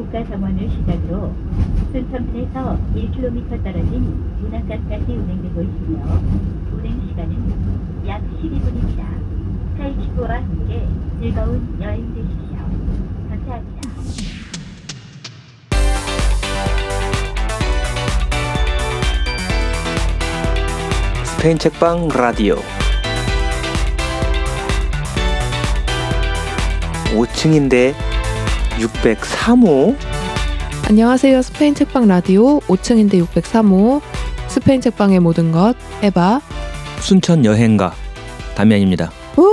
국가정원을 0.00 0.70
시작으로 0.70 1.34
순천에서 1.92 2.78
1km 2.94 3.62
떨어진 3.62 4.34
문학각까지 4.40 5.12
운행되고 5.12 5.60
있으며 5.60 6.20
운행 6.72 7.06
시간은 7.06 8.06
약 8.06 8.22
12분입니다. 8.22 9.04
스카이큐브와 9.74 10.36
함께 10.36 10.88
즐거운 11.20 11.76
여행 11.82 12.14
되십시오. 12.14 12.56
감사합니다. 13.28 13.90
스페인 21.24 21.58
책방 21.58 22.08
라디오 22.08 22.56
5층인데 27.14 28.09
603호 28.80 29.94
안녕하세요. 30.88 31.42
스페인 31.42 31.74
책방 31.74 32.08
라디오 32.08 32.60
5층인데 32.60 33.22
603호 33.26 34.00
스페인 34.48 34.80
책방의 34.80 35.20
모든 35.20 35.52
것 35.52 35.74
에바 36.02 36.40
순천 37.00 37.44
여행가 37.44 37.92
담양입니다. 38.54 39.10
오! 39.36 39.44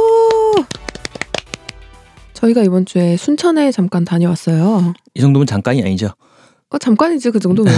저희가 2.34 2.64
이번 2.64 2.86
주에 2.86 3.18
순천에 3.18 3.72
잠깐 3.72 4.06
다녀왔어요. 4.06 4.94
이 5.14 5.20
정도면 5.20 5.46
잠깐이 5.46 5.82
아니죠. 5.84 6.10
어, 6.70 6.78
잠깐이지 6.78 7.32
그 7.32 7.40
정도면. 7.40 7.74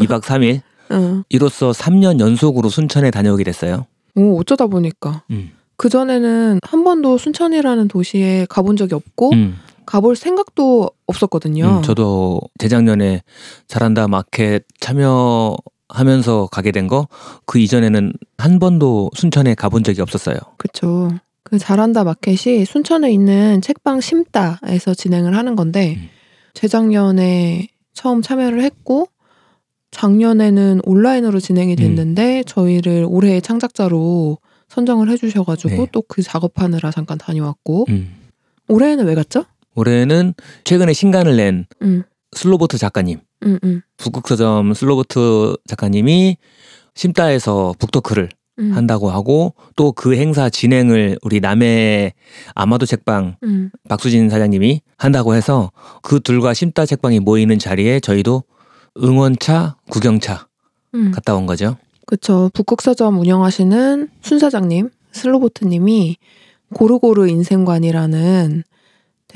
2박 0.00 0.22
3일 0.22 0.62
어. 0.90 1.22
이로써 1.28 1.72
3년 1.72 2.20
연속으로 2.20 2.70
순천에 2.70 3.10
다녀오게 3.10 3.44
됐어요. 3.44 3.86
오, 4.14 4.38
어쩌다 4.40 4.66
보니까 4.66 5.24
음. 5.30 5.50
그 5.76 5.88
전에는 5.88 6.60
한 6.62 6.84
번도 6.84 7.18
순천이라는 7.18 7.88
도시에 7.88 8.46
가본 8.48 8.76
적이 8.76 8.94
없고 8.94 9.32
음, 9.32 9.58
가볼 9.86 10.16
생각도 10.16 10.90
없었거든요. 11.06 11.78
음, 11.78 11.82
저도 11.82 12.40
재작년에 12.58 13.22
잘한다 13.68 14.08
마켓 14.08 14.64
참여 14.80 15.56
하면서 15.88 16.48
가게 16.50 16.72
된 16.72 16.88
거 16.88 17.06
그 17.46 17.58
이전에는 17.58 18.12
한 18.38 18.58
번도 18.58 19.10
순천에 19.14 19.54
가본 19.54 19.84
적이 19.84 20.00
없었어요. 20.02 20.36
그쵸. 20.56 21.10
그 21.42 21.58
잘한다 21.58 22.04
마켓이 22.04 22.64
순천에 22.64 23.12
있는 23.12 23.60
책방 23.60 24.00
심다에서 24.00 24.94
진행을 24.94 25.36
하는 25.36 25.54
건데 25.56 25.96
음. 25.98 26.08
재작년에 26.54 27.68
처음 27.92 28.22
참여를 28.22 28.62
했고 28.62 29.08
작년에는 29.90 30.80
온라인으로 30.84 31.38
진행이 31.38 31.76
됐는데 31.76 32.42
저희를 32.46 33.06
올해의 33.08 33.42
창작자로 33.42 34.38
선정을 34.68 35.08
해주셔가지고 35.10 35.76
네. 35.76 35.86
또그 35.92 36.22
작업하느라 36.22 36.90
잠깐 36.90 37.18
다녀왔고 37.18 37.86
음. 37.90 38.14
올해는 38.68 39.04
왜 39.06 39.14
갔죠? 39.14 39.44
올해는 39.74 40.34
최근에 40.64 40.92
신간을 40.92 41.36
낸 41.36 41.66
응, 41.82 42.02
슬로보트 42.32 42.78
작가님 42.78 43.20
응, 43.46 43.58
응, 43.64 43.82
북극서점 43.96 44.74
슬로보트 44.74 45.56
작가님이 45.66 46.36
심다에서 46.94 47.74
북토크를 47.78 48.28
응, 48.60 48.76
한다고 48.76 49.10
하고 49.10 49.54
또 49.76 49.92
그 49.92 50.14
행사 50.16 50.48
진행을 50.48 51.18
우리 51.22 51.40
남해 51.40 52.14
아마도 52.54 52.86
책방 52.86 53.36
응. 53.42 53.70
박수진 53.88 54.30
사장님이 54.30 54.80
한다고 54.96 55.34
해서 55.34 55.72
그 56.02 56.20
둘과 56.20 56.54
심다 56.54 56.86
책방이 56.86 57.20
모이는 57.20 57.58
자리에 57.58 57.98
저희도 58.00 58.44
응원차 59.02 59.76
구경차 59.90 60.46
응. 60.94 61.10
갔다 61.10 61.34
온 61.34 61.46
거죠. 61.46 61.76
그쵸. 62.06 62.50
북극서점 62.54 63.18
운영하시는 63.18 64.08
순 64.20 64.38
사장님, 64.38 64.90
슬로보트님이 65.12 66.16
고르고르 66.74 67.26
인생관이라는 67.28 68.62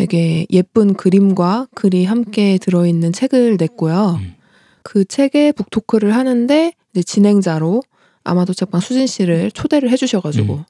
되게 0.03 0.47
예쁜 0.53 0.95
그림과 0.95 1.67
글이 1.75 2.05
함께 2.05 2.57
들어있는 2.59 3.13
책을 3.13 3.57
냈고요. 3.59 4.19
음. 4.21 4.37
그 4.85 5.05
책에 5.05 5.51
북토크를 5.51 6.15
하는데 6.15 6.73
이제 6.93 7.03
진행자로 7.03 7.83
아마도 8.23 8.55
책방 8.55 8.81
수진 8.81 9.09
씨를 9.09 9.51
초대를 9.51 9.91
해주셔가지고 9.91 10.55
음. 10.55 10.65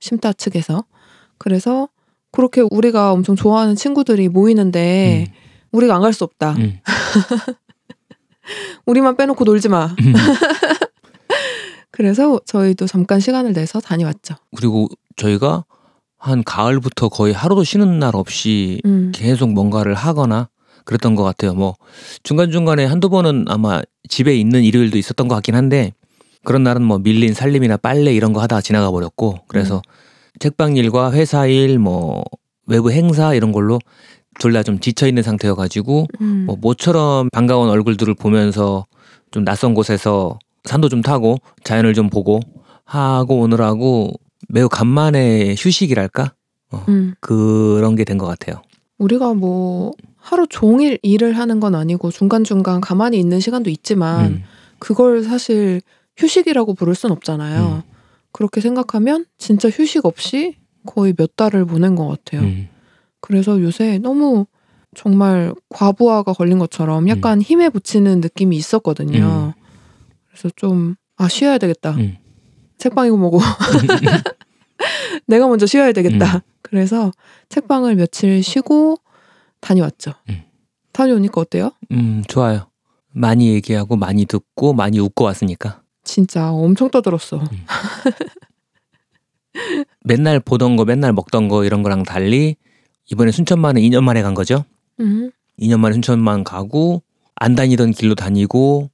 심다 0.00 0.32
측에서 0.32 0.82
그래서 1.38 1.88
그렇게 2.32 2.60
우리가 2.72 3.12
엄청 3.12 3.36
좋아하는 3.36 3.76
친구들이 3.76 4.28
모이는데 4.28 5.32
우리가 5.70 5.94
안 5.94 6.02
갈 6.02 6.12
수 6.12 6.24
없다. 6.24 6.54
음. 6.54 6.80
우리만 8.84 9.16
빼놓고 9.16 9.44
놀지 9.44 9.68
마. 9.68 9.94
음. 10.00 10.12
그래서 11.92 12.40
저희도 12.46 12.88
잠깐 12.88 13.20
시간을 13.20 13.52
내서 13.52 13.78
다녀왔죠. 13.78 14.34
그리고 14.56 14.88
저희가 15.14 15.64
한 16.22 16.44
가을부터 16.44 17.08
거의 17.08 17.32
하루도 17.34 17.64
쉬는 17.64 17.98
날 17.98 18.14
없이 18.14 18.80
음. 18.84 19.10
계속 19.12 19.52
뭔가를 19.52 19.94
하거나 19.94 20.48
그랬던 20.84 21.16
것 21.16 21.24
같아요. 21.24 21.52
뭐 21.52 21.74
중간중간에 22.22 22.84
한두 22.84 23.08
번은 23.08 23.46
아마 23.48 23.82
집에 24.08 24.36
있는 24.36 24.62
일요일도 24.62 24.98
있었던 24.98 25.26
것 25.26 25.34
같긴 25.34 25.56
한데 25.56 25.92
그런 26.44 26.62
날은 26.62 26.80
뭐 26.82 27.00
밀린 27.00 27.34
살림이나 27.34 27.76
빨래 27.76 28.14
이런 28.14 28.32
거 28.32 28.40
하다가 28.40 28.60
지나가 28.60 28.92
버렸고 28.92 29.40
그래서 29.48 29.82
책방 30.38 30.76
일과 30.76 31.12
회사 31.12 31.46
일, 31.46 31.80
뭐 31.80 32.22
외부 32.66 32.92
행사 32.92 33.34
이런 33.34 33.50
걸로 33.50 33.80
둘다좀 34.38 34.78
지쳐 34.78 35.08
있는 35.08 35.24
상태여가지고 35.24 36.06
음. 36.20 36.44
뭐 36.46 36.56
모처럼 36.60 37.30
반가운 37.30 37.68
얼굴들을 37.68 38.14
보면서 38.14 38.86
좀 39.32 39.44
낯선 39.44 39.74
곳에서 39.74 40.38
산도 40.64 40.88
좀 40.88 41.02
타고 41.02 41.38
자연을 41.64 41.94
좀 41.94 42.10
보고 42.10 42.38
하고 42.84 43.40
오느라고 43.40 44.12
매우 44.52 44.68
간만에 44.68 45.54
휴식이랄까 45.58 46.34
음. 46.88 47.14
그런 47.20 47.96
게 47.96 48.04
된 48.04 48.18
것 48.18 48.26
같아요. 48.26 48.62
우리가 48.98 49.32
뭐 49.34 49.92
하루 50.16 50.46
종일 50.46 50.98
일을 51.02 51.36
하는 51.38 51.58
건 51.58 51.74
아니고 51.74 52.10
중간 52.10 52.44
중간 52.44 52.80
가만히 52.80 53.18
있는 53.18 53.40
시간도 53.40 53.70
있지만 53.70 54.24
음, 54.26 54.42
그걸 54.78 55.24
사실 55.24 55.80
휴식이라고 56.18 56.74
부를 56.74 56.94
순 56.94 57.10
없잖아요. 57.10 57.82
음. 57.86 57.92
그렇게 58.30 58.60
생각하면 58.60 59.24
진짜 59.38 59.68
휴식 59.70 60.04
없이 60.06 60.56
거의 60.86 61.14
몇 61.14 61.34
달을 61.36 61.64
보낸 61.64 61.94
것 61.96 62.06
같아요. 62.08 62.42
음, 62.42 62.68
그래서 63.20 63.60
요새 63.62 63.98
너무 63.98 64.46
정말 64.94 65.54
과부하가 65.70 66.34
걸린 66.34 66.58
것처럼 66.58 67.08
약간 67.08 67.40
힘에 67.40 67.70
부치는 67.70 68.20
느낌이 68.20 68.54
있었거든요. 68.56 69.54
그래서 70.28 70.50
좀, 70.56 70.96
아, 71.16 71.28
쉬어야 71.28 71.56
되겠다. 71.58 71.92
음. 71.92 72.16
책방이고 72.78 73.16
뭐고. 73.16 73.40
내가 75.26 75.46
먼저 75.48 75.66
쉬어야 75.66 75.92
되겠다. 75.92 76.36
음. 76.36 76.40
그래서 76.62 77.12
책방을 77.48 77.96
며칠 77.96 78.42
쉬고 78.42 78.98
다녀왔죠. 79.60 80.12
음. 80.28 80.42
다녀오니까 80.92 81.40
어때요? 81.40 81.72
음, 81.92 82.22
좋아요. 82.28 82.68
많이 83.10 83.52
얘기하고 83.54 83.96
많이 83.96 84.24
듣고 84.24 84.72
많이 84.72 84.98
웃고 84.98 85.24
왔으니까 85.24 85.82
진짜 86.04 86.50
엄청 86.50 86.90
떠들었어. 86.90 87.38
음. 87.38 87.66
맨날 90.04 90.40
보던 90.40 90.76
거 90.76 90.84
맨날 90.84 91.12
먹던 91.12 91.48
거 91.48 91.64
이런 91.64 91.82
거랑 91.82 92.02
달리 92.04 92.56
이번에 93.10 93.30
순천만에 93.30 93.80
2년 93.82 94.02
만에 94.02 94.22
간 94.22 94.34
거죠. 94.34 94.64
음. 95.00 95.30
2년 95.60 95.78
만에 95.80 95.92
순천만 95.94 96.44
가고 96.44 97.02
안 97.34 97.54
다니던 97.54 97.92
길로 97.92 98.14
다니고 98.14 98.90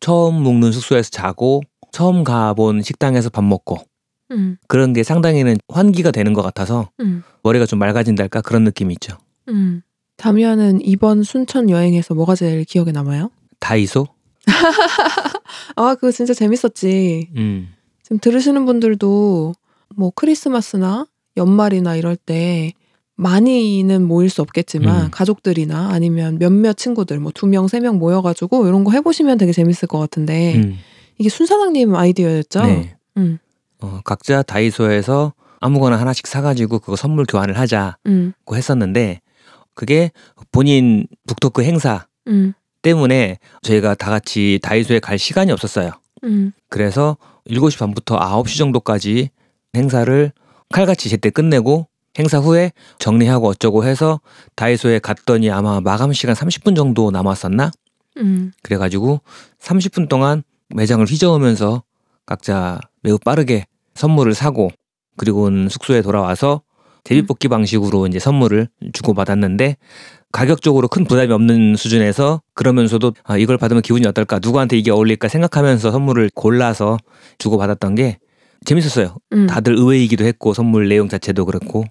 처음 0.00 0.34
묵는 0.42 0.72
숙소에서 0.72 1.10
자고 1.10 1.62
처음 1.92 2.24
가본 2.24 2.82
식당에서 2.82 3.30
밥 3.30 3.44
먹고 3.44 3.78
음. 4.32 4.56
그런 4.68 4.92
게 4.92 5.02
상당히는 5.02 5.56
환기가 5.68 6.10
되는 6.10 6.32
것 6.32 6.42
같아서 6.42 6.90
음. 7.00 7.22
머리가 7.42 7.66
좀 7.66 7.78
맑아진달까 7.78 8.40
그런 8.40 8.64
느낌이 8.64 8.92
있죠. 8.94 9.16
음. 9.48 9.82
다미아는 10.16 10.80
이번 10.84 11.22
순천 11.22 11.70
여행에서 11.70 12.14
뭐가 12.14 12.34
제일 12.34 12.64
기억에 12.64 12.92
남아요? 12.92 13.30
다이소? 13.60 14.06
아, 15.76 15.94
그거 15.94 16.10
진짜 16.10 16.34
재밌었지. 16.34 17.28
음, 17.36 17.68
지금 18.02 18.18
들으시는 18.18 18.66
분들도 18.66 19.54
뭐 19.96 20.12
크리스마스나 20.14 21.06
연말이나 21.36 21.96
이럴 21.96 22.16
때 22.16 22.72
많이는 23.16 24.02
모일 24.06 24.30
수 24.30 24.42
없겠지만 24.42 25.06
음. 25.06 25.10
가족들이나 25.10 25.90
아니면 25.92 26.38
몇몇 26.38 26.76
친구들 26.76 27.20
뭐 27.20 27.30
두 27.32 27.46
명, 27.46 27.68
세 27.68 27.80
명 27.80 27.98
모여가지고 27.98 28.66
이런 28.66 28.84
거 28.84 28.90
해보시면 28.92 29.38
되게 29.38 29.52
재밌을 29.52 29.86
것 29.88 29.98
같은데 29.98 30.56
음, 30.56 30.76
이게 31.18 31.28
순 31.28 31.46
사장님 31.46 31.94
아이디어였죠? 31.94 32.62
네. 32.64 32.96
음, 33.18 33.38
어, 33.82 34.00
각자 34.04 34.42
다이소에서 34.42 35.34
아무거나 35.60 35.98
하나씩 35.98 36.26
사가지고 36.26 36.78
그거 36.78 36.96
선물 36.96 37.24
교환을 37.26 37.58
하자고 37.58 37.96
음, 38.06 38.32
했었는데 38.52 39.20
그게 39.74 40.10
본인 40.50 41.06
북토크 41.26 41.62
행사 41.62 42.06
음, 42.28 42.52
때문에 42.82 43.38
저희가 43.62 43.94
다 43.94 44.10
같이 44.10 44.58
다이소에 44.62 45.00
갈 45.00 45.18
시간이 45.18 45.52
없었어요. 45.52 45.90
음, 46.24 46.52
그래서 46.68 47.16
7시 47.48 47.78
반부터 47.78 48.18
9시 48.18 48.58
정도까지 48.58 49.30
행사를 49.74 50.32
칼같이 50.70 51.08
제때 51.08 51.30
끝내고 51.30 51.88
행사 52.18 52.38
후에 52.38 52.72
정리하고 52.98 53.48
어쩌고 53.48 53.84
해서 53.84 54.20
다이소에 54.54 54.98
갔더니 54.98 55.50
아마 55.50 55.80
마감 55.80 56.12
시간 56.12 56.34
30분 56.34 56.76
정도 56.76 57.10
남았었나? 57.10 57.70
음, 58.18 58.52
그래가지고 58.62 59.20
30분 59.60 60.08
동안 60.08 60.42
매장을 60.74 61.04
휘저으면서 61.06 61.82
각자 62.26 62.80
매우 63.02 63.18
빠르게 63.18 63.64
선물을 63.94 64.34
사고 64.34 64.70
그리고는 65.16 65.68
숙소에 65.68 66.02
돌아와서 66.02 66.62
제비뽑기 67.04 67.48
방식으로 67.48 68.06
이제 68.06 68.18
선물을 68.18 68.68
주고 68.92 69.14
받았는데 69.14 69.76
가격적으로 70.30 70.88
큰 70.88 71.04
부담이 71.04 71.32
없는 71.32 71.76
수준에서 71.76 72.40
그러면서도 72.54 73.12
아, 73.24 73.36
이걸 73.36 73.58
받으면 73.58 73.82
기분이 73.82 74.06
어떨까 74.06 74.38
누구한테 74.42 74.78
이게 74.78 74.90
어울릴까 74.90 75.28
생각하면서 75.28 75.90
선물을 75.90 76.30
골라서 76.34 76.96
주고 77.38 77.58
받았던 77.58 77.96
게 77.96 78.18
재밌었어요. 78.64 79.16
음. 79.32 79.46
다들 79.46 79.76
의외이기도 79.76 80.24
했고 80.24 80.54
선물 80.54 80.88
내용 80.88 81.08
자체도 81.08 81.44
그렇고. 81.44 81.84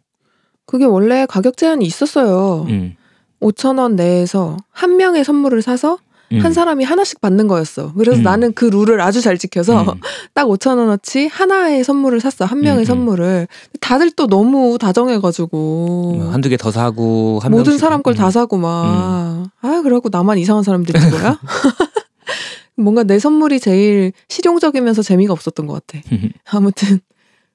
그게 0.65 0.85
원래 0.85 1.25
가격 1.27 1.57
제한이 1.57 1.85
있었어요. 1.85 2.65
음. 2.69 2.95
5천 3.41 3.79
원 3.79 3.95
내에서 3.95 4.57
한 4.69 4.97
명의 4.97 5.23
선물을 5.23 5.61
사서 5.61 5.97
음. 6.33 6.39
한 6.39 6.53
사람이 6.53 6.83
하나씩 6.83 7.19
받는 7.21 7.47
거였어. 7.47 7.93
그래서 7.93 8.19
음. 8.19 8.23
나는 8.23 8.53
그 8.53 8.65
룰을 8.65 9.01
아주 9.01 9.21
잘 9.21 9.37
지켜서 9.37 9.81
음. 9.83 9.99
딱 10.33 10.45
5천 10.47 10.77
원어치 10.77 11.27
하나의 11.27 11.83
선물을 11.83 12.19
샀어. 12.21 12.45
한 12.45 12.59
명의 12.61 12.79
음, 12.79 12.81
음. 12.81 12.85
선물을. 12.85 13.47
다들 13.81 14.11
또 14.11 14.27
너무 14.27 14.77
다정해가지고 14.79 16.13
뭐 16.17 16.31
한두 16.31 16.49
개 16.49 16.57
더 16.57 16.71
사고 16.71 17.39
한 17.41 17.51
모든 17.51 17.73
명씩- 17.73 17.79
사람 17.79 18.01
걸다 18.03 18.27
음. 18.27 18.31
사고 18.31 18.57
막. 18.57 19.49
아 19.61 19.81
그러고 19.81 20.09
나만 20.11 20.37
이상한 20.37 20.63
사람들이 20.63 20.99
된 20.99 21.09
거야? 21.11 21.39
뭔가 22.77 23.03
내 23.03 23.19
선물이 23.19 23.59
제일 23.59 24.13
실용적이면서 24.29 25.01
재미가 25.03 25.33
없었던 25.33 25.67
것 25.67 25.85
같아. 25.85 26.03
아무튼 26.51 26.99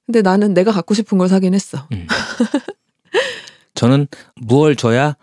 근데 0.04 0.22
나는 0.22 0.54
내가 0.54 0.70
갖고 0.72 0.94
싶은 0.94 1.18
걸 1.18 1.28
사긴 1.28 1.52
했어. 1.54 1.88
저는 3.74 4.06
무얼 4.36 4.76
줘야 4.76 5.16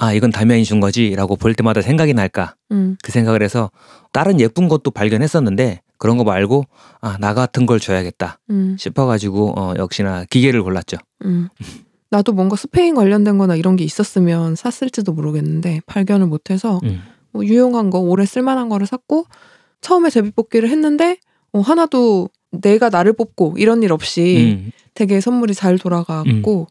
아 0.00 0.12
이건 0.14 0.30
담양이 0.30 0.64
준 0.64 0.80
거지라고 0.80 1.36
볼 1.36 1.54
때마다 1.54 1.82
생각이 1.82 2.14
날까 2.14 2.54
음, 2.72 2.96
그 3.02 3.12
생각을 3.12 3.42
해서 3.42 3.70
다른 4.12 4.40
예쁜 4.40 4.66
것도 4.66 4.90
발견했었는데 4.90 5.82
그런 5.98 6.16
거 6.16 6.24
말고 6.24 6.64
아 7.02 7.18
나 7.20 7.34
같은 7.34 7.66
걸 7.66 7.78
줘야겠다 7.78 8.38
음, 8.48 8.76
싶어가지고 8.78 9.60
어, 9.60 9.74
역시나 9.76 10.24
기계를 10.30 10.62
골랐죠. 10.62 10.96
음. 11.26 11.48
나도 12.08 12.32
뭔가 12.32 12.56
스페인 12.56 12.94
관련된 12.94 13.36
거나 13.38 13.54
이런 13.56 13.76
게 13.76 13.84
있었으면 13.84 14.56
샀을지도 14.56 15.12
모르겠는데 15.12 15.80
발견을 15.86 16.26
못해서 16.26 16.80
음. 16.84 17.02
뭐 17.30 17.44
유용한 17.44 17.90
거 17.90 17.98
오래 18.00 18.24
쓸만한 18.24 18.68
거를 18.70 18.86
샀고 18.86 19.26
처음에 19.82 20.08
제비뽑기를 20.10 20.70
했는데 20.70 21.18
어, 21.52 21.60
하나도 21.60 22.30
내가 22.52 22.88
나를 22.88 23.12
뽑고 23.12 23.56
이런 23.58 23.82
일 23.82 23.92
없이 23.92 24.58
음. 24.66 24.72
되게 24.94 25.20
선물이 25.20 25.54
잘 25.54 25.78
돌아갔고 25.78 26.66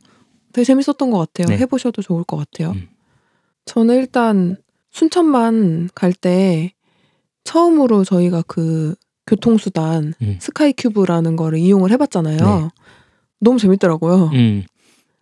되게 0.51 0.65
재밌었던 0.65 1.11
것 1.11 1.19
같아요. 1.19 1.47
네. 1.55 1.57
해보셔도 1.61 2.01
좋을 2.01 2.23
것 2.23 2.35
같아요. 2.37 2.73
음. 3.59 3.65
저는 3.65 3.95
일단 3.97 4.57
순천만 4.91 5.89
갈 5.93 6.13
때 6.13 6.73
처음으로 7.43 8.03
저희가 8.03 8.43
그 8.47 8.95
교통수단 9.27 10.13
음. 10.21 10.37
스카이큐브라는 10.39 11.35
거를 11.35 11.59
이용을 11.59 11.91
해봤잖아요. 11.91 12.37
네. 12.37 12.69
너무 13.39 13.59
재밌더라고요. 13.59 14.31
음. 14.33 14.63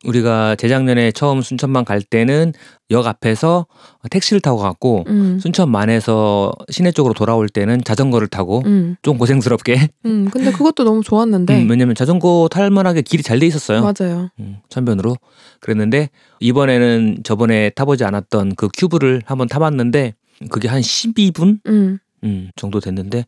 우리가 0.07 0.55
재작년에 0.55 1.11
처음 1.11 1.41
순천만 1.41 1.83
갈 1.85 2.01
때는 2.01 2.53
역 2.91 3.05
앞에서 3.05 3.67
택시를 4.09 4.39
타고 4.39 4.57
갔고 4.57 5.03
음, 5.07 5.37
순천만에서 5.39 6.53
시내 6.69 6.91
쪽으로 6.91 7.13
돌아올 7.13 7.49
때는 7.49 7.83
자전거를 7.83 8.29
타고 8.29 8.63
음, 8.65 8.95
좀 9.01 9.17
고생스럽게 9.17 9.89
음. 10.05 10.29
근데 10.31 10.51
그것도 10.51 10.83
너무 10.85 11.03
좋았는데 11.03 11.63
음, 11.63 11.69
왜냐면 11.69 11.93
자전거 11.95 12.47
탈 12.49 12.69
만하게 12.71 13.01
길이 13.01 13.21
잘 13.23 13.37
돼 13.37 13.45
있었어요. 13.45 13.81
맞아요. 13.83 14.29
음, 14.39 14.57
천변으로 14.69 15.15
그랬는데 15.59 16.09
이번에는 16.39 17.19
저번에 17.23 17.69
타보지 17.71 18.03
않았던 18.03 18.55
그 18.55 18.67
큐브를 18.75 19.21
한번 19.25 19.47
타봤는데 19.47 20.15
그게 20.49 20.67
한 20.67 20.81
12분 20.81 21.59
음, 21.67 21.99
음, 22.23 22.49
정도 22.55 22.79
됐는데 22.79 23.25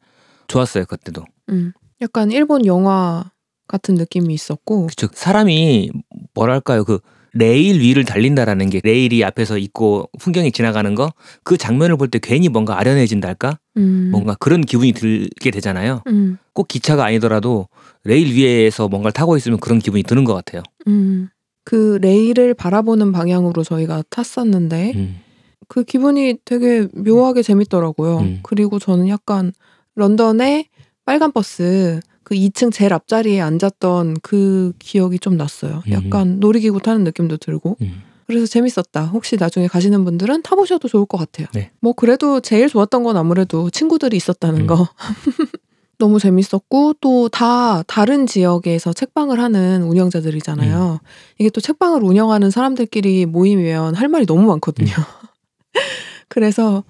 좋았어요 0.48 0.86
그때도. 0.86 1.26
음. 1.50 1.74
약간 2.02 2.32
일본 2.32 2.66
영화 2.66 3.30
같은 3.70 3.96
느낌이 3.96 4.34
있었고 4.34 4.90
즉 4.98 5.12
사람이 5.14 5.92
뭐랄까요 6.34 6.84
그 6.84 7.00
레일 7.34 7.80
위를 7.80 8.04
달린다라는 8.06 8.72
게 8.72 8.82
레일이 8.84 9.24
앞에서 9.24 9.60
있고 9.60 10.10
풍경이 10.20 10.52
지나가는 10.52 10.94
거 10.96 11.12
그 11.44 11.58
장면을 11.58 11.96
볼 11.96 12.10
때 12.10 12.18
괜히 12.22 12.50
뭔가 12.50 12.80
아련해진달까 12.80 13.60
음, 13.78 14.10
뭔가 14.12 14.36
그런 14.40 14.62
기분이 14.62 14.94
들게 14.94 15.52
되잖아요. 15.52 16.02
음, 16.08 16.38
꼭 16.54 16.68
기차가 16.68 17.06
아니더라도 17.06 17.68
레일 18.04 18.34
위에서 18.34 18.88
뭔가를 18.88 19.14
타고 19.14 19.38
있으면 19.38 19.60
그런 19.60 19.78
기분이 19.80 20.02
드는 20.04 20.24
것 20.26 20.34
같아요. 20.34 20.64
음. 20.88 21.30
그 21.64 22.00
레일을 22.02 22.56
바라보는 22.56 23.12
방향으로 23.12 23.64
저희가 23.64 24.04
탔었는데 24.10 24.94
음, 24.96 25.20
그 25.68 25.84
기분이 25.84 26.38
되게 26.46 26.88
묘하게 26.94 27.44
재밌더라고요. 27.44 28.18
음. 28.22 28.40
그리고 28.42 28.80
저는 28.80 29.08
약간 29.08 29.54
런던의 29.96 30.66
빨간 31.06 31.32
버스 31.32 32.00
그 32.30 32.36
2층 32.36 32.72
제일 32.72 32.94
앞자리에 32.94 33.42
앉았던 33.42 34.18
그 34.22 34.72
기억이 34.78 35.18
좀 35.18 35.36
났어요. 35.36 35.82
음. 35.88 35.92
약간 35.92 36.40
놀이기구 36.40 36.80
타는 36.80 37.04
느낌도 37.04 37.38
들고. 37.38 37.78
음. 37.82 38.04
그래서 38.28 38.46
재밌었다. 38.46 39.06
혹시 39.06 39.36
나중에 39.36 39.66
가시는 39.66 40.06
분들은 40.06 40.44
타보셔도 40.44 40.88
좋을 40.88 41.08
것 41.08 41.18
같아요. 41.18 41.48
네. 41.56 41.72
뭐 41.80 41.94
그래도 41.94 42.40
제일 42.40 42.70
좋았던 42.70 43.02
건 43.02 43.18
아무래도 43.18 43.72
친구들이 43.72 44.16
있었다는 44.16 44.62
음. 44.62 44.68
거. 44.68 44.88
너무 45.98 46.20
재밌었고 46.20 46.94
또 47.02 47.30
다 47.30 47.82
다른 47.88 48.28
지역에서 48.28 48.94
책방을 48.94 49.40
하는 49.40 49.82
운영자들이잖아요. 49.82 51.00
이게 51.40 51.50
또 51.50 51.60
책방을 51.62 52.04
운영하는 52.04 52.52
사람들끼리 52.52 53.26
모이면 53.26 53.96
할 53.96 54.08
말이 54.08 54.28
너무 54.28 54.44
많거든요. 54.44 54.94
그래서 56.30 56.84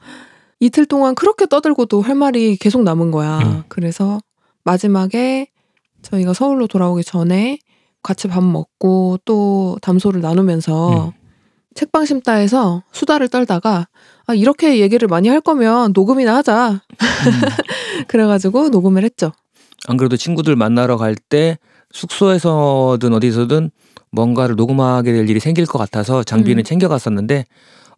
이틀 0.60 0.86
동안 0.86 1.16
그렇게 1.16 1.46
떠들고도 1.46 2.02
할 2.02 2.16
말이 2.16 2.58
계속 2.58 2.84
남은 2.84 3.12
거야. 3.12 3.40
음. 3.40 3.64
그래서 3.70 4.20
마지막에 4.70 5.48
저희가 6.04 6.34
서울로 6.34 6.68
돌아오기 6.68 7.04
전에 7.04 7.58
같이 8.04 8.28
밥 8.28 8.44
먹고 8.44 9.18
또 9.26 9.78
담소를 9.82 10.22
나누면서 10.22 11.08
음. 11.08 11.12
책방 11.74 12.06
심다에서 12.06 12.84
수다를 12.92 13.30
떨다가 13.30 13.88
아, 14.28 14.34
이렇게 14.34 14.80
얘기를 14.80 15.08
많이 15.08 15.28
할 15.28 15.42
거면 15.42 15.92
녹음이나 15.96 16.36
하자. 16.38 16.82
그래가지고 18.08 18.70
녹음을 18.70 19.04
했죠. 19.04 19.32
안 19.88 19.98
그래도 19.98 20.18
친구들 20.18 20.56
만나러 20.56 20.98
갈 20.98 21.16
때 21.16 21.58
숙소에서든 21.92 23.14
어디서든 23.14 23.72
뭔가를 24.12 24.56
녹음하게 24.56 25.14
될 25.14 25.30
일이 25.30 25.40
생길 25.40 25.66
것 25.66 25.80
같아서 25.80 26.24
장비는 26.24 26.62
음. 26.62 26.64
챙겨갔었는데 26.64 27.46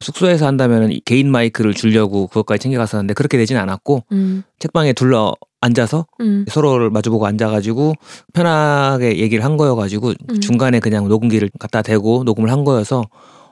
숙소에서 0.02 0.46
한다면 0.48 1.00
개인 1.06 1.32
마이크를 1.32 1.74
주려고 1.74 2.28
그것까지 2.28 2.64
챙겨갔었는데 2.64 3.14
그렇게 3.14 3.38
되진 3.38 3.58
않았고 3.58 4.04
음, 4.12 4.44
책방에 4.60 4.94
둘러 4.94 5.36
앉아서 5.62 6.08
음, 6.22 6.46
서로를 6.50 6.90
마주보고 6.90 7.26
앉아가지고 7.28 7.94
편하게 8.34 9.20
얘기를 9.20 9.46
한 9.46 9.58
거여가지고 9.58 10.14
음. 10.30 10.40
중간에 10.40 10.80
그냥 10.80 11.08
녹음기를 11.08 11.52
갖다 11.60 11.82
대고 11.82 12.24
녹음을 12.24 12.52
한 12.52 12.64
거여서 12.64 13.04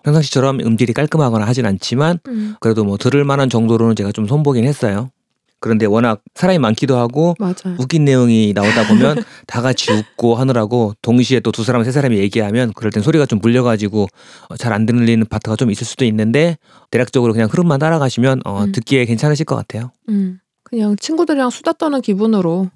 평상시처럼 0.04 0.60
음질이 0.62 0.94
깔끔하거나 0.94 1.46
하진 1.46 1.66
않지만 1.66 2.20
음. 2.28 2.56
그래도 2.60 2.84
뭐 2.84 2.98
들을 2.98 3.24
만한 3.24 3.50
정도로는 3.50 3.96
제가 3.96 4.12
좀 4.12 4.26
손보긴 4.26 4.66
했어요. 4.66 5.10
그런데 5.60 5.86
워낙 5.86 6.22
사람이 6.36 6.58
많기도 6.60 6.98
하고 6.98 7.36
맞아요. 7.38 7.76
웃긴 7.78 8.06
내용이 8.06 8.54
나오다 8.56 8.88
보면 8.88 9.24
다 9.48 9.62
같이 9.62 9.92
웃고 9.92 10.36
하느라고 10.36 10.94
동시에 11.02 11.40
또 11.42 11.52
두 11.52 11.64
사람 11.66 11.84
세 11.84 11.92
사람이 11.92 12.18
얘기하면 12.18 12.72
그럴 12.74 12.92
땐 12.92 13.04
소리가 13.04 13.26
좀 13.26 13.40
물려가지고 13.40 14.08
어, 14.50 14.56
잘안 14.58 14.86
들리는 14.86 15.26
파트가 15.26 15.58
좀 15.58 15.70
있을 15.72 15.86
수도 15.86 16.06
있는데 16.06 16.58
대략적으로 16.92 17.34
그냥 17.34 17.50
흐름만 17.52 17.80
따라가시면 17.80 18.42
어, 18.46 18.64
음. 18.64 18.72
듣기에 18.72 19.04
괜찮으실 19.06 19.46
것 19.46 19.56
같아요. 19.58 19.92
음, 20.08 20.40
그냥 20.64 20.96
친구들이랑 20.96 21.50
수다 21.50 21.74
떠는 21.74 22.00
기분으로 22.02 22.70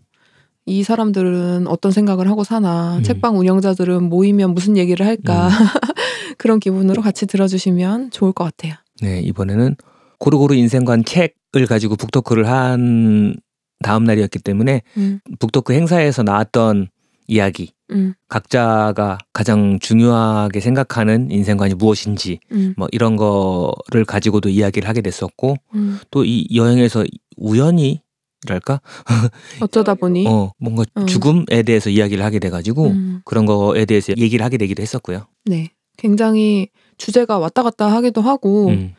이 0.66 0.84
사람들은 0.84 1.68
어떤 1.68 1.92
생각을 1.92 2.28
하고 2.30 2.44
사나, 2.44 2.98
음. 2.98 3.04
책방 3.04 3.38
운영자들은 3.38 4.04
모이면 4.04 4.54
무슨 4.54 4.76
얘기를 4.78 5.06
할까 5.06 5.50
그런 6.38 6.60
기분으로 6.60 7.02
같이 7.02 7.26
들어주시면 7.26 8.12
좋을 8.12 8.32
것 8.34 8.44
같아요. 8.44 8.74
네 9.02 9.20
이번에는 9.22 9.76
고루고루 10.24 10.56
인생관 10.56 11.04
책을 11.04 11.68
가지고 11.68 11.98
북토크를 11.98 12.48
한 12.48 13.36
다음 13.84 14.06
날이었기 14.06 14.40
때문에 14.40 14.82
음, 14.96 15.20
북토크 15.38 15.74
행사에서 15.74 16.24
나왔던 16.24 16.88
이야기 17.28 17.74
음, 17.92 18.14
각자가 18.30 19.18
가장 19.34 19.80
중요하게 19.80 20.62
생각하는 20.62 21.30
인생관이 21.30 21.74
무엇인지 21.74 22.40
음, 22.54 22.74
뭐 22.78 22.88
이런 22.94 23.18
거를 23.18 24.06
가지고도 24.08 24.48
이야기를 24.48 24.88
하게 24.88 25.02
됐었고 25.02 25.58
음. 25.76 26.00
또이 26.10 26.48
여행에서 26.56 27.04
우연히 27.36 28.00
랄까? 28.48 28.80
어쩌다 29.60 29.94
보니? 29.94 30.26
어 30.26 30.52
뭔가 30.58 30.86
어. 30.96 31.06
죽음에 31.06 31.64
대해서 31.66 31.90
이야기를 31.90 32.24
하게 32.24 32.40
돼가지고 32.40 32.88
음, 32.88 33.22
그런 33.26 33.46
거에 33.46 33.84
대해서 33.84 34.14
얘기를 34.18 34.46
하게 34.46 34.58
되기도 34.58 34.82
했었고요. 34.82 35.28
네, 35.46 35.70
굉장히 35.98 36.70
주제가 36.98 37.40
왔다 37.40 37.62
갔다 37.64 37.92
하기도 37.92 38.22
하고 38.22 38.70
음, 38.70 38.94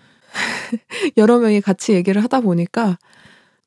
여러 1.16 1.38
명이 1.38 1.60
같이 1.60 1.92
얘기를 1.92 2.22
하다 2.22 2.40
보니까 2.40 2.98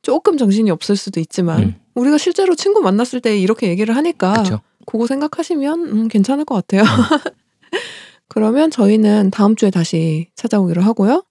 조금 0.02 0.38
정신이 0.38 0.72
없을 0.72 0.96
수도 0.96 1.20
있지만 1.20 1.60
음. 1.60 1.76
우리가 1.96 2.18
실제로 2.18 2.56
친구 2.56 2.82
만났을 2.82 3.22
때 3.22 3.38
이렇게 3.38 3.68
얘기를 3.68 3.96
하니까 3.96 4.34
그렇죠. 4.34 4.62
그거 4.86 5.08
생각하시면 5.08 5.80
음, 5.86 6.08
괜찮을 6.08 6.46
것 6.46 6.56
같아요. 6.56 6.84
그러면 8.30 8.72
저희는 8.72 9.32
다음 9.32 9.56
주에 9.56 9.70
다시 9.70 10.28
찾아오기로 10.36 10.82
하고요. 10.82 11.24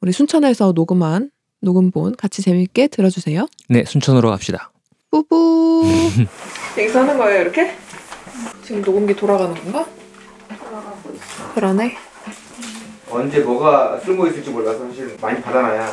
우리 0.00 0.12
순천에서 0.12 0.72
녹음한 0.72 1.30
녹음본 1.60 2.16
같이 2.16 2.42
재밌게 2.42 2.88
들어주세요. 2.88 3.46
네 3.68 3.84
순천으로 3.84 4.30
갑시다. 4.30 4.70
뿌뿌. 5.10 5.84
여기서 6.78 7.00
하는 7.00 7.16
거예요, 7.16 7.42
이렇게? 7.42 7.74
지금 8.62 8.82
녹음기 8.82 9.16
돌아가는 9.16 9.54
건가? 9.54 9.86
돌아가고 10.48 11.10
있어. 11.14 11.54
그러네. 11.54 11.96
언제 13.10 13.40
뭐가 13.40 13.98
쓸모 14.00 14.26
있을지 14.26 14.50
몰라서 14.50 14.86
사실 14.88 15.16
많이 15.20 15.40
받아놔야 15.40 15.92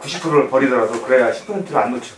90%를 0.00 0.48
버리더라도 0.48 1.02
그래야 1.02 1.32
10%를 1.32 1.76
안 1.76 1.90
놓쳐. 1.92 2.14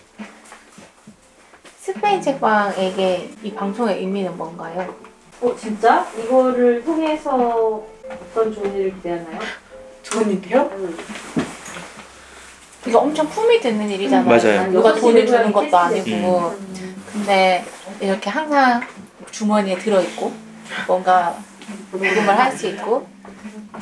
스페인 1.81 2.21
책방에게 2.21 3.31
이 3.43 3.55
방송의 3.55 3.99
의미는 4.01 4.37
뭔가요? 4.37 4.95
어 5.41 5.57
진짜? 5.57 6.07
이거를 6.19 6.85
통해서 6.85 7.83
어떤 8.11 8.53
좋은 8.53 8.75
일을 8.77 8.95
기대하나요? 8.95 9.39
좋은 10.03 10.31
일이요? 10.31 10.71
이거 12.87 12.99
엄청 13.01 13.29
품이 13.29 13.61
드는 13.61 13.89
일이잖아요. 13.91 14.27
맞아요. 14.29 14.71
누가 14.73 14.91
여섯 14.91 15.01
돈을 15.01 15.27
시를 15.27 15.39
주는 15.39 15.53
것도 15.53 15.67
해야지. 15.67 16.15
아니고. 16.15 16.55
근데 17.13 17.65
이렇게 18.01 18.29
항상 18.31 18.83
주머니에 19.31 19.79
들어있고 19.79 20.33
뭔가 20.87 21.37
녹음을 21.93 22.39
할 22.39 22.53
수 22.57 22.67
있고 22.69 23.07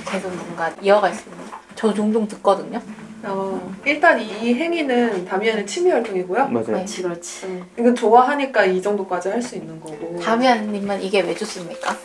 계속 0.08 0.34
뭔가 0.34 0.70
이어갈 0.80 1.14
수 1.14 1.28
있는. 1.28 1.44
저 1.74 1.92
종종 1.92 2.26
듣거든요. 2.28 2.80
어, 3.22 3.74
일단 3.84 4.20
이 4.20 4.54
행위는 4.54 5.24
다미안의 5.26 5.66
취미 5.66 5.90
활동이고요. 5.90 6.48
맞아요. 6.48 6.64
그렇지 6.66 7.02
그렇지. 7.02 7.64
이건 7.78 7.94
좋아하니까 7.94 8.64
이 8.64 8.80
정도까지 8.80 9.28
할 9.30 9.42
수 9.42 9.56
있는 9.56 9.80
거고. 9.80 10.20
다미안님은 10.22 11.02
이게 11.02 11.20
왜 11.20 11.34
좋습니까? 11.34 11.96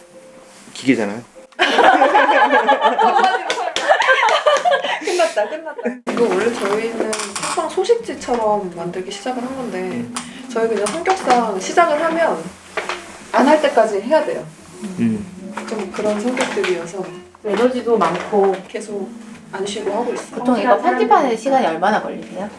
기계잖아요. 0.74 1.22
끝났다, 5.06 5.50
끝났다. 5.50 5.82
이거 6.12 6.24
원래 6.28 6.54
저희는 6.54 7.12
책방 7.12 7.70
소식지처럼 7.70 8.72
만들기 8.76 9.12
시작을 9.12 9.42
한 9.44 9.56
건데 9.56 10.06
저희 10.52 10.68
그냥 10.68 10.86
성격상 10.88 11.60
시작을 11.60 12.02
하면 12.04 12.44
안 13.34 13.48
할 13.48 13.62
때까지 13.62 14.02
해야 14.02 14.24
돼요. 14.26 14.46
음. 15.00 15.26
좀 15.70 15.92
그런 15.92 16.20
성격들이어서 16.20 17.04
에너지도 17.44 17.98
많고 17.98 18.56
계속 18.68 19.10
안 19.52 19.66
쉬고 19.66 19.92
하고 19.92 20.14
있어. 20.14 20.36
보통 20.36 20.60
이거 20.60 20.78
편집하는 20.78 21.36
시간이 21.36 21.66
얼마나 21.68 22.02
걸리세요? 22.02 22.50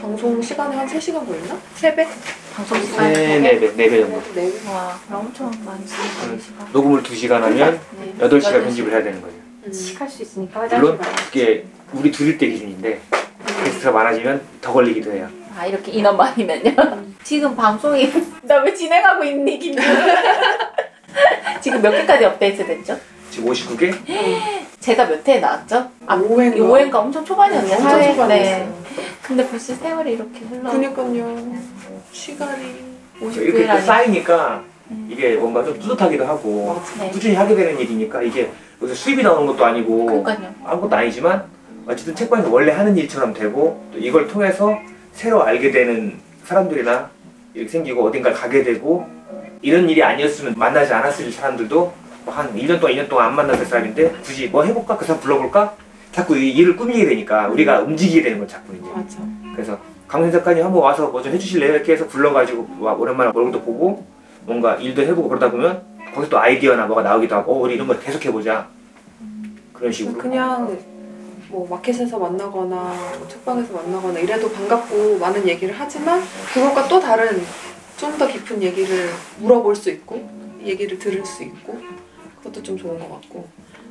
방송 0.00 0.40
시간에 0.40 0.76
한 0.76 0.86
3시간 0.86 1.26
걸리나? 1.26 1.58
3배? 1.80 2.06
방송 2.54 2.80
시간? 2.82 3.12
네 3.12 3.38
네 3.40 3.58
네 3.58 3.72
네배 3.76 4.00
정도. 4.02 4.20
4배? 4.34 4.68
와, 4.70 4.98
그럼 5.06 5.20
엄청 5.26 5.50
많이 5.64 5.86
쓰는 5.86 6.38
시간. 6.40 6.66
녹음을 6.72 7.02
2 7.02 7.14
시간 7.14 7.42
하면 7.42 7.80
네. 7.98 8.14
8시간 8.28 8.62
편집을 8.64 8.92
해야 8.92 9.02
되는 9.02 9.20
거예요. 9.20 9.36
할수 9.98 10.22
있으니까 10.22 10.66
물론. 10.66 10.98
그게 11.26 11.64
우리 11.92 12.10
둘일 12.10 12.38
때 12.38 12.48
기준인데 12.48 13.00
게스트가 13.64 13.90
많아지면 13.92 14.40
더 14.60 14.72
걸리기도 14.72 15.12
해요. 15.12 15.28
아 15.58 15.66
이렇게 15.66 15.90
인원 15.92 16.16
많으면요? 16.16 16.72
지금 17.22 17.54
방송이 17.54 18.10
나 18.42 18.62
왜 18.62 18.72
진행하고 18.72 19.22
있니 19.24 19.58
김준 19.58 19.84
지금 21.60 21.82
몇 21.82 21.90
개까지 21.90 22.24
업데이트 22.24 22.64
됐죠? 22.66 22.98
지금 23.30 23.52
59개? 23.52 23.94
제가 24.80 25.06
몇 25.06 25.26
회에 25.26 25.40
나왔죠? 25.40 25.88
아 26.06 26.18
5회인가? 26.18 26.56
5회인가 26.56 26.94
엄청 26.96 27.24
초반이었네 27.24 27.74
엄청 27.74 27.90
사회. 27.90 28.12
초반이었어요. 28.14 28.74
근데 29.22 29.48
벌써 29.48 29.74
세월이 29.74 30.12
이렇게 30.14 30.40
흘러 30.40 30.70
그니까요. 30.70 31.54
시간이. 32.12 32.90
이렇게 33.20 33.52
또 33.52 33.58
50회라니 33.58 33.80
쌓이니까 33.82 34.62
이게 35.08 35.36
뭔가 35.36 35.62
좀 35.62 35.78
뿌듯하기도 35.78 36.26
하고 36.26 36.80
네. 36.98 37.10
꾸준히 37.10 37.34
하게 37.34 37.54
되는 37.54 37.78
일이니까 37.78 38.22
이게 38.22 38.50
여기서 38.82 38.94
수입이 38.94 39.22
나오는 39.22 39.46
것도 39.46 39.64
아니고 39.64 40.06
그러니까요 40.06 40.52
아무것도 40.64 40.96
아니지만 40.96 41.44
어쨌든 41.86 42.14
책방에서 42.14 42.50
원래 42.50 42.72
하는 42.72 42.96
일처럼 42.96 43.32
되고 43.34 43.84
또 43.92 43.98
이걸 43.98 44.26
통해서 44.26 44.76
새로 45.12 45.42
알게 45.42 45.70
되는 45.70 46.18
사람들이나 46.44 47.10
이렇게 47.54 47.70
생기고 47.70 48.04
어딘가 48.04 48.32
가게 48.32 48.62
되고 48.64 49.06
이런 49.62 49.88
일이 49.88 50.02
아니었으면 50.02 50.54
만나지 50.56 50.92
않았을 50.92 51.30
사람들도 51.30 51.76
뭐 51.76 51.94
한 52.26 52.54
1년 52.54 52.80
동안 52.80 52.94
2년 52.96 53.08
동안 53.08 53.28
안 53.28 53.36
만났을 53.36 53.66
사람인데 53.66 54.10
굳이 54.22 54.48
뭐 54.48 54.62
해볼까? 54.64 54.96
그 54.96 55.04
사람 55.04 55.20
불러볼까? 55.20 55.74
자꾸 56.12 56.36
이 56.36 56.50
일을 56.52 56.76
꾸미게 56.76 57.06
되니까 57.06 57.48
우리가 57.48 57.80
움직이게 57.80 58.22
되는 58.22 58.38
거 58.38 58.46
자꾸 58.46 58.74
이제 58.74 58.82
맞아. 58.94 59.18
그래서 59.54 59.78
강민 60.08 60.32
작가님 60.32 60.64
한번 60.64 60.82
와서 60.82 61.08
뭐 61.08 61.22
좀 61.22 61.32
해주실래요? 61.32 61.74
이렇게 61.74 61.92
해서 61.92 62.06
불러가지고 62.08 62.68
와, 62.80 62.94
오랜만에 62.94 63.30
얼굴도 63.34 63.62
보고 63.62 64.04
뭔가 64.44 64.74
일도 64.76 65.02
해보고 65.02 65.28
그러다 65.28 65.50
보면 65.50 65.82
거기서 66.14 66.30
또 66.30 66.38
아이디어나 66.40 66.86
뭐가 66.86 67.02
나오기도 67.02 67.34
하고 67.36 67.54
어, 67.54 67.58
우리 67.60 67.74
이런 67.74 67.86
거 67.86 67.96
계속 67.98 68.24
해보자 68.24 68.66
그런 69.72 69.92
식으로 69.92 70.18
그냥 70.18 70.76
뭐 71.48 71.66
마켓에서 71.68 72.18
만나거나 72.18 72.76
뭐 73.18 73.28
책방에서 73.28 73.72
만나거나 73.72 74.18
이래도 74.20 74.50
반갑고 74.50 75.18
많은 75.18 75.46
얘기를 75.48 75.74
하지만 75.78 76.20
그것과 76.54 76.88
또 76.88 76.98
다른 77.00 77.40
좀 77.96 78.16
더 78.18 78.26
깊은 78.26 78.62
얘기를 78.62 79.10
물어볼 79.40 79.76
수 79.76 79.90
있고 79.90 80.26
얘기를 80.64 80.98
들을 80.98 81.24
수 81.24 81.42
있고 81.44 81.78
그것도 82.42 82.62
좀 82.62 82.76
좋은 82.76 82.98
것 82.98 83.08
같고. 83.20 83.46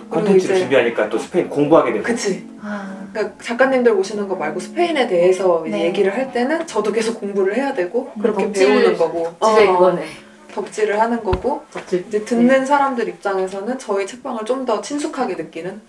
콘텐츠를 0.10 0.56
이제 0.56 0.62
준비하니까 0.62 1.10
또 1.10 1.20
스페인 1.20 1.50
공부하게 1.50 1.94
되고. 1.94 2.04
그치. 2.04 2.48
아, 2.62 3.08
그러니까 3.14 3.38
작가님들 3.44 3.92
오시는 3.92 4.28
거 4.28 4.36
말고 4.36 4.60
스페인에 4.60 5.08
대해서 5.08 5.66
이제 5.68 5.78
네. 5.78 5.86
얘기를 5.86 6.12
할 6.16 6.32
때는 6.32 6.66
저도 6.66 6.92
계속 6.92 7.20
공부를 7.20 7.56
해야 7.56 7.74
되고 7.74 8.12
그렇게 8.20 8.46
덕질, 8.46 8.68
배우는 8.68 8.98
거고. 8.98 9.24
진짜 9.42 9.72
어, 9.72 9.76
이거네. 9.76 10.06
덕질을 10.54 11.00
하는 11.00 11.24
거고. 11.24 11.64
덕질. 11.72 12.06
이제 12.08 12.26
듣는 12.26 12.66
사람들 12.66 13.08
입장에서는 13.08 13.78
저희 13.78 14.08
책방을 14.08 14.46
좀 14.46 14.66
더 14.66 14.82
친숙하게 14.82 15.36
느끼는. 15.36 15.80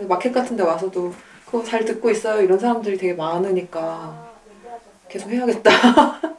마켓 0.00 0.32
같은 0.32 0.56
데 0.56 0.62
와서도 0.62 1.14
그거 1.46 1.64
잘 1.64 1.84
듣고 1.86 2.10
있어요. 2.10 2.42
이런 2.42 2.58
사람들이 2.58 2.98
되게 2.98 3.14
많으니까 3.14 4.26
계속 5.08 5.30
해야겠다. 5.30 5.70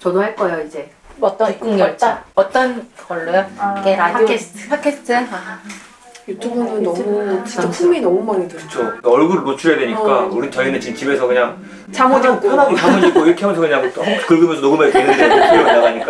저도 0.00 0.20
할 0.20 0.34
거예요 0.34 0.64
이제. 0.64 0.90
어떤 1.20 1.52
북극 1.58 1.78
열차. 1.78 2.22
어떤, 2.34 2.86
걸로요? 3.08 3.44
이게 3.80 3.96
라디오 3.96 4.26
팟캐스트. 4.26 4.68
팟캐스트? 4.68 5.12
아, 5.14 5.58
유튜브는 6.28 6.82
너무 6.82 7.44
진짜. 7.46 7.70
품이 7.70 8.00
너무 8.00 8.20
많이 8.20 8.48
들죠 8.48 8.66
그렇죠 8.66 8.78
그러니까 8.80 9.10
얼굴을 9.12 9.44
노출해야 9.44 9.78
되니까 9.78 10.02
어. 10.24 10.28
우리 10.32 10.50
저희는 10.50 10.80
지금 10.80 10.96
집에서 10.96 11.24
그냥 11.28 11.56
잠옷 11.92 12.24
입고 12.24 12.40
편하게 12.40 12.74
잠옷 12.74 13.04
입고 13.04 13.26
이렇게 13.26 13.42
하면서 13.42 13.60
그냥 13.60 13.82
헝 13.94 14.16
긁으면서 14.26 14.60
녹음해도 14.60 14.90
되는데 14.92 15.28
목소리가 15.28 15.72
나가니까 15.74 16.04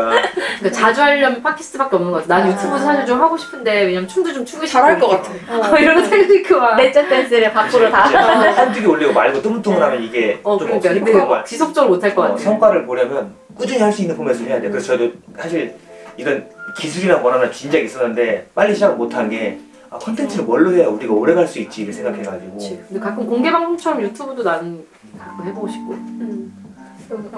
그러니까 0.58 0.70
자주 0.72 1.02
하려면 1.02 1.42
팟캐스트밖에 1.42 1.96
없는 1.96 2.12
것 2.12 2.22
같아. 2.22 2.34
난 2.38 2.46
아. 2.48 2.50
유튜브 2.50 2.78
사실 2.78 3.04
좀 3.04 3.20
하고 3.20 3.36
싶은데 3.36 3.82
왜냐면 3.84 4.08
춤도 4.08 4.32
좀 4.32 4.46
추고 4.46 4.64
싶고. 4.64 4.78
잘할 4.80 4.98
것 4.98 5.08
같아 5.08 5.30
어, 5.74 5.76
이런 5.78 6.00
거 6.02 6.08
살리고 6.08 6.60
막. 6.60 6.76
내적 6.76 7.08
댄스를 7.10 7.52
밖으로 7.52 7.90
다 7.90 8.06
이제 8.08 8.16
한두 8.16 8.80
개 8.80 8.86
올리고 8.86 9.12
말고 9.12 9.42
뜨문뜨문하면 9.42 10.02
이게 10.02 10.40
어 10.42 10.56
좀 10.56 10.66
그러니까 10.66 10.76
없으니까 10.88 11.04
근데 11.04 11.12
그거 11.12 11.44
지속적으로 11.44 11.92
못할 11.92 12.14
것 12.14 12.22
어, 12.22 12.28
같아. 12.28 12.38
성과를 12.38 12.86
보려면 12.86 13.34
꾸준히 13.56 13.80
할 13.80 13.92
수 13.92 14.02
있는 14.02 14.16
포맷을 14.16 14.46
해야 14.48 14.60
돼. 14.60 14.68
그래서 14.68 14.96
저도 14.96 15.12
사실 15.38 15.74
이런 16.16 16.48
기술이나 16.78 17.18
뭐라나 17.18 17.50
진작에 17.50 17.82
있었는데 17.82 18.48
빨리 18.54 18.74
시작을 18.74 18.96
못한 18.96 19.28
게 19.30 19.58
아, 19.90 19.98
컨텐츠를 19.98 20.44
뭘로 20.44 20.72
해야 20.72 20.88
우리가 20.88 21.12
오래 21.14 21.32
갈 21.34 21.46
수 21.46 21.58
있지 21.60 21.84
를 21.84 21.92
생각해가지고 21.92 22.52
그치. 22.52 22.82
근데 22.88 23.00
가끔 23.00 23.26
공개 23.26 23.50
방송처럼 23.50 24.02
유튜브도 24.02 24.42
나는 24.42 24.84
가끔 25.18 25.46
해보고 25.46 25.68
싶고. 25.68 25.92
음. 25.92 26.52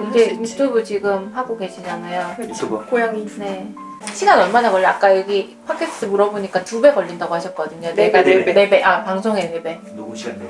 이제 0.09 0.31
유튜브 0.31 0.83
지금 0.83 1.31
하고 1.33 1.55
계시잖아요. 1.55 2.35
유튜버 2.39 2.85
고양이 2.87 3.23
네. 3.37 3.71
시간 4.13 4.39
얼마나 4.39 4.71
걸려? 4.71 4.87
아까 4.87 5.15
여기 5.15 5.55
팟캐스트 5.67 6.05
물어보니까 6.05 6.63
두 6.63 6.81
배 6.81 6.91
걸린다고 6.91 7.33
하셨거든요. 7.35 7.93
네 7.93 8.11
배, 8.11 8.23
네네 8.23 8.45
배, 8.45 8.53
네 8.53 8.69
배, 8.69 8.81
아 8.83 9.03
방송에 9.03 9.51
네 9.51 9.61
배. 9.61 9.79
녹음 9.95 10.15
시간 10.15 10.39
내에 10.39 10.47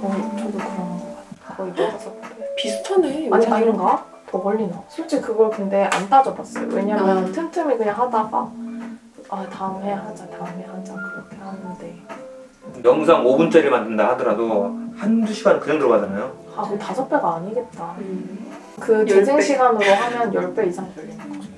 어, 0.00 0.36
저도 0.36 0.50
그런 0.58 0.96
거 0.96 1.16
같아. 1.46 1.56
거의 1.56 1.72
배. 1.72 1.88
비슷하네 2.56 3.08
아니 3.08 3.26
여기랑. 3.30 3.52
아닌가? 3.52 4.06
더 4.32 4.40
걸리나? 4.42 4.82
솔직히 4.88 5.20
그걸 5.22 5.50
근데 5.50 5.84
안 5.92 6.08
따져봤어요. 6.08 6.66
왜냐면 6.70 7.18
아. 7.18 7.24
틈틈이 7.32 7.76
그냥 7.76 7.98
하다가 8.00 8.50
아 9.28 9.46
다음에 9.48 9.92
하자 9.92 10.26
다음에 10.26 10.64
하자 10.64 10.94
그렇게 10.94 11.36
하는데 11.36 11.96
영상 12.84 13.24
5분짜리 13.24 13.68
만든다 13.68 14.08
하더라도 14.12 14.74
한두 14.96 15.32
시간 15.34 15.60
그냥 15.60 15.78
들어가잖아요. 15.78 16.32
아 16.56 16.62
그럼 16.62 16.78
다섯 16.78 17.06
배가 17.08 17.34
아니겠다. 17.36 17.94
음. 17.98 18.50
그열 18.80 19.06
재생 19.06 19.36
배. 19.36 19.42
시간으로 19.42 19.84
하면 19.84 20.34
열배 20.34 20.66
이상 20.66 20.90
걸리는 20.94 21.18
거죠. 21.18 21.52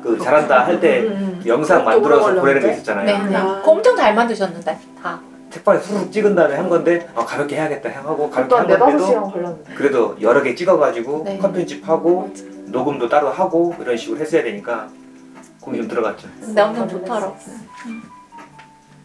그 0.00 0.18
잘한다 0.18 0.64
할 0.66 0.80
때 0.80 1.00
음, 1.00 1.06
음. 1.06 1.42
영상 1.46 1.84
만들어서 1.84 2.34
보내는 2.34 2.60
게? 2.62 2.72
있었잖아요. 2.72 3.04
네, 3.04 3.30
네. 3.30 3.36
아. 3.36 3.56
그거 3.60 3.72
엄청 3.72 3.96
잘 3.96 4.14
만드셨는데 4.14 4.78
다. 5.02 5.18
책방에 5.54 5.78
수록 5.78 6.10
찍은 6.10 6.34
다음에 6.34 6.56
한 6.56 6.68
건데 6.68 7.08
아, 7.14 7.24
가볍게 7.24 7.54
해야겠다 7.54 7.88
하고 7.90 8.28
가볍게 8.28 8.72
한 8.74 8.80
건데도. 8.80 9.62
그래도 9.76 10.16
여러 10.20 10.42
개 10.42 10.52
찍어가지고 10.52 11.22
네. 11.24 11.38
컨텐츠하고 11.38 12.22
맞아. 12.28 12.42
녹음도 12.66 13.08
따로 13.08 13.28
하고 13.30 13.72
이런 13.80 13.96
식으로 13.96 14.18
했어야 14.18 14.42
되니까 14.42 14.88
공이 15.60 15.78
좀 15.78 15.86
들어갔죠. 15.86 16.26
근데 16.40 16.60
엄청 16.60 16.88
좋더라고. 16.88 17.36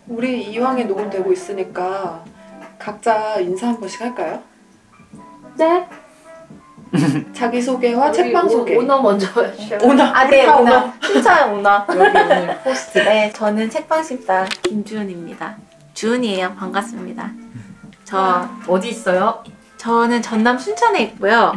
우리 0.08 0.42
이왕에 0.46 0.86
녹음되고 0.86 1.32
있으니까 1.32 2.24
각자 2.80 3.36
인사 3.40 3.68
한 3.68 3.80
번씩 3.80 4.02
할까요? 4.02 4.42
네. 5.56 5.88
자기 7.34 7.62
소개와 7.62 8.08
우리 8.08 8.14
책방 8.14 8.48
오- 8.48 8.50
소개 8.50 8.76
오너 8.76 9.02
먼저 9.04 9.44
해주세요. 9.44 9.78
오너 9.84 10.04
아, 10.04 10.26
네, 10.26 10.48
오너. 10.50 10.94
순천 11.00 11.54
오너. 11.60 11.86
여기 11.90 12.18
오늘 12.18 12.58
호스트. 12.64 12.98
네, 12.98 13.32
저는 13.36 13.70
책방심다 13.70 14.46
김주은입니다. 14.64 15.56
주은이에요. 16.00 16.56
반갑습니다. 16.56 17.30
저 18.06 18.48
어디 18.70 18.88
있어요? 18.88 19.44
저는 19.76 20.22
전남 20.22 20.58
순천에 20.58 21.02
있고요. 21.04 21.52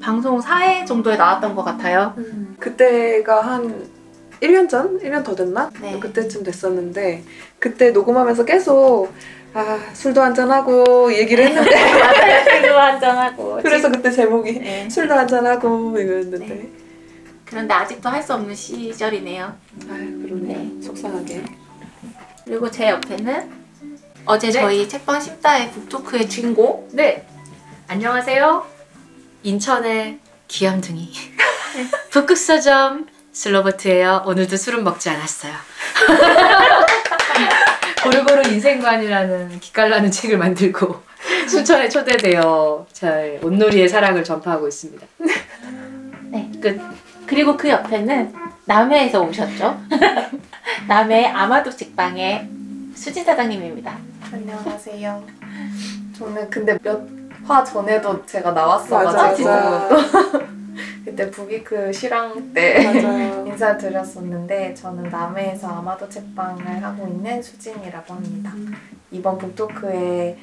방송 0.00 0.38
4회 0.38 0.86
정도에 0.86 1.16
나왔던 1.16 1.56
것 1.56 1.64
같아요. 1.64 2.14
음, 2.16 2.54
그때가 2.60 3.40
한 3.40 3.88
1년 4.40 4.68
전? 4.68 4.96
1년 5.00 5.24
더 5.24 5.34
됐나? 5.34 5.70
네. 5.80 5.98
그때쯤 5.98 6.44
됐었는데 6.44 7.24
그때 7.58 7.90
녹음하면서 7.90 8.44
계속 8.44 9.12
아 9.54 9.80
술도 9.92 10.22
한잔하고 10.22 11.12
얘기를 11.12 11.48
했는데 11.48 11.74
맞아요. 11.74 12.44
술도 12.62 12.78
한잔하고. 12.78 13.58
그래서 13.60 13.90
그때 13.90 14.08
제목이 14.12 14.52
네. 14.60 14.88
술도 14.88 15.12
한잔하고 15.12 15.98
이거였는데 15.98 16.46
네. 16.46 16.70
그런데 17.44 17.74
아직도 17.74 18.08
할 18.08 18.22
수 18.22 18.34
없는 18.34 18.54
시절이네요. 18.54 19.52
아유 19.90 20.22
그러네 20.22 20.54
네. 20.54 20.80
속상하게 20.80 21.42
그리고 22.44 22.70
제 22.70 22.88
옆에는 22.90 23.59
어제 24.26 24.50
저희 24.52 24.88
책방 24.88 25.20
십다의 25.20 25.70
북토크의 25.72 26.28
주인공 26.28 26.88
네. 26.92 27.26
안녕하세요. 27.88 28.64
인천의 29.42 30.18
귀염둥이 30.48 31.12
북극서점 32.10 33.06
슬로버트예요. 33.32 34.24
오늘도 34.26 34.56
술은 34.56 34.84
먹지 34.84 35.10
않았어요. 35.10 35.52
고루고루 38.02 38.48
인생관이라는 38.48 39.60
기깔나는 39.60 40.10
책을 40.10 40.38
만들고 40.38 41.02
순천에 41.48 41.88
초대되어 41.88 42.86
잘 42.92 43.38
온놀이의 43.42 43.88
사랑을 43.88 44.24
전파하고 44.24 44.68
있습니다. 44.68 45.06
네, 46.30 46.50
끝. 46.60 46.80
그리고 47.26 47.56
그 47.56 47.68
옆에는 47.68 48.32
남해에서 48.64 49.20
오셨죠? 49.22 49.80
남해 50.88 51.26
아마도 51.26 51.70
책방의 51.70 52.48
수진 53.00 53.24
사장님입니다. 53.24 53.96
안녕하세요. 54.32 55.22
저는 56.16 56.50
근데 56.50 56.76
몇 56.82 57.20
화 57.42 57.64
전에도 57.64 58.24
제가 58.26 58.52
나왔어가지고 58.52 59.48
맞아 59.48 59.98
그때 61.04 61.30
부기크 61.30 61.90
실황 61.90 62.52
때 62.52 62.84
맞아 62.84 63.18
인사 63.48 63.76
드렸었는데 63.78 64.74
저는 64.74 65.04
남해에서 65.04 65.66
아마도 65.66 66.06
책방을 66.06 66.84
하고 66.84 67.08
있는 67.08 67.42
수진이라고 67.42 68.12
합니다. 68.14 68.52
이번 69.10 69.38
북토크에 69.38 70.38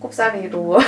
꼽사리로 0.00 0.78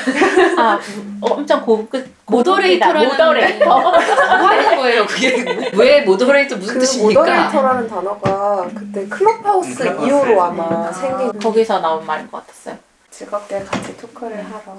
아, 0.59 0.79
어, 1.21 1.27
엄청 1.35 1.65
고급 1.65 2.07
moderator라는 2.27 3.09
moderator. 3.09 3.65
뭐 3.81 3.91
하는 3.97 4.77
거예요? 4.77 5.07
그게 5.07 5.45
왜 5.75 6.03
moderator 6.03 6.57
무슨 6.57 6.75
그 6.75 6.81
뜻입니까? 6.81 7.21
moderator라는 7.21 7.89
단어가 7.89 8.69
그때 8.75 9.07
클럽하우스 9.09 9.75
클럽하우스. 9.79 10.07
이후로 10.07 10.43
아마 10.43 10.65
아. 10.89 10.93
생긴 10.93 11.39
거기서 11.39 11.81
나온 11.81 12.07
말인 12.07 12.31
것 12.31 12.47
같았어요. 12.47 12.77
즐겁게 13.11 13.61
같이 13.65 13.97
토크를 13.97 14.39
하러 14.45 14.77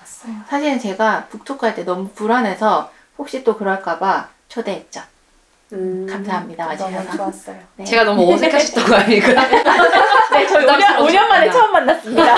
왔어요. 0.00 0.32
사실은 0.48 0.78
제가 0.78 1.26
북토크 1.30 1.64
할 1.66 1.74
때 1.74 1.84
너무 1.84 2.08
불안해서 2.08 2.90
혹시 3.18 3.44
또 3.44 3.56
그럴까봐 3.56 4.28
초대했죠. 4.48 5.02
음. 5.72 6.06
감사합니다. 6.10 6.64
너무 6.76 6.96
와주셔서. 6.96 7.16
좋았어요. 7.16 7.56
네. 7.76 7.84
제가 7.84 8.04
너무 8.04 8.32
어색하셨던 8.32 8.84
거 8.86 8.94
아닙니까? 8.96 9.28
네, 10.32 10.46
저희 10.46 10.64
5년, 10.66 10.96
5년 10.98 11.28
만에 11.28 11.50
처음 11.50 11.72
만났습니다. 11.72 12.34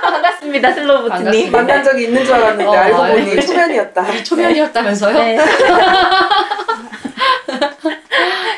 반갑습니다, 0.00 0.72
슬로우부트님. 0.74 1.24
반갑습니다. 1.24 1.58
만난 1.58 1.82
적이 1.84 2.04
있는 2.04 2.24
줄 2.24 2.34
알았는데 2.34 2.64
어, 2.66 2.72
알고 2.72 3.02
아니. 3.02 3.24
보니 3.30 3.46
초면이었다 3.46 4.04
초면이었다면서요? 4.22 5.18
네. 5.18 5.38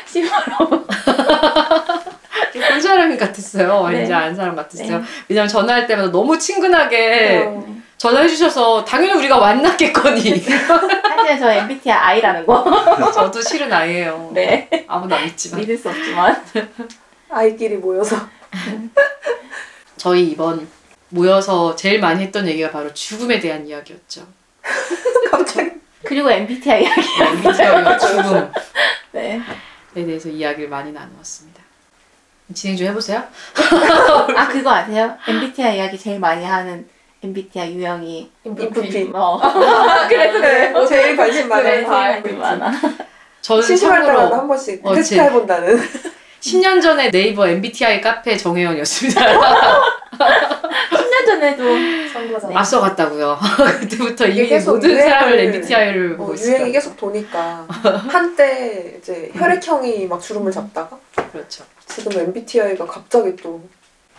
심으로. 0.05 0.85
본 2.69 2.81
사람 2.81 3.17
같았어요. 3.17 3.81
완전 3.81 4.03
네. 4.07 4.13
안 4.13 4.35
사람 4.35 4.55
같았어요. 4.55 4.99
네. 4.99 5.03
왜냐면 5.27 5.47
전화할 5.47 5.87
때마다 5.87 6.11
너무 6.11 6.37
친근하게 6.37 7.45
어. 7.47 7.65
전화해 8.03 8.27
주셔서 8.27 8.83
당연히 8.83 9.13
우리가 9.13 9.39
만났겠거니. 9.39 10.21
사실은 10.41 11.39
저 11.39 11.53
MBTI 11.53 11.97
I라는 12.17 12.45
거. 12.45 12.65
저도 13.15 13.41
실은 13.41 13.71
아니에요. 13.71 14.29
네. 14.33 14.67
아무도 14.89 15.15
안 15.15 15.23
믿지만. 15.23 15.61
믿을 15.61 15.77
수 15.77 15.87
없지만. 15.87 16.43
아이끼리 17.29 17.77
모여서 17.77 18.17
저희 19.95 20.31
이번 20.31 20.67
모여서 21.07 21.77
제일 21.77 22.01
많이 22.01 22.23
했던 22.23 22.45
얘기가 22.45 22.71
바로 22.71 22.93
죽음에 22.93 23.39
대한 23.39 23.65
이야기였죠. 23.65 24.27
갑자기 25.31 25.71
그리고 26.03 26.29
MBTI 26.29 26.83
이야기. 26.83 27.07
MBTI와 27.21 27.97
죽음에 27.97 28.51
네. 29.13 29.41
대해서 29.95 30.27
이야기를 30.27 30.67
많이 30.67 30.91
나누었습니다. 30.91 31.63
진행 32.53 32.75
좀 32.75 32.87
해보세요. 32.87 33.23
아, 34.35 34.47
그거 34.49 34.71
아세요? 34.71 35.17
MBTI 35.25 35.77
이야기 35.77 35.97
제일 35.97 36.19
많이 36.19 36.43
하는 36.43 36.91
MBTI 37.23 37.73
유형이. 37.75 38.29
인프피 38.43 39.09
어. 39.15 39.39
그래서 40.09 40.39
그래 40.39 40.73
제일 40.87 41.15
관심 41.17 41.47
많은 41.47 41.63
그래, 41.63 41.83
다 41.83 42.11
제일 42.11 42.17
있지 42.25 42.33
많아. 42.37 42.71
저는 43.41 43.61
심심할 43.63 44.05
때마다 44.05 44.37
한 44.37 44.47
번씩 44.47 44.85
어, 44.85 44.93
테스트 44.95 45.15
제- 45.15 45.21
해본다는 45.23 45.77
10년 46.41 46.81
전에 46.81 47.09
네이버 47.09 47.47
MBTI 47.47 48.01
카페 48.01 48.35
정혜연이었습니다. 48.35 49.21
10년 50.91 51.25
전에도 51.25 51.63
선거잖아. 52.11 52.59
앞서갔다고요. 52.59 53.37
그때부터 53.79 54.25
계속 54.25 54.73
모든 54.73 54.89
유행을- 54.91 55.01
사람을 55.03 55.39
MBTI를 55.39 56.13
어, 56.13 56.17
보고 56.17 56.33
유행이 56.37 56.55
있어요. 56.55 56.71
계속 56.71 56.97
도니까 56.97 57.65
한때 58.09 58.95
이제 58.99 59.31
혈액형이 59.33 60.07
막 60.07 60.19
주름을 60.21 60.51
잡다가 60.51 60.97
그렇죠. 61.31 61.63
지금 61.87 62.19
MBTI가 62.19 62.85
갑자기 62.85 63.35
또 63.37 63.61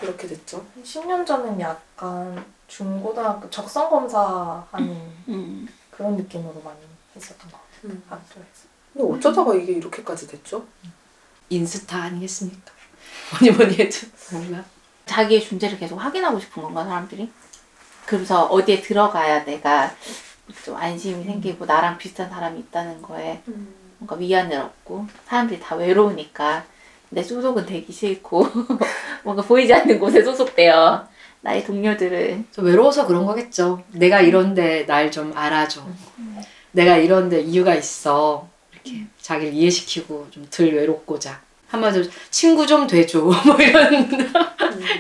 이렇게 0.03 0.27
됐죠. 0.27 0.65
10년 0.83 1.27
전엔 1.27 1.61
약간 1.61 2.43
중고등학교 2.77 3.49
적성 3.51 3.89
검사 3.89 4.67
하는 4.73 4.89
음. 5.29 5.69
그런 5.93 6.17
느낌으로 6.17 6.61
많이 6.65 6.79
했었던 7.15 7.49
것 7.49 7.59
같아요. 7.59 7.93
음. 7.93 8.03
학교에서. 8.09 8.67
근데 8.93 9.15
어쩌다가 9.15 9.55
이게 9.55 9.75
이렇게까지 9.75 10.27
됐죠? 10.27 10.67
인스타 11.51 12.03
아니겠습니까? 12.03 12.73
뭐니 13.39 13.57
뭐니 13.57 13.79
해도 13.79 13.97
뭔가 14.33 14.65
자기의 15.07 15.45
존재를 15.45 15.79
계속 15.79 15.99
확인하고 15.99 16.41
싶은 16.41 16.65
건가 16.65 16.85
사람들이? 16.85 17.31
그래서 18.07 18.47
어디에 18.47 18.81
들어가야 18.81 19.45
내가 19.45 19.95
좀 20.65 20.77
안심이 20.77 21.23
생기고 21.23 21.67
나랑 21.67 21.97
비슷한 21.97 22.29
사람이 22.29 22.59
있다는 22.59 23.01
거에 23.03 23.41
뭔가 23.99 24.17
위안을 24.17 24.59
얻고 24.59 25.07
사람들이 25.27 25.61
다 25.61 25.77
외로우니까 25.77 26.65
내 27.11 27.23
소속은 27.23 27.67
되기 27.67 27.93
싫고 27.93 28.47
뭔가 29.23 29.43
보이지 29.43 29.73
않는 29.73 30.01
곳에 30.01 30.23
소속되어 30.23 31.14
나의 31.45 31.63
동료들을 31.67 32.45
좀 32.53 32.65
외로워서 32.65 33.07
그런 33.07 33.27
거겠죠. 33.27 33.83
내가 33.93 34.21
이런데 34.23 34.87
날 34.87 35.11
좀 35.11 35.33
알아줘. 35.37 35.83
내가 36.73 36.97
이런데 36.97 37.43
이유가 37.43 37.75
있어. 37.75 38.49
이렇게 38.73 39.05
자기를 39.21 39.53
이해시키고 39.53 40.29
좀 40.31 40.47
덜 40.51 40.73
외롭고자. 40.75 41.41
한마디로 41.69 42.07
친구 42.31 42.67
좀 42.67 42.87
돼줘. 42.87 43.21
뭐 43.45 43.57
이런 43.61 44.09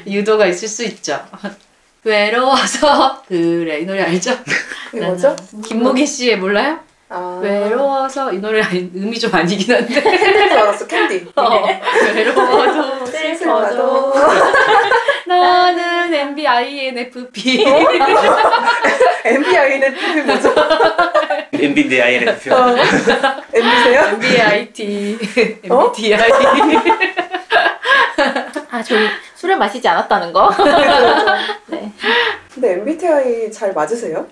의도가 0.06 0.46
있을 0.46 0.68
수 0.68 0.84
있죠. 0.84 1.18
외로워서 2.04 3.22
그래 3.26 3.80
이 3.80 3.86
노래 3.86 4.02
알죠? 4.02 4.36
뭐죠? 4.92 5.34
김목희 5.64 6.06
씨의 6.06 6.38
몰라요? 6.38 6.78
아 7.16 7.38
외로워서 7.40 8.32
이 8.32 8.38
노래 8.38 8.60
아니, 8.60 8.90
음이 8.94 9.16
좀 9.18 9.32
아니긴 9.32 9.72
한데 9.74 10.02
캔디인 10.02 10.48
줄 10.48 10.58
알았어 10.58 10.86
캔디. 10.86 11.26
어, 11.36 11.48
외로워도 12.14 13.06
슬퍼도 13.06 14.14
나는 15.26 16.12
MBINFP 16.12 17.64
MBI는 19.24 19.94
TV 19.94 20.22
뭐죠? 20.22 20.54
MB인데 21.52 22.02
INFP. 22.02 22.50
어. 22.50 22.76
MB세요? 23.54 24.00
MBIT 24.14 25.18
어? 25.70 25.92
MBTI 25.94 26.18
아 28.70 28.82
저희 28.82 29.06
술을 29.36 29.56
마시지 29.56 29.86
않았다는 29.86 30.32
거? 30.32 30.50
네. 31.66 31.92
근데 32.52 32.72
MBTI 32.74 33.50
잘 33.52 33.72
맞으세요? 33.72 34.26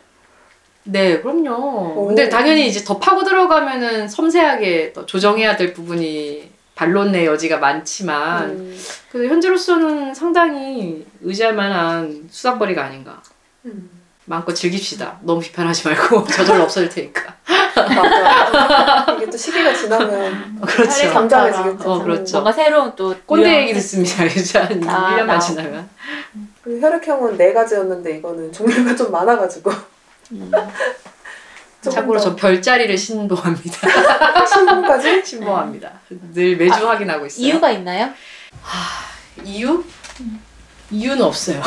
네, 0.84 1.20
그럼요. 1.20 1.94
오. 1.96 2.06
근데 2.08 2.28
당연히 2.28 2.66
이제 2.66 2.82
더 2.84 2.98
파고 2.98 3.22
들어가면은 3.24 4.08
섬세하게 4.08 4.92
또 4.92 5.06
조정해야 5.06 5.56
될 5.56 5.72
부분이 5.72 6.50
반론의 6.74 7.26
여지가 7.26 7.58
많지만 7.58 8.50
음. 8.50 8.78
그래도 9.10 9.28
현재로서는 9.28 10.14
상당히 10.14 11.06
의지할 11.20 11.54
만한 11.54 12.26
수다거리가 12.30 12.84
아닌가. 12.84 13.22
음. 13.66 13.90
마음껏 14.24 14.52
즐깁시다. 14.54 15.18
너무 15.22 15.40
비판하지 15.40 15.88
말고 15.88 16.24
저절로 16.30 16.62
없어질 16.64 16.88
테니까. 16.88 17.34
맞아. 17.74 19.14
이게 19.16 19.28
또 19.28 19.36
시기가 19.36 19.74
지나면 19.74 20.60
그렇죠. 20.60 21.12
잠잠해지겠죠. 21.12 21.90
어, 21.90 22.02
그렇죠. 22.02 22.36
뭔가 22.36 22.52
새로운 22.52 22.92
또 22.94 23.14
꼰대 23.26 23.62
얘기 23.62 23.74
듣습니다. 23.74 24.24
이제 24.26 24.58
한 24.58 24.88
아, 24.88 25.16
1년만 25.16 25.26
나. 25.26 25.38
지나면. 25.38 25.88
그리고 26.62 26.80
혈액형은 26.86 27.36
네 27.36 27.52
가지였는데 27.52 28.18
이거는 28.18 28.52
종류가 28.52 28.94
좀 28.94 29.10
많아가지고 29.10 29.72
참고로 31.82 32.18
더 32.20 32.24
저 32.30 32.36
별자리를 32.36 32.96
신봉합니다. 32.96 33.88
신분까지 34.46 35.22
신봉합니다. 35.26 35.90
늘 36.32 36.56
매주 36.56 36.88
확인하고 36.88 37.26
있어요. 37.26 37.44
이유가 37.46 37.70
있나요? 37.70 38.10
이유? 39.44 39.82
이유는 40.90 41.22
없어요. 41.22 41.60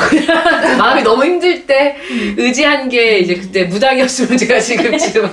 마음이 0.78 1.02
너무 1.02 1.24
힘들 1.24 1.66
때 1.66 1.96
의지한 2.36 2.88
게 2.88 3.18
이제 3.18 3.34
그때 3.34 3.64
무당이었으면 3.64 4.38
제가 4.38 4.58
지금 4.60 4.96
지금 4.96 5.30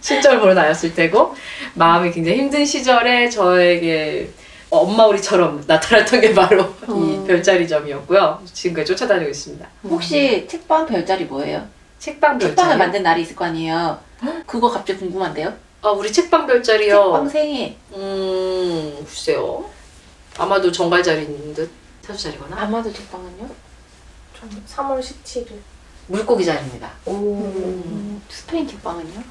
친절 0.00 0.38
보러 0.40 0.54
다녔을 0.54 0.94
때고 0.94 1.34
마음이 1.74 2.12
굉장히 2.12 2.38
힘든 2.38 2.64
시절에 2.64 3.28
저에게 3.28 4.30
엄마 4.70 5.04
우리처럼 5.06 5.64
나타났던 5.66 6.20
게 6.20 6.32
바로 6.32 6.62
이 6.62 6.86
어. 6.88 7.24
별자리 7.26 7.66
점이었고요. 7.68 8.40
지금까지 8.52 8.86
쫓아다니고 8.86 9.30
있습니다. 9.30 9.66
혹시 9.84 10.46
책방 10.48 10.86
별자리 10.86 11.24
뭐예요? 11.24 11.66
책방 12.04 12.38
책방을 12.38 12.54
별자리. 12.72 12.78
만든 12.78 13.02
날이 13.02 13.22
있을 13.22 13.34
거 13.34 13.46
아니에요? 13.46 13.98
그거 14.46 14.68
갑자기 14.70 14.98
궁금한데요? 14.98 15.54
아 15.80 15.88
우리 15.90 16.12
책방 16.12 16.46
별자리요. 16.46 17.02
책방 17.02 17.28
생일 17.30 17.76
음 17.94 19.04
글쎄요. 19.08 19.64
아마도 20.36 20.70
정갈 20.70 21.02
자리인 21.02 21.54
듯 21.54 21.70
사주자리거나 22.02 22.60
아마도 22.60 22.92
책방은요? 22.92 23.48
좀 24.38 24.64
3월 24.68 25.00
17일. 25.00 25.48
물고기 26.08 26.44
자리입니다. 26.44 26.90
오. 27.06 27.12
음, 27.12 28.22
스페인 28.28 28.68
책방은요? 28.68 29.22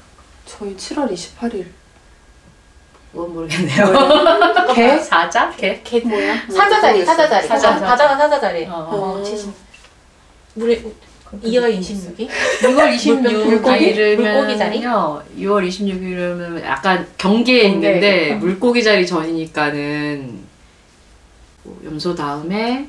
저희 0.44 0.76
7월 0.76 1.12
28일. 1.12 1.66
그건 3.12 3.32
모르겠네요. 3.34 3.86
개? 4.74 4.98
사자? 4.98 5.48
개? 5.52 5.80
걔 5.84 6.00
뭐야? 6.00 6.34
사자 6.50 6.80
자리, 6.80 7.04
사자 7.04 7.28
자리. 7.28 7.46
사자. 7.46 7.72
사자, 7.74 7.86
바다가 7.86 8.16
사자 8.16 8.40
자리. 8.40 8.66
어. 8.66 8.72
어, 8.90 9.22
70. 9.22 9.52
물에 10.54 10.82
2월 11.42 11.78
26일? 11.78 12.28
6월 12.28 12.94
26일 12.94 13.44
물고기? 13.44 13.84
이르면요. 13.86 14.32
물고기 14.32 14.58
자리? 14.58 14.80
6월 14.80 15.68
26일이면 15.68 16.62
약간 16.64 17.06
경계에 17.18 17.64
있는데. 17.68 18.34
물고기 18.34 18.82
자리 18.82 19.06
전이니까는 19.06 20.38
뭐 21.64 21.80
염소 21.84 22.14
다음에 22.14 22.88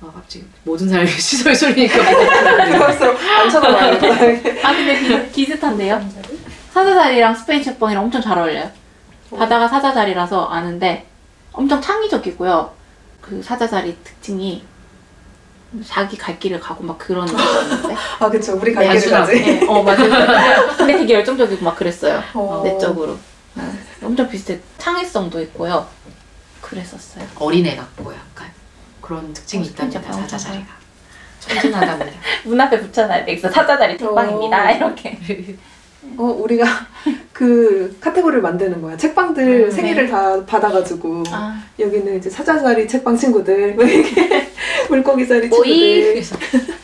아 0.00 0.10
갑자기 0.14 0.44
모든 0.64 0.88
사람이 0.88 1.08
시소리 1.10 1.54
소리니까 1.54 1.96
벌써 2.78 3.10
안 3.12 3.50
쳐다봐요. 3.50 3.92
아 4.62 4.72
근데 4.72 5.00
비, 5.30 5.44
비슷한데요? 5.46 6.00
사자자리랑 6.72 7.34
스페인 7.34 7.62
책방이랑 7.62 8.04
엄청 8.04 8.20
잘 8.20 8.38
어울려요. 8.38 8.70
바다가 9.36 9.66
사자자리라서 9.66 10.46
아는데 10.46 11.06
엄청 11.52 11.80
창의적이고요. 11.80 12.70
그 13.22 13.42
사자자리 13.42 13.96
특징이 14.04 14.62
자기 15.86 16.16
갈 16.16 16.38
길을 16.38 16.60
가고 16.60 16.84
막 16.84 16.96
그런 16.98 17.26
게 17.26 17.32
있는데. 17.32 17.96
아 18.18 18.28
그쵸. 18.30 18.56
우리 18.60 18.72
갈 18.72 18.88
길을 18.96 19.10
가지. 19.10 19.32
네, 19.40 19.66
어 19.66 19.82
맞아요. 19.82 20.66
근데 20.76 20.98
되게 20.98 21.14
열정적이고 21.14 21.64
막 21.64 21.76
그랬어요. 21.76 22.22
어. 22.34 22.62
내적으로. 22.64 23.18
네, 23.54 23.64
엄청 24.02 24.28
비슷해. 24.28 24.60
창의성도 24.78 25.40
있고요. 25.42 25.86
그랬었어요. 26.60 27.24
어린애 27.36 27.76
같고 27.76 28.12
약간 28.12 28.50
그런 29.00 29.32
특징이 29.32 29.64
어, 29.64 29.66
있답니다 29.66 30.12
사자 30.12 30.36
자리가 30.36 30.66
천진하답니다. 31.40 32.18
문 32.44 32.60
앞에 32.60 32.80
붙여놔야 32.80 33.24
돼. 33.24 33.36
그래서 33.36 33.50
사자자리. 33.50 33.96
어. 34.04 34.76
이렇게. 34.76 35.56
어 36.16 36.24
우리가 36.42 36.64
그 37.32 37.96
카테고리를 38.00 38.40
만드는 38.42 38.80
거야. 38.80 38.96
책방들 38.96 39.64
음, 39.66 39.70
생일을 39.70 40.08
다 40.08 40.44
받아가지고 40.46 41.22
아, 41.30 41.62
여기는 41.78 42.16
이제 42.18 42.30
사자자리 42.30 42.88
책방 42.88 43.16
친구들, 43.16 43.74
뭐 43.74 43.84
이렇게 43.84 44.48
물고기자리 44.88 45.50
친구들 45.50 46.22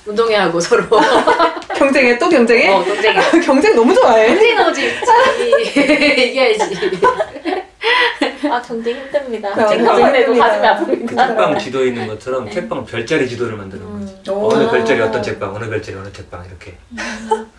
운동회하고 0.06 0.60
서로 0.60 0.84
경쟁해 1.76 2.18
또 2.18 2.28
경쟁해? 2.28 2.68
어 2.68 2.84
동생이 2.84 3.16
경쟁 3.44 3.74
너무 3.74 3.94
좋아해. 3.94 4.26
동생이 4.28 4.54
이겨야지. 6.30 6.74
아 8.50 8.60
경쟁 8.62 8.96
힘듭니다. 8.96 9.48
어, 9.50 9.68
생각만 9.68 10.14
해도. 10.14 10.34
가슴이 10.36 10.66
아픕니다. 10.66 11.08
책방 11.26 11.58
지도에 11.58 11.88
있는 11.88 12.06
것처럼 12.06 12.50
책방 12.50 12.84
별자리 12.86 13.28
지도를 13.28 13.56
만드는 13.56 14.06
거죠. 14.06 14.34
오. 14.34 14.52
어느 14.52 14.70
별자리 14.70 15.00
어떤 15.00 15.22
책방, 15.22 15.54
어느 15.54 15.68
별자리 15.68 15.96
어느 15.96 16.12
책방 16.12 16.44
이렇게 16.44 16.76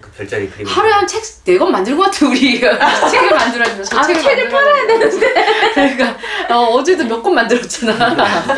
그 0.01 0.11
별자리 0.17 0.49
그리고 0.49 0.69
하루에 0.69 0.91
한 0.91 1.07
책 1.07 1.21
네 1.45 1.57
권 1.57 1.71
만들 1.71 1.95
것 1.97 2.03
같아 2.03 2.27
우리가 2.27 3.09
책을 3.09 3.29
만들어야죠. 3.31 3.83
저 3.83 3.97
아, 3.97 4.03
책을, 4.03 4.21
책을 4.21 4.49
팔아야 4.49 4.87
되는데. 4.87 5.33
그러니까 5.73 6.17
어, 6.49 6.63
어제도 6.75 7.03
몇 7.05 7.21
권 7.21 7.35
만들었잖아. 7.35 8.15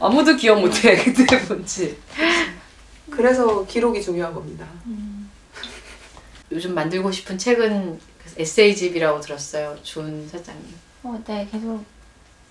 아무도 0.00 0.36
기억 0.36 0.60
못해 0.60 0.96
그때 0.96 1.24
뭔지. 1.48 1.96
그래서 3.10 3.64
기록이 3.66 4.02
중요한 4.02 4.34
겁니다. 4.34 4.66
요즘 6.52 6.74
만들고 6.74 7.10
싶은 7.10 7.36
책은 7.38 7.98
에세이집이라고 8.36 9.20
들었어요. 9.20 9.76
준 9.82 10.28
사장님. 10.28 10.74
어, 11.04 11.22
네, 11.26 11.48
계속 11.50 11.84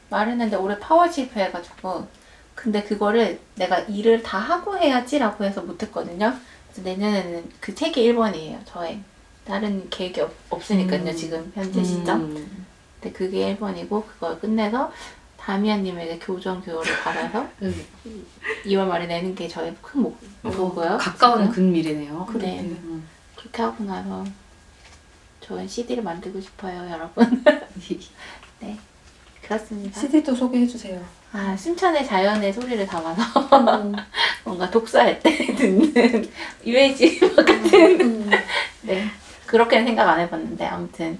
말했는데 0.10 0.56
올해 0.56 0.78
파월 0.80 1.12
실패해가지고 1.12 2.08
근데 2.56 2.84
그거를 2.84 3.40
내가 3.56 3.80
일을 3.80 4.24
다 4.24 4.38
하고 4.38 4.78
해야지라고 4.78 5.44
해서 5.44 5.62
못했거든요. 5.62 6.34
그래서 6.72 6.82
내년에는 6.90 7.52
그 7.60 7.76
책이 7.76 8.02
1번이에요. 8.12 8.60
저의 8.66 9.02
다른 9.46 9.88
계획이 9.90 10.22
없, 10.22 10.32
없으니까요. 10.50 11.02
음. 11.04 11.16
지금 11.16 11.52
현재 11.54 11.84
시점. 11.84 12.22
음. 12.22 12.66
근데 13.00 13.16
그게 13.16 13.56
1번이고 13.56 14.06
그걸 14.08 14.40
끝내서 14.40 14.92
다미안님에게 15.38 16.18
교정 16.20 16.62
교육을 16.62 16.86
받아서 17.04 17.48
음. 17.62 17.86
2월 18.66 18.86
말에 18.88 19.06
내는 19.06 19.36
게 19.36 19.48
저의 19.48 19.76
큰 19.82 20.02
목표고요. 20.42 20.94
어, 20.94 20.98
가까운 20.98 21.42
지금. 21.44 21.52
근미래네요. 21.56 22.28
네. 22.40 22.62
음. 22.62 23.08
그렇게 23.36 23.62
하고 23.62 23.84
나서 23.84 24.24
좋은 25.46 25.68
CD를 25.68 26.02
만들고 26.02 26.42
싶어요, 26.42 26.90
여러분. 26.90 27.44
네, 28.60 28.78
그렇습니다. 29.44 30.00
CD도 30.00 30.34
소개해 30.34 30.66
주세요. 30.66 31.00
아, 31.32 31.56
순천의 31.56 32.06
자연의 32.06 32.52
소리를 32.52 32.88
담아서 32.88 33.22
뭔가 34.44 34.72
독서할 34.72 35.20
때 35.20 35.36
듣는 35.56 36.28
UAG 36.66 37.20
같은. 37.20 38.30
네. 38.82 39.06
그렇게는 39.46 39.86
생각 39.86 40.10
안 40.10 40.20
해봤는데 40.22 40.66
아무튼 40.66 41.20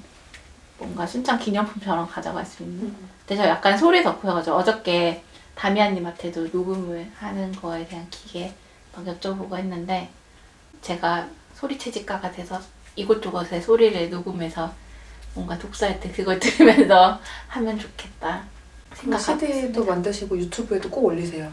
뭔가 0.80 1.06
순천 1.06 1.38
기념품처럼 1.38 2.08
가져갈 2.08 2.44
수 2.44 2.64
있는. 2.64 2.96
근데 3.28 3.44
저 3.44 3.48
약간 3.48 3.78
소리 3.78 4.02
덕후여가지고 4.02 4.56
어저께 4.56 5.24
다미안님한테도 5.54 6.48
녹음을 6.48 7.12
하는 7.16 7.52
거에 7.52 7.86
대한 7.86 8.08
기계 8.10 8.54
막 8.96 9.06
여쭤보고 9.06 9.56
했는데 9.56 10.10
제가 10.82 11.28
소리 11.54 11.78
채집가가 11.78 12.32
돼서 12.32 12.60
이곳저곳의 12.96 13.62
소리를 13.62 14.10
녹음해서 14.10 14.72
뭔가 15.34 15.58
독서할 15.58 16.00
때 16.00 16.10
그걸 16.12 16.40
들으면서 16.40 17.20
하면 17.48 17.78
좋겠다 17.78 18.44
생각하고 18.94 19.40
CD도 19.40 19.56
있습니다. 19.58 19.92
만드시고 19.94 20.38
유튜브에도 20.38 20.90
꼭 20.90 21.06
올리세요. 21.06 21.52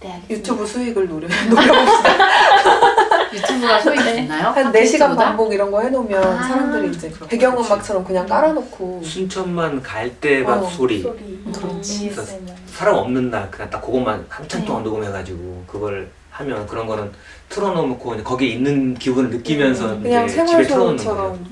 네, 0.00 0.12
알겠습니다. 0.12 0.34
유튜브 0.34 0.66
수익을 0.66 1.08
노려 1.08 1.26
노려봅시다. 1.48 3.32
유튜브가 3.32 3.80
소리 3.80 3.96
됐나요? 3.98 4.48
한 4.50 4.54
4시간 4.54 4.72
팟캐스트보다? 4.72 5.16
반복 5.16 5.52
이런 5.52 5.70
거 5.70 5.80
해놓으면 5.80 6.22
아, 6.22 6.42
사람들이 6.46 6.90
이제 6.90 7.08
그렇구나. 7.08 7.28
배경음악처럼 7.28 8.04
그냥 8.04 8.26
깔아놓고 8.26 9.02
순천만 9.02 9.82
갈때막 9.82 10.62
어, 10.62 10.68
소리 10.68 11.02
소리. 11.02 11.42
그렇지. 11.52 12.04
ASMR. 12.08 12.54
사람 12.66 12.94
없는 12.96 13.30
날 13.30 13.50
그냥 13.50 13.68
딱 13.70 13.80
그것만 13.80 14.26
한참 14.28 14.60
네. 14.60 14.66
동안 14.66 14.84
녹음해가지고 14.84 15.64
그걸 15.66 16.08
하면 16.36 16.66
그런 16.66 16.86
거는 16.86 17.10
틀어놓고 17.48 18.10
그냥 18.10 18.24
거기 18.24 18.52
있는 18.52 18.94
기분을 18.94 19.30
느끼면서 19.30 19.94
음, 19.94 20.02
그냥. 20.02 20.28
생활소처럼 20.28 20.98
좋네요. 20.98 21.46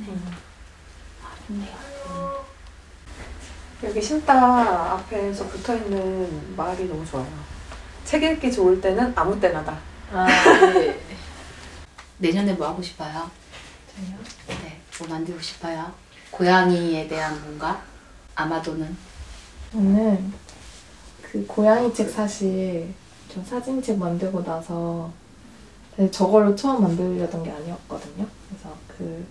여기 3.83 4.01
신따 4.03 4.95
앞에서 4.95 5.47
붙어 5.47 5.75
있는 5.77 6.55
말이 6.57 6.87
너무 6.87 7.05
좋아요. 7.07 7.27
책 8.05 8.23
읽기 8.23 8.53
좋을 8.53 8.81
때는 8.81 9.13
아무 9.17 9.39
때나다. 9.41 9.79
아, 10.13 10.27
네. 10.27 10.99
내년에 12.19 12.53
뭐 12.55 12.69
하고 12.69 12.83
싶어요? 12.83 13.31
저요? 13.95 14.19
네, 14.63 14.81
뭐 14.99 15.09
만들고 15.09 15.41
싶어요? 15.41 15.93
고양이에 16.31 17.09
대한 17.09 17.41
뭔가? 17.43 17.83
아마도는? 18.35 18.97
저는 19.73 20.33
그 21.23 21.45
고양이 21.47 21.93
책 21.95 22.11
사실 22.11 22.93
저 23.35 23.43
사진책 23.43 23.99
만들고 23.99 24.45
나서 24.45 25.11
저걸로 26.13 26.55
처음 26.55 26.83
만들려던 26.83 27.43
게 27.43 27.51
아니었거든요. 27.51 28.27
그래서 28.49 28.77
그 28.87 29.27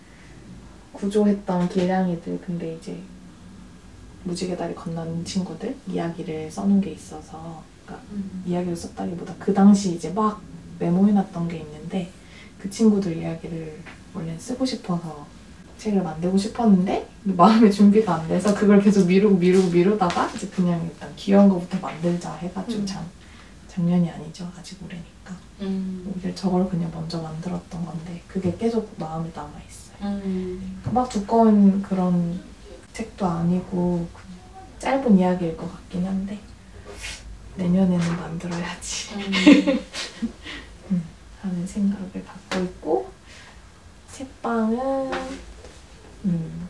구조했던 0.92 1.70
길냥이들 1.70 2.42
근데 2.46 2.76
이제 2.76 3.00
무지개 4.26 4.58
다리 4.58 4.76
건너는 4.76 5.24
친구들 5.24 5.78
이야기를 5.88 6.52
써놓은 6.52 6.82
게 6.82 6.92
있어서 6.92 7.64
그러니까 7.86 8.06
이야기를 8.46 8.76
썼다기보다 8.76 9.36
그 9.40 9.54
당시 9.54 9.96
이제 9.96 10.10
막 10.10 10.42
메모해놨던 10.80 11.48
게 11.48 11.60
있는데 11.60 12.12
그 12.60 12.70
친구들 12.70 13.18
이야기를 13.18 13.80
원래 14.14 14.38
쓰고 14.38 14.66
싶어서 14.66 15.26
책을 15.78 16.04
만들고 16.04 16.38
싶었는데 16.38 17.08
마음의 17.24 17.72
준비가 17.72 18.16
안 18.16 18.28
돼서 18.28 18.54
그걸 18.54 18.82
계속 18.82 19.08
미루고 19.08 19.38
미루고 19.38 19.70
미루다가 19.70 20.30
이제 20.36 20.48
그냥 20.48 20.82
일단 20.84 21.10
귀여운 21.16 21.48
거부터 21.48 21.80
만들자 21.80 22.34
해가지고 22.36 22.82
음. 22.82 22.86
참 22.86 23.06
작년이 23.74 24.08
아니죠 24.12 24.52
아직 24.58 24.84
올해니까 24.84 25.36
음. 25.62 26.14
오히려 26.14 26.36
저걸 26.36 26.70
그냥 26.70 26.92
먼저 26.94 27.20
만들었던 27.20 27.86
건데 27.86 28.22
그게 28.28 28.56
계속 28.56 28.94
마음에 29.00 29.32
남아 29.34 29.52
있어요. 29.68 29.98
음. 30.02 30.82
막 30.92 31.10
두꺼운 31.10 31.82
그런 31.82 32.40
책도 32.94 33.26
아니고 33.26 34.08
그 34.14 34.22
짧은 34.78 35.18
이야기일 35.18 35.58
것 35.58 35.72
같긴 35.72 36.06
한데 36.06 36.40
내년에는 37.56 38.18
만들어야지 38.18 39.16
하는 41.42 41.68
생각을 41.68 42.12
갖고 42.26 42.64
있고 42.64 43.12
책방은 44.12 45.12
음, 46.26 46.68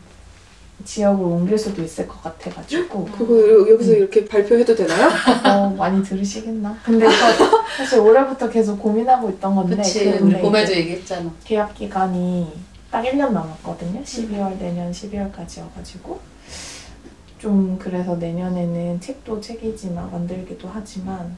지역을 0.84 1.24
옮길 1.24 1.56
수도 1.58 1.82
있을 1.82 2.06
것 2.06 2.22
같아가지고 2.22 3.04
그거 3.16 3.38
여- 3.48 3.68
여기서 3.72 3.92
이렇게 3.92 4.24
발표해도 4.24 4.74
되나요? 4.74 5.08
어, 5.48 5.70
많이 5.70 6.02
들으시겠나? 6.02 6.78
근데 6.84 7.06
저 7.06 7.64
사실 7.76 7.98
올해부터 8.00 8.48
계속 8.50 8.78
고민하고 8.78 9.30
있던 9.30 9.54
건데 9.54 9.76
그치 9.76 10.08
우리 10.20 10.38
봄에도 10.40 10.70
이제 10.72 10.80
얘기했잖아. 10.80 11.30
계약 11.44 11.74
기간이 11.74 12.52
딱 12.90 13.02
1년 13.04 13.30
남았거든요. 13.32 14.02
12월 14.02 14.56
내년 14.58 14.92
12월까지여가지고 14.92 16.18
좀 17.38 17.78
그래서 17.78 18.16
내년에는 18.16 19.00
책도 19.00 19.40
책이지만 19.40 20.10
만들기도 20.10 20.68
하지만 20.72 21.36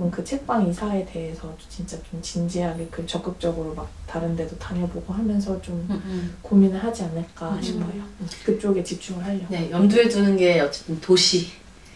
조금 0.00 0.10
그 0.10 0.24
책방 0.24 0.66
이사에 0.66 1.04
대해서 1.04 1.54
진짜 1.68 1.94
좀 2.10 2.22
진지하게 2.22 2.88
그 2.90 3.04
적극적으로 3.04 3.74
막 3.74 3.86
다른 4.06 4.34
데도 4.34 4.56
다녀보고 4.56 5.12
하면서 5.12 5.60
좀 5.60 5.74
음, 5.90 6.02
음. 6.06 6.36
고민을 6.40 6.82
하지 6.82 7.02
않을까 7.02 7.50
음. 7.50 7.60
싶어요. 7.60 8.02
음, 8.20 8.28
그쪽에 8.42 8.82
집중을 8.82 9.22
하려고. 9.22 9.44
네 9.50 9.70
염두에 9.70 10.08
두는 10.08 10.38
게 10.38 10.58
어쨌든 10.60 10.98
도시 11.02 11.48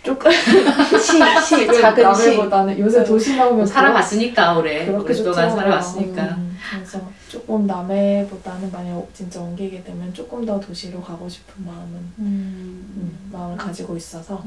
조금 0.03 0.31
시, 1.01 1.13
시 1.57 1.81
작은 1.81 2.15
시 2.15 2.27
남해보다는 2.27 2.79
요새 2.79 3.03
도시 3.05 3.37
나오면 3.37 3.67
살아봤으니까 3.67 4.59
올해 4.59 4.87
오랫동안. 4.87 5.51
살아봤으니까 5.51 6.23
음, 6.37 6.59
그래서 6.73 7.01
조금 7.31 7.67
남해보다는 7.67 8.71
만약 8.71 9.09
진짜 9.15 9.41
옮기게 9.41 9.83
되면 9.83 10.13
조금 10.13 10.45
더 10.45 10.61
도시로 10.61 11.01
가고 11.01 11.27
싶은 11.27 11.65
마음은 11.65 12.13
음, 12.19 13.31
마음을 13.33 13.57
가지고 13.57 13.97
있어서 13.97 14.43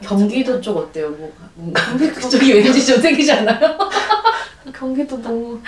경기도 0.00 0.60
쪽 0.60 0.76
어때요? 0.76 1.10
뭐 1.10 1.32
뭔가 1.54 1.82
그쪽이 1.96 2.52
왠지 2.52 2.84
좀 2.84 3.00
생기지 3.00 3.32
않아요? 3.32 3.78
경기도 4.72 5.20
너무 5.20 5.58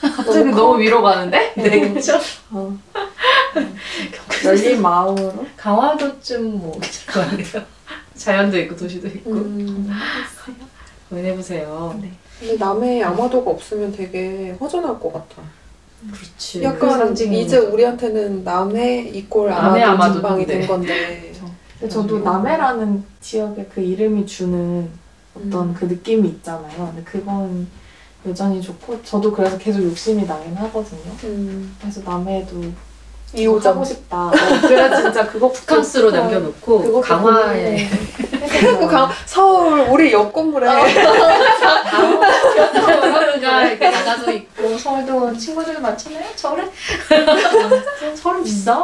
갑자기 0.00 0.50
너무 0.50 0.78
위로 0.78 1.02
가는데? 1.02 1.52
네 1.56 1.88
그렇죠. 1.90 2.20
어, 2.50 2.76
열린 4.44 4.80
마음으로 4.82 5.46
강화도쯤 5.56 6.58
뭐 6.58 6.78
괜찮을 6.80 7.36
것 7.36 7.52
같아요. 7.52 7.66
자연도 8.14 8.58
있고 8.60 8.76
도시도 8.76 9.08
있고 9.08 9.32
음. 9.32 9.90
고민해보세요. 11.08 11.98
네. 12.00 12.12
근데 12.38 12.56
남해 12.56 13.00
양화도가 13.00 13.50
없으면 13.50 13.92
되게 13.92 14.54
허전할 14.60 15.00
것 15.00 15.12
같아. 15.12 15.42
그렇지. 16.12 16.62
약간 16.62 17.12
이제 17.16 17.56
우리한테는 17.56 18.44
남해 18.44 19.10
이꼴 19.14 19.48
남해 19.48 19.82
아마도 19.82 20.02
아마도 20.04 20.12
진방이 20.14 20.46
된 20.46 20.60
네. 20.60 20.66
건데. 20.66 21.33
근데 21.84 21.94
저도 21.94 22.20
남해라는 22.20 23.04
지역의 23.20 23.68
그 23.74 23.82
이름이 23.82 24.24
주는 24.24 24.88
어떤 25.36 25.68
음. 25.68 25.74
그 25.78 25.84
느낌이 25.84 26.26
있잖아요. 26.28 26.90
근데 26.94 27.02
그건 27.04 27.66
여전히 28.26 28.62
좋고 28.62 29.02
저도 29.02 29.30
그래서 29.30 29.58
계속 29.58 29.82
욕심이 29.82 30.24
나긴 30.24 30.56
하거든요. 30.56 31.12
음. 31.24 31.76
그래서 31.78 32.00
남해에도 32.02 32.56
이호점. 33.34 33.74
하고 33.74 33.84
싶다. 33.84 34.28
어, 34.28 34.32
그래 34.62 34.88
진짜 34.96 35.26
그거 35.26 35.52
북캉스로 35.60 36.10
그거- 36.10 36.22
남겨놓고 36.22 36.82
그것도 36.84 37.00
강화에 37.02 37.86
그 38.78 38.86
강, 38.86 39.10
서울 39.26 39.80
우리 39.90 40.10
옆 40.12 40.32
건물에 40.32 40.66
강화가 40.66 40.88
이렇게 43.68 43.90
나가도 43.90 44.30
있고 44.32 44.78
서울도 44.78 45.36
친구들 45.36 45.78
많잖아요. 45.82 46.24
서울에 46.34 46.64
서울 48.14 48.42
비싸. 48.42 48.74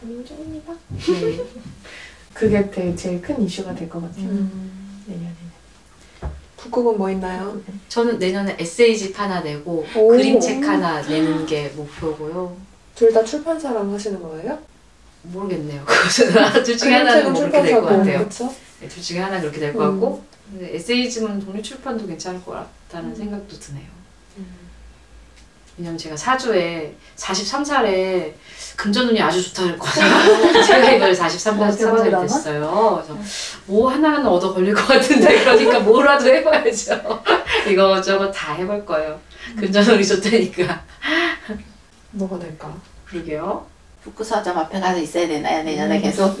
중입니다. 0.00 0.72
네. 0.88 1.44
그게 2.32 2.70
되게 2.70 2.94
제일 2.94 3.20
큰 3.20 3.42
이슈가 3.42 3.74
될 3.74 3.88
것 3.88 4.00
같아요. 4.00 4.24
음. 4.28 5.02
내년에는. 5.06 5.50
북극은 6.56 6.98
뭐 6.98 7.10
있나요? 7.10 7.60
저는 7.88 8.18
내년에 8.18 8.56
에세이집 8.58 9.18
하나 9.18 9.40
내고 9.40 9.84
오. 9.96 10.08
그림책 10.08 10.62
하나 10.62 11.00
내는 11.02 11.46
게 11.46 11.68
목표고요. 11.74 12.56
둘 12.94 13.12
다 13.12 13.24
출판사랑 13.24 13.92
하시는 13.92 14.20
거예요? 14.22 14.58
모르겠네요. 15.22 15.82
그것은 15.86 16.62
둘 16.64 16.76
중에 16.76 16.92
하나는 16.94 17.32
뭐 17.32 17.40
그렇게 17.40 17.62
될 17.62 17.80
것 17.80 17.86
같아요. 17.86 18.28
네, 18.80 18.88
둘 18.88 19.02
중에 19.02 19.18
하나 19.20 19.40
그렇게 19.40 19.58
될 19.58 19.72
것 19.72 19.82
음. 19.86 19.90
같고 20.00 20.24
근데 20.50 20.74
에세이즘은 20.76 21.40
독립 21.40 21.62
출판도 21.62 22.06
괜찮을 22.06 22.42
것 22.44 22.52
같다는 22.88 23.14
생각도 23.14 23.58
드네요. 23.58 23.86
왜냐면 25.78 25.96
제가 25.96 26.14
사주에 26.16 26.94
43살에 27.16 28.34
금전운이 28.80 29.20
아주 29.20 29.42
좋다고 29.52 29.68
했거든요. 29.72 30.62
제가 30.64 30.90
이번에 30.92 31.12
43살 31.12 31.60
어, 31.60 31.76
대박이다. 31.76 32.20
됐어요. 32.22 33.02
그래서 33.04 33.20
뭐 33.66 33.90
하나는 33.90 34.26
얻어 34.26 34.54
걸릴 34.54 34.72
것 34.74 34.86
같은데 34.86 35.40
그러니까 35.40 35.80
뭐라도 35.80 36.26
해봐야죠. 36.30 37.22
이거저거 37.68 38.30
다 38.30 38.54
해볼 38.54 38.86
거예요. 38.86 39.20
금전운이 39.58 40.06
좋다니까. 40.06 40.82
뭐가 42.12 42.38
될까? 42.38 42.74
그러게요. 43.04 43.66
북구서점 44.02 44.56
앞에 44.56 44.80
가서 44.80 44.98
있어야 44.98 45.28
되나요 45.28 45.62
내년에 45.62 46.00
계속? 46.00 46.34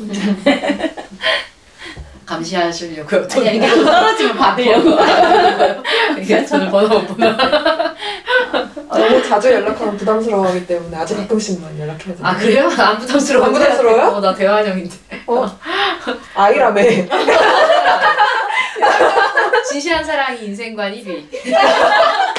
감시하시려고요. 2.30 3.26
아니 3.48 3.58
돈 3.60 3.84
떨어지면 3.84 4.36
받으려고. 4.36 4.96
이게 6.20 6.44
돈을 6.44 6.70
번호 6.70 7.00
못 7.00 7.08
보나. 7.08 7.36
너무 8.88 9.22
자주 9.28 9.52
연락하면 9.52 9.96
부담스러워하기 9.96 10.66
때문에 10.66 10.96
아주 10.96 11.16
가끔씩만 11.16 11.78
연락해야 11.78 12.14
돼요. 12.14 12.18
아 12.22 12.36
그래요? 12.36 12.70
안 12.78 12.98
부담스러워. 12.98 13.46
안 13.46 13.52
부담스러워요? 13.52 14.02
어, 14.12 14.20
나 14.20 14.34
대환영인데. 14.34 14.96
어? 15.26 15.58
아이라며. 16.34 16.82
진실한 19.68 20.04
사랑이 20.04 20.46
인생관 20.46 20.92
1위. 20.92 21.24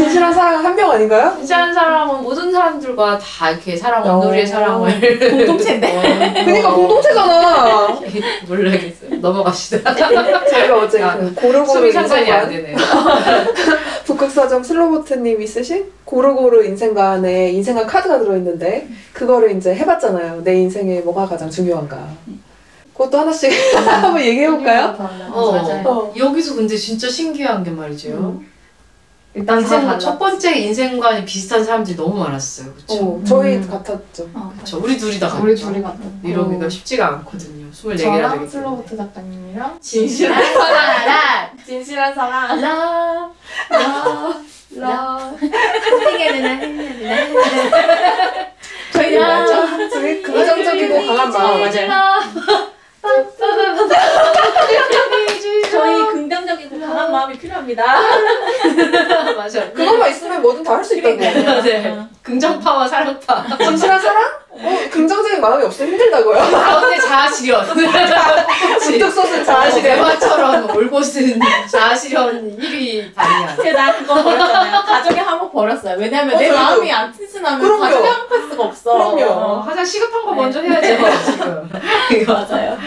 진실한 0.00 0.32
사랑은 0.32 0.64
한명 0.64 0.90
아닌가요? 0.90 1.34
진실한 1.36 1.74
사람은 1.74 2.22
모든 2.22 2.50
사람들과 2.50 3.18
다 3.18 3.50
이렇게 3.50 3.76
사랑 3.76 4.06
어. 4.08 4.16
온누리의 4.18 4.46
사랑을 4.46 5.18
공동체인데. 5.18 6.42
그니까 6.44 6.74
공동체잖아. 6.74 8.00
모르겠어요. 8.48 9.16
넘어갑시다. 9.20 9.94
저희가 10.48 10.78
어제 10.78 11.02
아, 11.02 11.18
그 11.18 11.34
고르고르 11.34 11.66
수비 11.66 11.92
상관이 11.92 12.30
안 12.32 12.50
인생관 12.50 12.64
되네요. 12.64 12.76
북극서점 14.04 14.62
슬로보트님이 14.62 15.46
쓰신 15.46 15.92
고르고르 16.06 16.64
인생관에 16.64 17.50
인생관 17.50 17.86
카드가 17.86 18.18
들어있는데 18.20 18.88
그거를 19.12 19.54
이제 19.56 19.74
해봤잖아요. 19.74 20.42
내 20.42 20.54
인생에 20.54 21.00
뭐가 21.00 21.26
가장 21.26 21.50
중요한가. 21.50 22.08
그것도 22.94 23.18
하나씩 23.18 23.50
한번 23.74 24.20
얘기해볼까요? 24.22 24.94
어, 25.32 25.52
맞아요. 25.52 25.82
어. 25.86 26.12
여기서 26.18 26.54
근데 26.56 26.76
진짜 26.76 27.08
신기한 27.08 27.62
게 27.64 27.70
말이죠. 27.70 28.08
음. 28.10 28.49
일단 29.32 29.64
첫 29.98 30.18
번째 30.18 30.58
인생관이 30.58 31.24
비슷한 31.24 31.64
사람들이 31.64 31.96
너무 31.96 32.18
많았어요. 32.18 32.72
그렇죠? 32.74 32.94
어, 33.04 33.22
저희 33.24 33.56
음. 33.56 33.68
같았죠. 33.70 34.28
어, 34.34 34.52
그렇죠. 34.54 34.78
우리 34.82 34.98
둘이 34.98 35.20
다 35.20 35.28
같죠. 35.28 35.42
우리 35.44 35.54
둘이 35.54 35.80
같은. 35.80 36.20
이러기가 36.24 36.66
어. 36.66 36.68
쉽지가 36.68 37.06
않거든요. 37.08 37.70
24개나 37.70 37.98
저랑 37.98 38.20
되기 38.22 38.30
때문에. 38.32 38.48
슬로우트 38.48 38.96
작가님이랑 38.96 39.78
진실한 39.80 40.42
사랑. 40.52 41.56
진실한 41.64 42.12
사랑. 42.14 42.60
라. 42.60 43.30
라. 44.76 45.32
힘내게 45.40 46.32
되나 46.32 46.60
힘내게 46.60 46.98
되나. 46.98 47.40
저희는 48.92 49.44
뭐죠? 49.46 49.88
저희 49.90 50.22
긍정적이고 50.22 51.06
강한 51.06 51.30
마음. 51.30 51.60
맞아요. 51.60 52.20
긍정적이고 56.56 56.80
강한 56.80 57.12
마음이 57.12 57.38
필요합니다. 57.38 57.84
맞아요. 59.36 59.72
그것만 59.74 60.10
있으면 60.10 60.42
뭐든 60.42 60.64
다 60.64 60.74
할 60.74 60.84
수 60.84 60.96
있다고. 60.96 61.16
네. 61.16 62.06
긍정파와 62.22 62.86
사랑파. 62.86 63.44
진실한 63.58 63.98
사랑? 64.00 64.22
어, 64.50 64.78
긍정적인 64.90 65.40
마음이 65.40 65.64
없으면 65.64 65.92
힘들다고요. 65.92 66.36
가운데 66.52 66.98
자아실현. 66.98 67.66
문득 67.74 69.10
쏟은 69.10 69.44
자아실현. 69.44 69.44
자아실현. 69.44 69.82
대화처럼 69.82 70.70
올곧은 70.76 71.40
자아실현 71.70 72.58
1위 72.58 73.14
반이야. 73.14 73.56
제가 73.56 73.86
나 73.86 73.96
그거 73.96 74.22
버렸잖아요. 74.22 74.82
가족의 74.82 75.22
한몫 75.22 75.52
버렸어요. 75.52 75.96
왜냐면 75.98 76.34
어, 76.34 76.38
내 76.38 76.48
저도요. 76.48 76.62
마음이 76.62 76.92
안 76.92 77.12
튼튼하면 77.12 77.60
그럼요. 77.60 77.80
가족의 77.80 78.10
한몫 78.10 78.30
할 78.32 78.50
수가 78.50 78.62
없어. 78.64 78.92
그럼요. 78.92 79.24
어, 79.32 79.64
가장 79.64 79.84
시급한 79.84 80.24
거 80.24 80.32
먼저 80.34 80.60
해야죠, 80.60 81.22
지금. 81.32 81.70
이거 82.12 82.32
맞아요. 82.50 82.78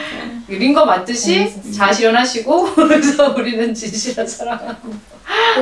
링거 0.47 0.85
맞듯이 0.85 1.51
자아실현 1.75 2.15
하시고, 2.15 2.75
그래서 2.75 3.33
우리는 3.35 3.73
진실한 3.73 4.27
사랑하고. 4.27 4.93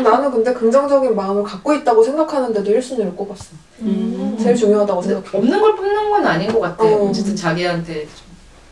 나는 0.04 0.32
근데 0.32 0.54
긍정적인 0.54 1.16
마음을 1.16 1.44
갖고 1.44 1.74
있다고 1.74 2.04
생각하는데도 2.04 2.72
1순위를 2.72 3.16
꼽았어. 3.16 3.46
음. 3.82 4.38
제일 4.42 4.56
중요하다고 4.56 5.02
근데 5.02 5.16
생각해. 5.16 5.38
없는 5.38 5.62
걸 5.62 5.76
뽑는 5.76 6.10
건 6.10 6.26
아닌 6.26 6.52
것 6.52 6.60
같아. 6.60 6.84
어. 6.84 7.10
어쨌든 7.10 7.36
자기한테 7.36 8.08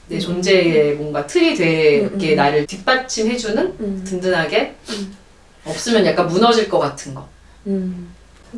좀내 0.08 0.19
존재에 0.19 0.93
뭔가 0.93 1.25
틀이 1.28 1.56
되게 1.56 2.02
음, 2.12 2.19
음. 2.19 2.36
나를 2.36 2.65
뒷받침해주는 2.65 3.75
음. 3.80 4.04
든든하게 4.06 4.75
음. 4.89 5.17
없으면 5.65 6.06
약간 6.06 6.28
무너질 6.28 6.69
것 6.69 6.80
같은 6.80 7.13
거. 7.13 7.28
음. 7.67 8.10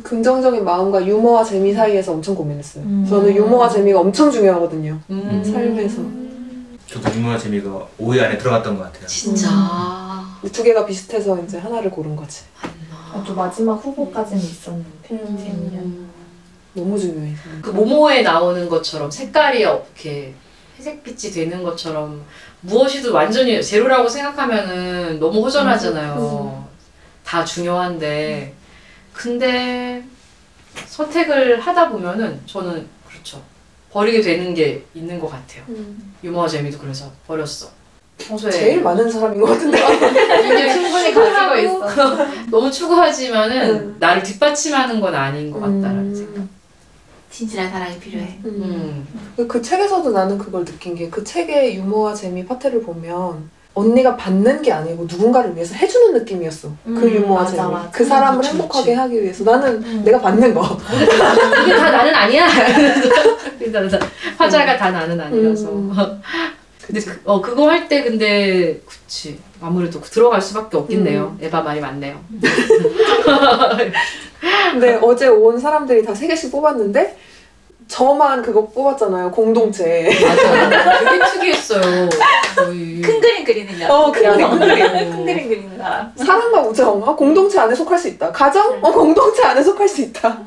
긍정적인 0.02 0.64
마음과 0.64 1.06
유머와 1.06 1.44
재미 1.44 1.74
사이에서 1.74 2.12
엄청 2.12 2.34
고민했어요. 2.34 2.84
음. 2.84 3.06
저는 3.08 3.36
유머와 3.36 3.68
재미가 3.68 4.00
엄청 4.00 4.30
중요하거든요. 4.30 4.98
음. 5.10 5.42
삶에서. 5.44 6.02
저도 6.86 7.14
유머와 7.18 7.36
재미가 7.38 7.88
5위 8.00 8.22
안에 8.22 8.38
들어갔던 8.38 8.78
것 8.78 8.84
같아요. 8.84 9.06
진짜. 9.06 9.48
두 10.50 10.62
개가 10.62 10.84
비슷해서 10.86 11.40
이제 11.42 11.58
하나를 11.58 11.90
고른 11.90 12.16
거지. 12.16 12.42
맞나. 13.12 13.24
또 13.24 13.34
마지막 13.34 13.74
후보까지는 13.74 14.42
있었는데 14.42 15.08
재미는 15.08 16.08
너무 16.74 16.98
중요해. 16.98 17.34
그 17.60 17.70
모모에 17.70 18.22
나오는 18.22 18.68
것처럼 18.68 19.10
색깔이 19.10 19.60
이렇게 19.60 20.34
회색빛이 20.78 21.32
되는 21.32 21.62
것처럼 21.62 22.24
무엇이든 22.62 23.12
완전히 23.12 23.62
제로라고 23.62 24.08
생각하면은 24.08 25.20
너무 25.20 25.44
허전하잖아요. 25.44 26.68
다 27.24 27.44
중요한데 27.44 28.54
근데 29.12 30.02
선택을 30.86 31.60
하다 31.60 31.90
보면은 31.90 32.40
저는 32.46 32.88
그렇죠 33.08 33.42
버리게 33.90 34.22
되는 34.22 34.54
게 34.54 34.84
있는 34.94 35.20
것 35.20 35.28
같아요. 35.28 35.64
유머와 36.24 36.48
재미도 36.48 36.78
그래서 36.78 37.12
버렸어. 37.26 37.70
평소에 38.18 38.50
제일 38.50 38.82
많은 38.82 39.10
사람인 39.10 39.40
것 39.40 39.46
같은데. 39.46 39.78
굉장히 40.42 40.72
충분히 40.74 41.12
가지고 41.12 41.56
있어. 41.56 42.26
너무 42.50 42.70
추구하지만은 42.70 43.70
음. 43.70 43.96
나를 43.98 44.22
뒷받침하는 44.22 45.00
건 45.00 45.14
아닌 45.14 45.50
것 45.50 45.60
같다라는 45.60 46.14
생각. 46.14 46.44
진실한 47.30 47.70
사랑이 47.70 47.98
필요해. 47.98 48.38
음. 48.44 49.06
그, 49.36 49.46
그 49.46 49.62
책에서도 49.62 50.10
나는 50.10 50.36
그걸 50.38 50.64
느낀 50.64 50.94
게 50.94 51.08
그 51.10 51.24
책의 51.24 51.76
유머와 51.76 52.14
재미 52.14 52.44
파트를 52.44 52.82
보면 52.82 53.50
언니가 53.74 54.14
받는 54.18 54.60
게 54.60 54.70
아니고 54.70 55.06
누군가를 55.08 55.54
위해서 55.56 55.74
해주는 55.74 56.12
느낌이었어. 56.12 56.68
그 56.84 56.90
음, 56.90 57.10
유머와 57.10 57.42
맞아, 57.44 57.56
재미. 57.56 57.72
맞아. 57.72 57.90
그 57.90 58.04
사람을 58.04 58.38
그치, 58.42 58.50
행복하게 58.50 58.84
그치. 58.84 58.94
하기 58.94 59.22
위해서 59.22 59.44
나는 59.44 59.82
음. 59.82 60.02
내가 60.04 60.20
받는 60.20 60.52
거. 60.54 60.60
이게 61.64 61.74
다 61.76 61.90
나는 61.90 62.14
아니야. 62.14 62.46
그래서 63.58 63.98
화자가 64.36 64.76
다 64.76 64.90
나는 64.90 65.18
아니라서. 65.18 65.70
음. 66.82 66.86
근데 66.86 67.00
그, 67.00 67.20
어 67.24 67.40
그거 67.40 67.68
할 67.68 67.88
때 67.88 68.02
근데 68.02 68.80
그치 68.86 69.38
아무래도 69.60 70.00
들어갈 70.00 70.40
수밖에 70.42 70.76
없겠네요. 70.76 71.36
에바 71.40 71.60
말이 71.62 71.80
맞네요. 71.80 72.20
근데 74.72 74.98
어제 75.02 75.28
온 75.28 75.58
사람들이 75.58 76.04
다 76.04 76.14
세 76.14 76.26
개씩 76.26 76.50
뽑았는데 76.50 77.16
저만 77.88 78.42
그거 78.42 78.66
뽑았잖아요. 78.68 79.30
공동체. 79.30 80.08
맞아. 80.26 80.98
되게 81.10 81.24
특이했어요. 81.32 82.08
거의. 82.56 83.00
큰 83.02 83.20
그림 83.20 83.44
그리는 83.44 83.80
여. 83.80 83.88
어, 83.92 84.10
큰 84.12 84.22
그림, 84.32 84.48
큰 84.50 84.58
그림. 84.58 85.10
큰 85.10 85.24
그림 85.24 85.48
그리는 85.48 85.78
사람. 85.78 86.12
사랑과 86.16 86.62
우정, 86.62 87.02
어, 87.02 87.14
공동체 87.14 87.58
안에 87.58 87.74
속할 87.74 87.98
수 87.98 88.08
있다. 88.08 88.32
가정, 88.32 88.78
어, 88.82 88.90
공동체 88.92 89.42
안에 89.42 89.62
속할 89.62 89.86
수 89.88 90.00
있다. 90.02 90.38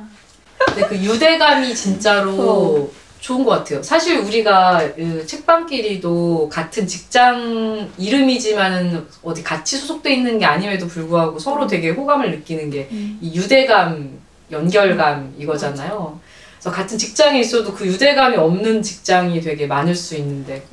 근데 0.58 0.88
그 0.88 0.96
유대감이 0.96 1.76
진짜로 1.76 2.32
어. 2.32 2.88
좋은 3.26 3.44
것 3.44 3.50
같아요. 3.52 3.82
사실 3.82 4.20
우리가 4.20 4.94
그 4.96 5.26
책방끼리도 5.26 6.48
같은 6.52 6.86
직장 6.86 7.90
이름이지만은 7.98 9.04
어디 9.24 9.42
같이 9.44 9.78
소속돼 9.78 10.14
있는 10.14 10.38
게 10.38 10.46
아님에도 10.46 10.86
불구하고 10.88 11.40
서로 11.40 11.66
되게 11.66 11.90
호감을 11.90 12.30
느끼는 12.30 12.70
게 12.70 12.88
이 13.22 13.36
유대감, 13.36 14.20
연결감 14.52 15.34
이거잖아요. 15.40 16.20
그래서 16.60 16.72
같은 16.76 17.00
직장에 17.00 17.40
있어도 17.40 17.74
그 17.74 17.88
유대감이 17.88 18.38
없는 18.38 18.84
직장이 18.84 19.42
되게 19.42 19.66
많을 19.66 19.96
수 19.96 20.16
있는데 20.18 20.64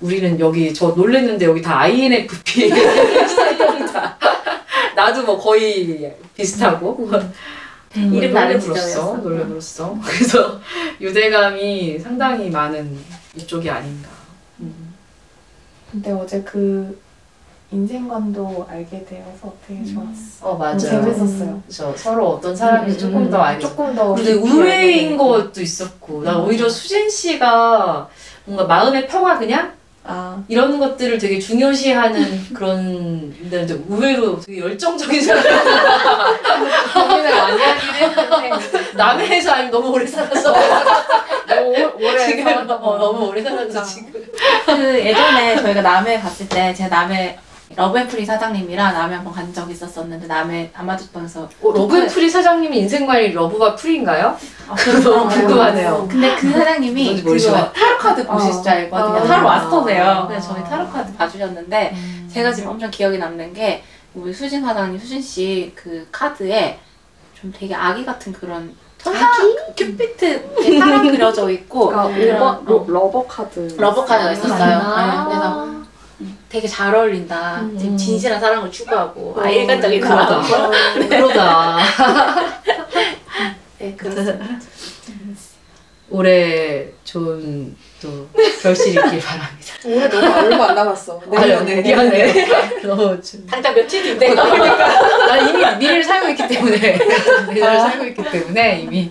우리는 0.00 0.40
여기 0.40 0.74
저 0.74 0.88
놀랬는데 0.88 1.44
여기 1.44 1.62
다 1.62 1.78
INFP 1.82 2.68
다. 3.92 4.18
나도 4.96 5.22
뭐 5.22 5.38
거의 5.38 6.12
비슷하고 6.36 7.08
이름 7.94 8.32
다른 8.32 8.58
노래 8.58 8.58
불렀어. 8.58 8.86
지점이었어. 8.88 9.16
노래 9.22 9.46
불렀어. 9.46 9.98
그래서 10.04 10.60
유대감이 11.00 11.98
상당히 11.98 12.50
많은 12.50 12.98
이쪽이 13.36 13.68
아닌가. 13.70 14.08
근데 15.90 16.10
어제 16.10 16.42
그 16.42 16.98
인생관도 17.70 18.66
알게 18.68 19.04
되어서 19.04 19.54
되게 19.66 19.84
좋았어. 19.84 20.50
어 20.50 20.58
너무 20.58 20.78
재밌었어요. 20.78 21.62
그래서 21.66 21.96
서로 21.96 22.30
어떤 22.30 22.54
사람인지 22.54 22.98
조금 22.98 23.30
더 23.30 23.38
알게. 23.38 23.60
조금 23.66 23.94
더 23.94 24.14
근데 24.14 24.32
의외인 24.32 25.16
것도 25.16 25.60
있었고, 25.60 26.22
난 26.22 26.40
오히려 26.40 26.68
수진 26.68 27.08
씨가 27.08 28.08
뭔가 28.44 28.64
마음의 28.64 29.06
평화 29.06 29.38
그냥 29.38 29.72
아 30.04 30.42
이런 30.48 30.78
것들을 30.80 31.16
되게 31.18 31.38
중요시하는 31.38 32.48
그런 32.54 33.32
근데 33.38 33.62
이제 33.62 33.80
의외로 33.88 34.40
되게 34.40 34.58
열정적인 34.60 35.22
사람. 35.22 35.42
고민을 36.92 37.30
많이 37.36 37.62
하긴 37.62 37.94
했는데 37.94 38.92
남의 38.94 39.28
회사 39.28 39.52
아니면 39.54 39.70
너무 39.70 39.90
오래 39.90 40.04
살아서 40.06 40.52
너무 41.46 41.92
오래 41.96 42.26
지금 42.26 42.42
살았던 42.44 42.82
어, 42.82 42.98
너무 42.98 43.26
오래. 43.28 43.42
살아서 43.42 43.82
지금. 43.84 44.12
그 44.66 44.98
예전에 44.98 45.56
저희가 45.62 45.82
남해 45.82 46.20
갔을 46.20 46.48
때 46.48 46.74
제가 46.74 46.88
남해 46.88 47.38
러브앤프리 47.76 48.24
사장님이랑 48.26 48.92
남해 48.94 49.14
한번 49.16 49.32
간 49.32 49.52
적이 49.52 49.72
있었었는데 49.72 50.26
남해 50.26 50.70
아마존방에서 50.74 51.42
어, 51.62 51.72
러브앤프리 51.72 52.28
사장님이 52.30 52.78
인생관이 52.80 53.32
love가 53.32 53.74
free인가요? 53.76 54.36
아, 54.68 54.74
너무 55.02 55.28
궁금하네요. 55.28 56.06
근데 56.10 56.34
그 56.36 56.50
사장님이 56.50 57.04
뭔지 57.04 57.22
그거 57.22 57.30
모르지만. 57.30 57.72
타로 57.72 57.98
카드 57.98 58.26
보실 58.26 58.52
줄 58.62 58.68
알거든요. 58.72 59.16
아. 59.18 59.22
타로 59.24 59.42
마스터세요. 59.44 60.24
그래서 60.28 60.54
저희 60.54 60.64
타로 60.64 60.88
카드 60.90 61.14
봐주셨는데 61.16 61.90
음. 61.94 62.30
제가 62.32 62.52
지금 62.52 62.70
엄청 62.70 62.90
기억에 62.90 63.18
남는 63.18 63.52
게 63.54 63.82
우리 64.14 64.32
수진 64.32 64.62
사장님, 64.62 64.98
수진 64.98 65.20
씨 65.22 65.72
그 65.74 66.06
카드에 66.12 66.78
좀 67.40 67.52
되게 67.56 67.74
아기 67.74 68.04
같은 68.04 68.32
그런 68.32 68.74
천사 68.98 69.30
큐피트 69.76 70.78
사람 70.78 71.10
그려져 71.10 71.50
있고 71.50 71.88
그러니까 71.88 72.34
lover, 72.38 72.46
어, 72.46 72.62
lo, 72.66 72.84
lover 72.86 73.26
카드 73.26 73.74
lover 73.76 74.04
카드가 74.04 74.32
있었어요. 74.32 74.78
아. 74.78 75.24
네, 75.24 75.30
그래서 75.30 75.81
되게 76.52 76.68
잘 76.68 76.94
어울린다. 76.94 77.62
음. 77.62 77.78
지금 77.78 77.96
진실한 77.96 78.38
사랑을 78.38 78.70
추구하고 78.70 79.34
아 79.38 79.44
어, 79.44 79.48
일관적인 79.50 80.02
그러다. 80.02 80.42
사랑. 80.42 80.70
그러다. 81.08 81.78
네, 83.78 83.96
그렇습니다. 83.96 84.44
올해 86.10 86.91
좋은 87.04 87.74
또 88.00 88.28
결실이 88.62 88.90
있길 88.90 89.20
바랍니다. 89.20 89.74
올해 89.84 90.08
너무 90.08 90.32
얼마 90.46 90.68
안 90.68 90.74
남았어. 90.74 91.20
내년에. 91.28 91.82
미안해. 91.82 92.46
너무 92.82 93.20
좀- 93.20 93.46
당장 93.46 93.74
며칠 93.74 94.02
뒤인데. 94.02 94.34
나 94.34 95.36
이미 95.38 95.76
미래를 95.78 96.04
살고 96.04 96.28
있기 96.30 96.46
때문에. 96.48 96.98
미래를 97.52 97.80
살고 97.80 98.04
있기 98.06 98.22
때문에 98.30 98.80
이미. 98.82 99.10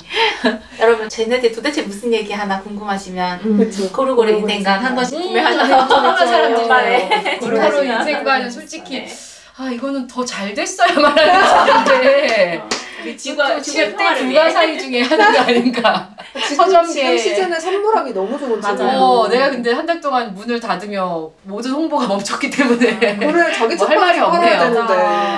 여러분 0.80 1.10
쟤네들 1.10 1.51
도대체 1.51 1.82
무슨 1.84 2.13
얘기 2.13 2.32
하나 2.34 2.62
궁금하시면 2.62 3.39
음. 3.45 3.58
그쵸. 3.58 3.91
고루고루 3.91 4.30
인생관 4.39 4.80
한 4.84 4.95
권씩 4.95 5.17
음, 5.17 5.21
구매하셔서 5.23 5.88
궁금한 5.88 6.27
사람들이 6.27 6.62
연말에 6.63 7.38
고루고루 7.39 7.84
인생관은 7.86 8.49
솔직히 8.49 9.06
아 9.58 9.69
이거는 9.69 10.08
더 10.08 10.25
잘 10.25 10.54
됐어야만 10.54 11.17
하는 11.17 11.67
건데 11.86 12.62
그 13.04 13.16
칠대 13.18 13.95
평화를 13.95 14.30
위해 14.30 14.41
불가사의 14.41 14.80
중에 14.80 15.02
하나가 15.02 15.41
아닌가. 15.41 16.10
지금. 16.47 16.86
지금 16.86 17.18
시즌에 17.18 17.60
선물하기 17.60 18.14
너무 18.14 18.38
좋은 18.39 18.60
맞아요. 18.60 18.78
친구예요. 18.78 18.99
어, 18.99 19.28
내가 19.28 19.49
근데 19.49 19.72
한 19.74 19.86
달 19.86 19.99
동안 19.99 20.34
문을 20.34 20.60
닫으며 20.60 21.30
모든 21.43 21.72
홍보가 21.72 22.08
멈췄기 22.08 22.49
때문에 22.49 23.18
그래 23.18 23.52
자기 23.54 23.76
뭐할 23.76 23.78
책방 23.78 23.99
말이 23.99 24.20
팔아야 24.20 24.26
없네요. 24.26 24.60
되는데. 24.60 24.93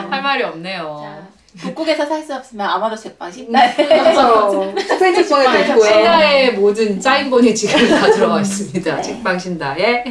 할 0.09 0.21
말이 0.21 0.43
없네요. 0.43 0.99
자, 1.03 1.23
북극에서 1.61 2.05
살 2.05 2.21
수 2.23 2.33
없으면 2.35 2.67
아마도 2.67 2.95
책방 2.95 3.31
신나요. 3.31 3.71
그래서 3.75 4.73
스페인 4.79 5.13
책방에도 5.15 5.51
네, 5.51 5.61
있고요. 5.69 5.83
신다의 5.91 6.53
모든 6.53 6.99
사인본이 7.01 7.53
지금 7.55 7.87
다 7.89 8.09
들어가 8.11 8.41
있습니다. 8.41 8.95
네. 8.95 9.01
책방 9.01 9.37
신다에. 9.39 10.03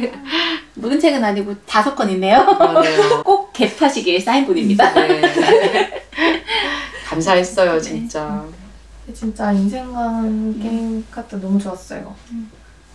모든 0.75 0.99
책은 0.99 1.23
아니고 1.23 1.53
다섯 1.65 1.95
권 1.95 2.09
있네요. 2.11 2.45
그러네요. 2.57 3.23
꼭 3.23 3.51
갭하시길 3.53 4.21
사인본입니다. 4.21 4.93
네. 4.93 5.21
감사했어요, 7.13 7.79
진짜. 7.81 8.43
진짜 9.13 9.51
인생관 9.51 10.59
게임 10.61 11.05
카드 11.11 11.35
너무 11.35 11.59
좋았어요 11.59 12.15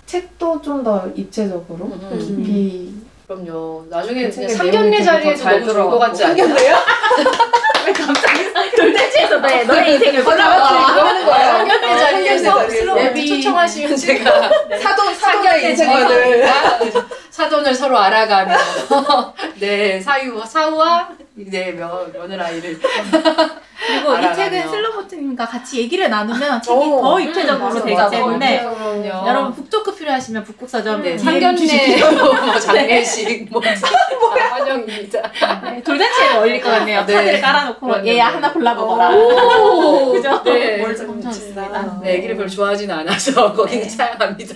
책도 0.07 0.63
좀 0.63 0.83
더 0.83 1.07
입체적으로 1.15 1.85
음. 1.85 2.19
깊이 2.19 2.95
그럼요. 3.27 3.85
나중에 3.91 4.31
그 4.31 4.49
상견례 4.49 5.03
더잘 5.05 5.61
너무 5.61 5.73
좋을 5.73 5.85
것. 5.91 5.99
같지 5.99 6.25
않아요? 6.25 6.47
왜 7.87 7.93
갑자기 7.93 8.51
돌대지에서 8.75 9.39
너의, 9.39 9.67
너의 9.67 9.93
인생을 9.95 10.19
그거 10.25 10.31
보라고 10.31 10.63
하는 10.65 11.27
거예요. 11.27 11.53
상견례 11.59 11.93
어, 11.93 11.99
자리에서 11.99 12.61
자리에서. 12.69 13.05
예비 13.05 13.29
초청하시면 13.29 13.97
제가 13.97 14.51
상견례 14.81 15.71
인생관을 15.71 16.47
자리에서 16.47 17.05
사돈을 17.39 17.73
서로 17.73 17.97
알아가며 17.97 18.57
네 19.61 20.01
사유 20.01 20.43
사우와 20.45 21.09
네 21.37 21.71
며, 21.71 22.05
며느라이를 22.13 22.81
그리고 22.81 24.13
이 24.13 24.17
알아가며. 24.17 24.35
책은 24.35 24.69
슬로보트님과 24.69 25.47
같이 25.47 25.79
얘기를 25.79 26.11
나누면 26.11 26.61
책이 26.63 26.77
오, 26.77 27.01
더 27.01 27.21
입체적으로 27.21 27.69
맞아, 27.69 27.83
되기 27.85 27.95
맞아. 27.95 28.11
때문에 28.11 28.61
그럼요. 28.65 29.29
여러분 29.29 29.55
북토크 29.55 29.95
필요하시면 29.95 30.43
북극서점 30.43 31.01
네, 31.01 31.15
DM 31.17 31.41
상견례. 31.41 31.97
뭐 32.19 32.59
장례식 32.59 33.49
뭐 33.53 33.63
환영입니다. 34.51 35.31
네, 35.63 35.81
돌잔치에 35.85 36.33
어울릴 36.39 36.61
것 36.61 36.71
같네요. 36.71 37.07
네. 37.07 37.15
카드를 37.15 37.41
깔아놓고 37.41 37.87
그렇네요. 37.87 38.15
얘야 38.15 38.27
하나 38.27 38.53
골라보거라. 38.53 39.11
오, 39.15 40.13
그죠? 40.13 40.43
네. 40.43 40.79
뭘좀 40.79 41.23
좋습니다. 41.23 42.01
네, 42.03 42.15
애기를 42.15 42.37
별로 42.37 42.49
좋아하지는 42.49 42.93
않아서 42.97 43.53
거기는 43.53 43.85
네. 43.85 43.89
사양합니다. 43.89 44.55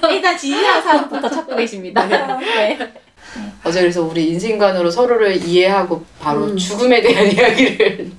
일단 0.10 0.36
진실한 0.36 0.82
사람부터 0.82 1.28
찾고 1.28 1.56
계십니다. 1.56 2.04
네. 2.38 2.78
어제 3.64 3.80
그래서 3.80 4.02
우리 4.02 4.30
인생관으로 4.30 4.90
서로를 4.90 5.36
이해하고 5.36 6.04
바로 6.20 6.44
음. 6.44 6.56
죽음에 6.56 7.00
대한 7.02 7.26
이야기를 7.30 8.10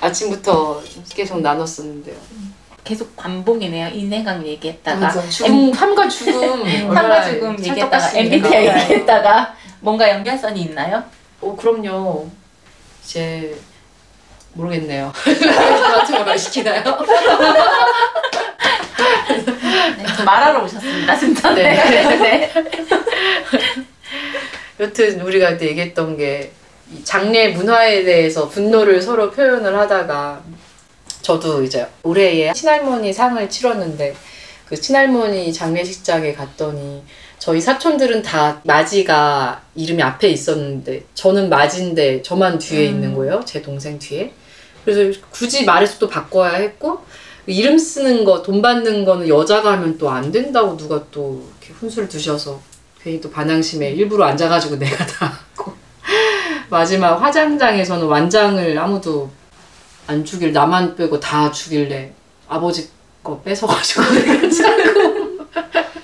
아침부터 0.00 0.82
계속 1.14 1.40
나눴었는데요. 1.40 2.16
계속 2.84 3.16
반복이네요. 3.16 3.88
인생강 3.88 4.46
얘기했다가 4.46 5.00
맞아. 5.00 5.28
죽음, 5.28 5.72
삶과 5.72 6.08
죽음. 6.08 6.32
삶과 6.40 6.88
얼마나 6.88 7.24
죽음 7.24 7.58
얘기했다가? 7.58 8.10
MBTI 8.14 8.82
얘기했다가 8.82 9.54
뭔가 9.80 10.08
연결선이 10.08 10.60
있나요? 10.62 11.02
어, 11.40 11.56
그럼요. 11.56 12.28
이제 13.04 13.56
모르겠네요. 14.56 15.12
같은 15.14 16.24
걸 16.24 16.38
시키나요? 16.38 16.82
네, 19.96 20.24
말하러 20.24 20.64
오셨습니다, 20.64 21.16
진짜. 21.16 21.54
네. 21.54 21.74
네. 21.74 22.52
여튼 24.80 25.20
우리가 25.20 25.50
그때 25.50 25.68
얘기했던 25.68 26.16
게이 26.16 26.48
장례 27.04 27.48
문화에 27.48 28.04
대해서 28.04 28.48
분노를 28.48 29.00
서로 29.00 29.30
표현을 29.30 29.76
하다가 29.78 30.42
저도 31.22 31.62
이제 31.62 31.86
올해에 32.02 32.52
친할머니 32.52 33.12
상을 33.12 33.48
치렀는데 33.48 34.14
그 34.68 34.78
친할머니 34.80 35.52
장례식장에 35.52 36.34
갔더니 36.34 37.02
저희 37.38 37.60
사촌들은 37.60 38.22
다 38.22 38.60
마지가 38.64 39.62
이름이 39.74 40.02
앞에 40.02 40.28
있었는데 40.28 41.04
저는 41.14 41.48
마지인데 41.48 42.22
저만 42.22 42.58
뒤에 42.58 42.84
있는 42.84 43.14
거예요 43.14 43.42
제 43.44 43.62
동생 43.62 43.98
뒤에 43.98 44.32
그래서 44.86 45.20
굳이 45.30 45.64
말해서 45.64 45.98
또 45.98 46.08
바꿔야 46.08 46.54
했고 46.54 47.04
이름 47.46 47.76
쓰는 47.76 48.24
거 48.24 48.42
돈 48.42 48.62
받는 48.62 49.04
거는 49.04 49.28
여자가 49.28 49.72
하면 49.72 49.98
또 49.98 50.08
안 50.08 50.30
된다고 50.32 50.76
누가 50.76 51.02
또 51.10 51.44
이렇게 51.60 51.74
훈수를 51.74 52.08
두셔서 52.08 52.60
괜히 53.02 53.20
또 53.20 53.30
반항심에 53.30 53.90
일부러 53.90 54.24
앉아가지고 54.26 54.76
내가 54.78 55.04
다 55.06 55.26
하고. 55.56 55.72
마지막 56.70 57.16
화장장에서는 57.20 58.06
완장을 58.06 58.78
아무도 58.78 59.28
안 60.06 60.24
주길 60.24 60.52
나만 60.52 60.94
빼고 60.96 61.18
다 61.20 61.50
주길래 61.50 62.12
아버지 62.48 62.88
거 63.22 63.40
뺏어가지고 63.42 64.02
내가 64.14 64.48
짜고 64.48 65.36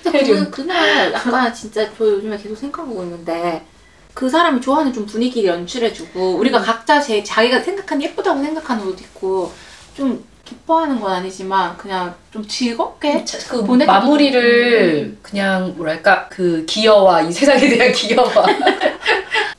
그, 0.03 0.49
그날 0.51 1.11
약간 1.11 1.53
진짜 1.53 1.89
저 1.97 2.05
요즘에 2.05 2.37
계속 2.37 2.55
생각하고 2.55 3.03
있는데 3.03 3.65
그 4.13 4.29
사람이 4.29 4.61
좋아하는 4.61 4.93
좀 4.93 5.05
분위기를 5.05 5.49
연출해주고 5.49 6.35
우리가 6.35 6.61
각자 6.61 7.01
제 7.01 7.23
자기가 7.23 7.61
생각한 7.61 8.01
예쁘다고 8.01 8.41
생각하는 8.41 8.85
옷 8.85 8.99
입고 9.01 9.51
좀 9.95 10.23
기뻐하는 10.45 10.99
건 10.99 11.13
아니지만 11.13 11.77
그냥 11.77 12.13
좀 12.31 12.47
즐겁게 12.47 13.23
그 13.49 13.63
보내기도 13.63 13.91
마무리를 13.91 15.17
그냥 15.21 15.73
뭐랄까 15.77 16.27
그 16.29 16.65
기여와 16.65 17.21
이 17.21 17.31
세상에 17.31 17.67
대한 17.69 17.91
기여와. 17.93 18.45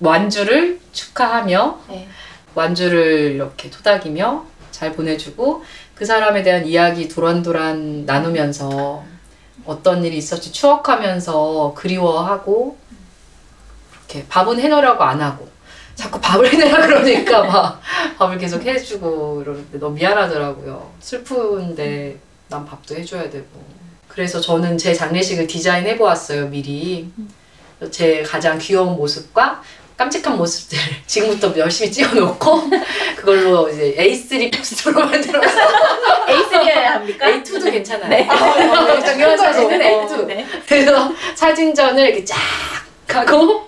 완주를 0.00 0.80
축하하며 0.92 1.78
네. 1.88 2.08
완주를 2.54 3.32
이렇게 3.32 3.70
토닥이며 3.70 4.44
잘 4.70 4.92
보내주고 4.92 5.64
그 5.94 6.04
사람에 6.04 6.42
대한 6.42 6.66
이야기 6.66 7.08
도란도란 7.08 8.04
나누면서 8.04 9.04
어떤 9.64 10.04
일이 10.04 10.18
있었지 10.18 10.52
추억하면서 10.52 11.72
그리워하고 11.76 12.76
이렇게 14.14 14.26
밥은 14.28 14.60
해놓으라고 14.60 15.02
안 15.02 15.20
하고 15.20 15.48
자꾸 15.96 16.20
밥을 16.20 16.52
해내라 16.52 16.86
그러니까 16.86 17.42
막 17.44 17.80
밥을 18.18 18.38
계속 18.38 18.64
해주고 18.64 19.42
이러는데 19.42 19.78
너무 19.78 19.94
미안하더라고요. 19.94 20.92
슬픈데 21.00 22.18
난 22.48 22.64
밥도 22.64 22.94
해줘야 22.96 23.28
되고. 23.28 23.74
그래서 24.08 24.40
저는 24.40 24.78
제 24.78 24.94
장례식을 24.94 25.46
디자인해 25.46 25.96
보았어요 25.96 26.48
미리. 26.48 27.10
제 27.90 28.22
가장 28.22 28.58
귀여운 28.58 28.96
모습과 28.96 29.62
깜찍한 29.96 30.36
모습들 30.36 30.78
지금부터 31.06 31.56
열심히 31.58 31.90
찍어놓고 31.92 32.62
그걸로 33.16 33.68
이제 33.68 33.94
A3 33.98 34.56
포스터로 34.56 35.04
만들어서 35.06 35.60
A3여야 36.26 36.84
합니까? 36.84 37.26
A2도 37.26 37.70
괜찮아요. 37.70 38.08
네. 38.08 38.26
정경환 38.26 39.38
사진은 39.38 39.82
어, 39.82 40.06
A2. 40.06 40.26
네. 40.26 40.46
그래서 40.66 41.12
사진전을 41.34 42.08
이렇게 42.08 42.24
쫙 42.24 42.36
하고 43.08 43.66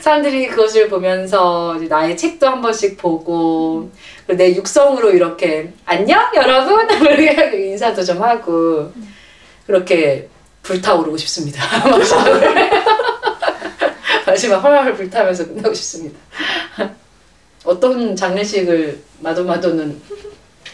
사람들이 0.00 0.48
그것을 0.48 0.88
보면서 0.88 1.78
나의 1.88 2.16
책도 2.16 2.46
한 2.46 2.62
번씩 2.62 2.96
보고 2.96 3.90
내 4.26 4.54
육성으로 4.54 5.10
이렇게 5.10 5.72
안녕 5.84 6.30
여러분 6.34 6.88
이렇게 6.90 7.70
인사도 7.70 8.02
좀 8.02 8.22
하고 8.22 8.90
그렇게 9.66 10.28
불타오르고 10.62 11.16
싶습니다. 11.18 11.62
마지막을 11.88 12.70
마지막 14.26 14.58
헐헐 14.58 14.94
불타면서 14.94 15.46
끝나고 15.48 15.74
싶습니다. 15.74 16.18
어떤 17.64 18.14
장례식을 18.16 19.02
마도마도는 19.20 20.00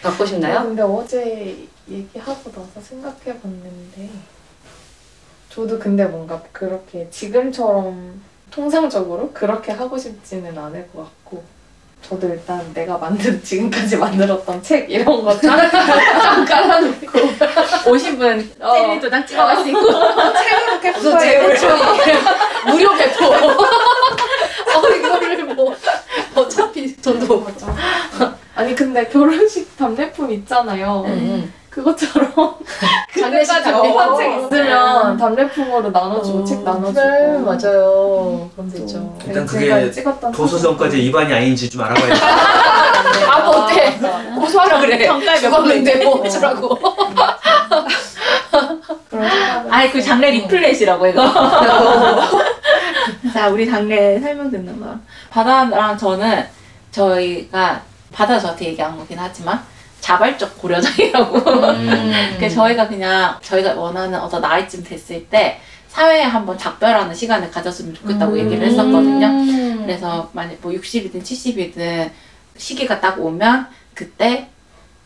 갖고 0.03 0.25
아, 0.25 0.27
싶나요? 0.27 0.63
근데 0.63 0.83
어제 0.83 1.69
얘기하고 1.89 2.51
나서 2.51 2.81
생각해봤는데 2.81 4.09
저도 5.53 5.79
근데 5.79 6.05
뭔가 6.05 6.41
그렇게 6.53 7.09
지금처럼 7.11 8.21
통상적으로 8.51 9.31
그렇게 9.33 9.73
하고 9.73 9.99
싶지는 9.99 10.57
않을 10.57 10.89
것 10.93 11.05
같고 11.05 11.43
저도 12.03 12.29
일단 12.29 12.73
내가 12.73 12.97
만든 12.97 13.41
지금까지 13.45 13.97
만들었던 13.97 14.63
책 14.63 14.91
이런 14.91 15.23
거쫙 15.25 15.71
깔아놓고 16.49 17.19
오신 17.91 18.19
분 18.19 18.51
어. 18.61 18.73
셀리 18.75 19.01
도장 19.01 19.27
찍어갈 19.27 19.57
수 19.57 19.69
있고 19.69 19.81
책으로 19.83 20.81
캡처해 20.81 21.57
제 21.57 22.19
무료 22.67 22.95
배포. 22.97 23.27
어 23.27 24.89
이거를 24.97 25.45
뭐 25.55 25.75
어차피 26.35 26.97
저도 26.97 27.41
맞아. 27.41 27.75
아니 28.55 28.75
근데 28.75 29.07
결혼식 29.09 29.77
답례품 29.77 30.31
있잖아요. 30.33 31.05
음, 31.07 31.53
그것처럼 31.71 32.31
장례식 33.21 33.55
그때까지 33.55 33.63
답례품. 33.65 33.89
못한 33.93 34.17
책 34.19 34.37
있으면 34.39 35.17
답례품으로 35.17 35.91
나눠주고 35.91 36.45
책 36.45 36.63
나눠주고 36.65 36.93
그래 36.95 37.39
맞아요. 37.39 38.51
그럼 38.57 38.71
되죠. 38.71 39.17
일단 39.27 39.47
제가 39.47 40.15
그게 40.19 40.33
도서정가제 40.33 40.97
위반이 40.99 41.33
아닌지 41.33 41.71
좀 41.71 41.83
알아봐야 41.83 42.15
돼. 42.15 42.21
아 43.31 43.41
뭐 43.45 43.57
어때? 43.65 43.99
고소하라 44.37 44.81
그래. 44.81 44.99
평가에 45.07 45.35
몇 45.37 45.41
죽었는데 45.41 46.05
뭐 46.05 46.21
어쩌라고. 46.25 46.77
그런 49.09 49.29
생각을 49.31 49.73
아이 49.75 49.91
그. 49.93 50.03
장례 50.03 50.31
리플렛이라고 50.31 51.07
이거. 51.07 51.23
자 53.33 53.49
우리 53.49 53.69
장례 53.71 54.19
설명 54.21 54.51
듣는 54.51 54.81
거. 54.81 54.95
바다랑 55.31 55.97
저는 55.97 56.45
저희가 56.91 57.81
바다 58.13 58.39
저한테 58.39 58.67
얘기한 58.67 58.97
거긴 58.99 59.19
하지만 59.21 59.63
자발적 60.11 60.59
고려장이라고. 60.59 61.39
음. 61.39 62.37
그 62.41 62.51
저희가 62.51 62.89
그냥 62.89 63.39
저희가 63.43 63.75
원하는 63.75 64.19
어떤 64.19 64.41
나이쯤 64.41 64.83
됐을 64.83 65.25
때 65.29 65.61
사회에 65.89 66.23
한번 66.23 66.59
작별하는 66.59 67.15
시간을 67.15 67.51
가졌으면 67.51 67.95
좋겠다고 67.95 68.39
얘기를 68.39 68.67
했었거든요. 68.67 69.27
음. 69.27 69.83
그래서 69.83 70.29
만약 70.33 70.57
뭐 70.63 70.73
60이든 70.73 71.23
70이든 71.23 72.11
시기가 72.57 73.01
딱 73.01 73.21
오면 73.21 73.69
그때 73.95 74.49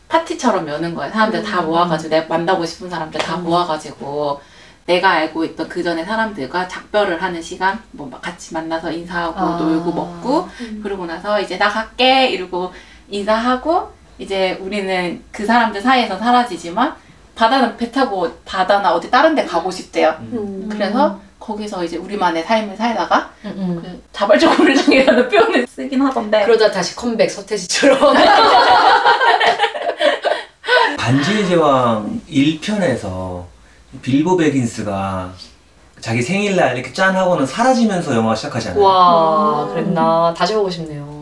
파티처럼 0.07 0.67
여는 0.67 0.95
거예요. 0.95 1.11
사람들 1.11 1.43
다 1.43 1.61
모아가지고 1.61 2.09
내가 2.09 2.27
만나고 2.27 2.65
싶은 2.65 2.89
사람들 2.89 3.19
다 3.19 3.37
모아가지고 3.37 4.41
내가 4.85 5.11
알고 5.11 5.45
있던 5.45 5.67
그 5.67 5.81
전에 5.81 6.05
사람들과 6.05 6.67
작별을 6.67 7.21
하는 7.21 7.41
시간, 7.41 7.81
뭐막 7.91 8.21
같이 8.21 8.53
만나서 8.53 8.91
인사하고 8.91 9.39
아. 9.39 9.57
놀고 9.57 9.91
먹고 9.91 10.47
그러고 10.83 11.07
나서 11.07 11.41
이제 11.41 11.57
나 11.57 11.69
갈게 11.69 12.29
이러고 12.29 12.71
인사하고 13.09 13.91
이제 14.17 14.57
우리는 14.61 15.23
그 15.31 15.45
사람들 15.45 15.81
사이에서 15.81 16.17
사라지지만 16.17 16.95
바다는 17.35 17.75
배 17.77 17.91
타고 17.91 18.29
바다나 18.45 18.93
어디 18.93 19.11
다른 19.11 19.35
데 19.35 19.43
가고 19.45 19.69
싶대요. 19.69 20.15
음. 20.19 20.69
그래서 20.71 21.19
거기서 21.39 21.83
이제 21.83 21.97
우리만의 21.97 22.43
삶을 22.43 22.75
살다가 22.77 23.29
음, 23.43 23.53
음. 23.57 23.81
그 23.81 24.03
자발적 24.13 24.57
고려장이라는 24.57 25.27
표현을 25.29 25.67
쓰긴 25.67 26.01
하던데 26.01 26.43
그러다 26.45 26.71
다시 26.71 26.95
컴백 26.95 27.29
서태지처럼. 27.29 28.15
반지의 30.97 31.47
제왕 31.47 32.21
1편에서 32.27 33.43
빌보 34.01 34.37
베긴스가 34.37 35.33
자기 35.99 36.21
생일날 36.21 36.75
이렇게 36.77 36.91
짠 36.93 37.15
하고는 37.15 37.45
사라지면서 37.45 38.15
영화 38.15 38.33
시작하잖아요. 38.33 38.81
와 38.81 39.67
그랬나 39.67 40.33
다시 40.35 40.53
보고 40.53 40.69
싶네요. 40.69 41.14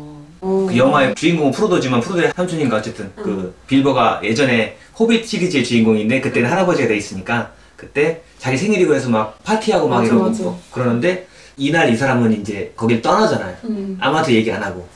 그 0.43 0.75
영화의 0.75 1.15
주인공은 1.15 1.51
프로도지만 1.51 2.01
프로도의 2.01 2.33
삼촌인가 2.35 2.77
어쨌든 2.77 3.11
그 3.15 3.55
빌보가 3.67 4.21
예전에 4.23 4.77
호빗 4.99 5.25
시리즈의 5.25 5.63
주인공인데 5.63 6.19
그때는 6.19 6.49
할아버지가 6.49 6.89
돼 6.89 6.97
있으니까 6.97 7.53
그때 7.77 8.21
자기 8.37 8.57
생일이고 8.57 8.93
해서 8.93 9.09
막 9.09 9.41
파티하고 9.43 9.87
막 9.87 10.01
맞아, 10.01 10.07
이러고 10.07 10.29
맞아. 10.29 10.43
뭐 10.43 10.61
그러는데 10.71 11.27
이날 11.55 11.89
이 11.89 11.95
사람은 11.95 12.41
이제 12.41 12.73
거길 12.75 13.01
떠나잖아요. 13.01 13.55
음. 13.65 13.97
아무한테 14.01 14.33
얘기 14.33 14.51
안 14.51 14.61
하고 14.61 14.87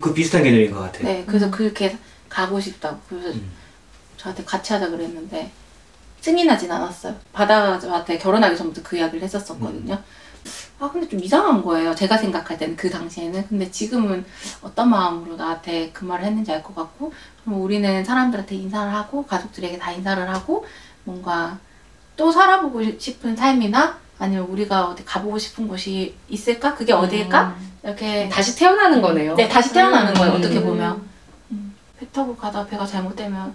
그 0.00 0.14
비슷한 0.14 0.42
개념인 0.42 0.70
것 0.70 0.80
같아요. 0.80 1.04
네 1.04 1.24
그래서 1.26 1.50
그렇게 1.50 1.96
가고 2.28 2.58
싶다고 2.58 2.98
그래서 3.08 3.28
음. 3.28 3.50
저한테 4.16 4.44
같이 4.44 4.72
하자 4.72 4.88
그랬는데 4.88 5.50
승인하진 6.20 6.72
않았어요 6.72 7.14
바다한테 7.32 8.18
결혼하기 8.18 8.56
전부터 8.56 8.82
그 8.82 8.96
이야기를 8.96 9.22
했었었거든요 9.22 9.96
아 10.78 10.90
근데 10.90 11.08
좀 11.08 11.20
이상한 11.20 11.62
거예요. 11.62 11.94
제가 11.94 12.18
생각할 12.18 12.58
때는 12.58 12.76
그 12.76 12.90
당시에는. 12.90 13.46
근데 13.48 13.70
지금은 13.70 14.24
어떤 14.62 14.90
마음으로 14.90 15.36
나한테 15.36 15.90
그 15.92 16.04
말을 16.04 16.26
했는지 16.26 16.52
알 16.52 16.62
것 16.62 16.74
같고 16.74 17.12
그럼 17.44 17.62
우리는 17.62 18.04
사람들한테 18.04 18.54
인사를 18.56 18.92
하고 18.92 19.24
가족들에게 19.24 19.78
다 19.78 19.90
인사를 19.92 20.28
하고 20.28 20.66
뭔가 21.04 21.58
또 22.16 22.30
살아보고 22.30 22.98
싶은 22.98 23.36
삶이나 23.36 23.98
아니면 24.18 24.44
우리가 24.46 24.88
어디 24.88 25.04
가보고 25.04 25.38
싶은 25.38 25.68
곳이 25.68 26.14
있을까? 26.28 26.74
그게 26.74 26.92
어디일까? 26.92 27.56
이렇게 27.82 28.28
다시 28.30 28.56
태어나는 28.58 29.00
거네요. 29.00 29.34
네, 29.34 29.48
다시 29.48 29.72
태어나는 29.72 30.12
거예요. 30.14 30.32
음. 30.34 30.38
어떻게 30.38 30.60
보면. 30.62 31.02
음, 31.52 31.74
배 31.98 32.06
타고 32.10 32.34
가다 32.36 32.66
배가 32.66 32.84
잘못되면 32.84 33.54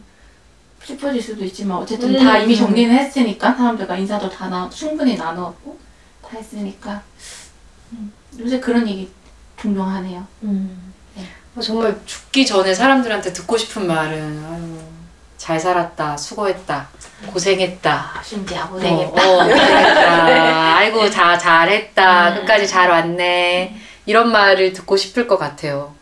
슬퍼질 0.84 1.22
수도 1.22 1.44
있지만 1.46 1.78
어쨌든 1.78 2.16
음. 2.16 2.24
다 2.24 2.38
이미 2.40 2.56
정리는 2.56 2.96
했으니까 2.96 3.54
사람들과 3.54 3.98
인사도 3.98 4.30
다 4.30 4.48
나, 4.50 4.70
충분히 4.70 5.18
나누었고 5.18 5.78
다 5.78 5.81
했으니까 6.34 7.02
음, 7.92 8.12
요새 8.40 8.60
그런 8.60 8.88
얘기 8.88 9.12
종종 9.60 9.88
하네요. 9.88 10.26
어, 11.56 11.60
정말 11.62 12.00
죽기 12.06 12.46
전에 12.46 12.74
사람들한테 12.74 13.34
듣고 13.34 13.58
싶은 13.58 13.86
말은 13.88 14.46
아유, 14.46 14.80
잘 15.38 15.60
살았다, 15.60 16.16
수고했다, 16.16 16.88
고생했다. 17.34 18.22
심지어 18.24 18.64
어, 18.64 18.70
고생했다. 18.70 19.30
어, 19.30 19.38
고생했다. 19.44 20.76
아이고 20.78 21.10
다 21.10 21.38
잘했다. 21.38 22.30
음. 22.30 22.36
끝까지 22.36 22.68
잘 22.68 22.90
왔네. 22.90 23.76
이런 24.06 24.32
말을 24.32 24.74
듣고 24.74 24.96
싶을 24.98 25.28
것 25.28 25.38
같아요. 25.38 25.94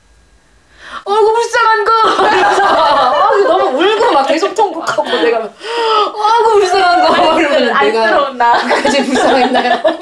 아이고 1.06 1.34
불쌍한 1.34 1.86
거. 1.86 1.92
아이고, 3.32 3.48
너무 3.48 3.78
울고 3.84 4.12
막 4.12 4.28
계속 4.28 4.54
통곡하고 4.56 5.04
내가 5.04 5.38
아이고 5.40 6.52
불쌍한 6.54 7.08
거. 7.08 7.40
이러면 7.40 7.66
내가 7.66 7.80
안쓰러운 7.80 8.29
나. 8.40 8.54
그까지 8.58 9.04
불쌍했나요? 9.06 9.82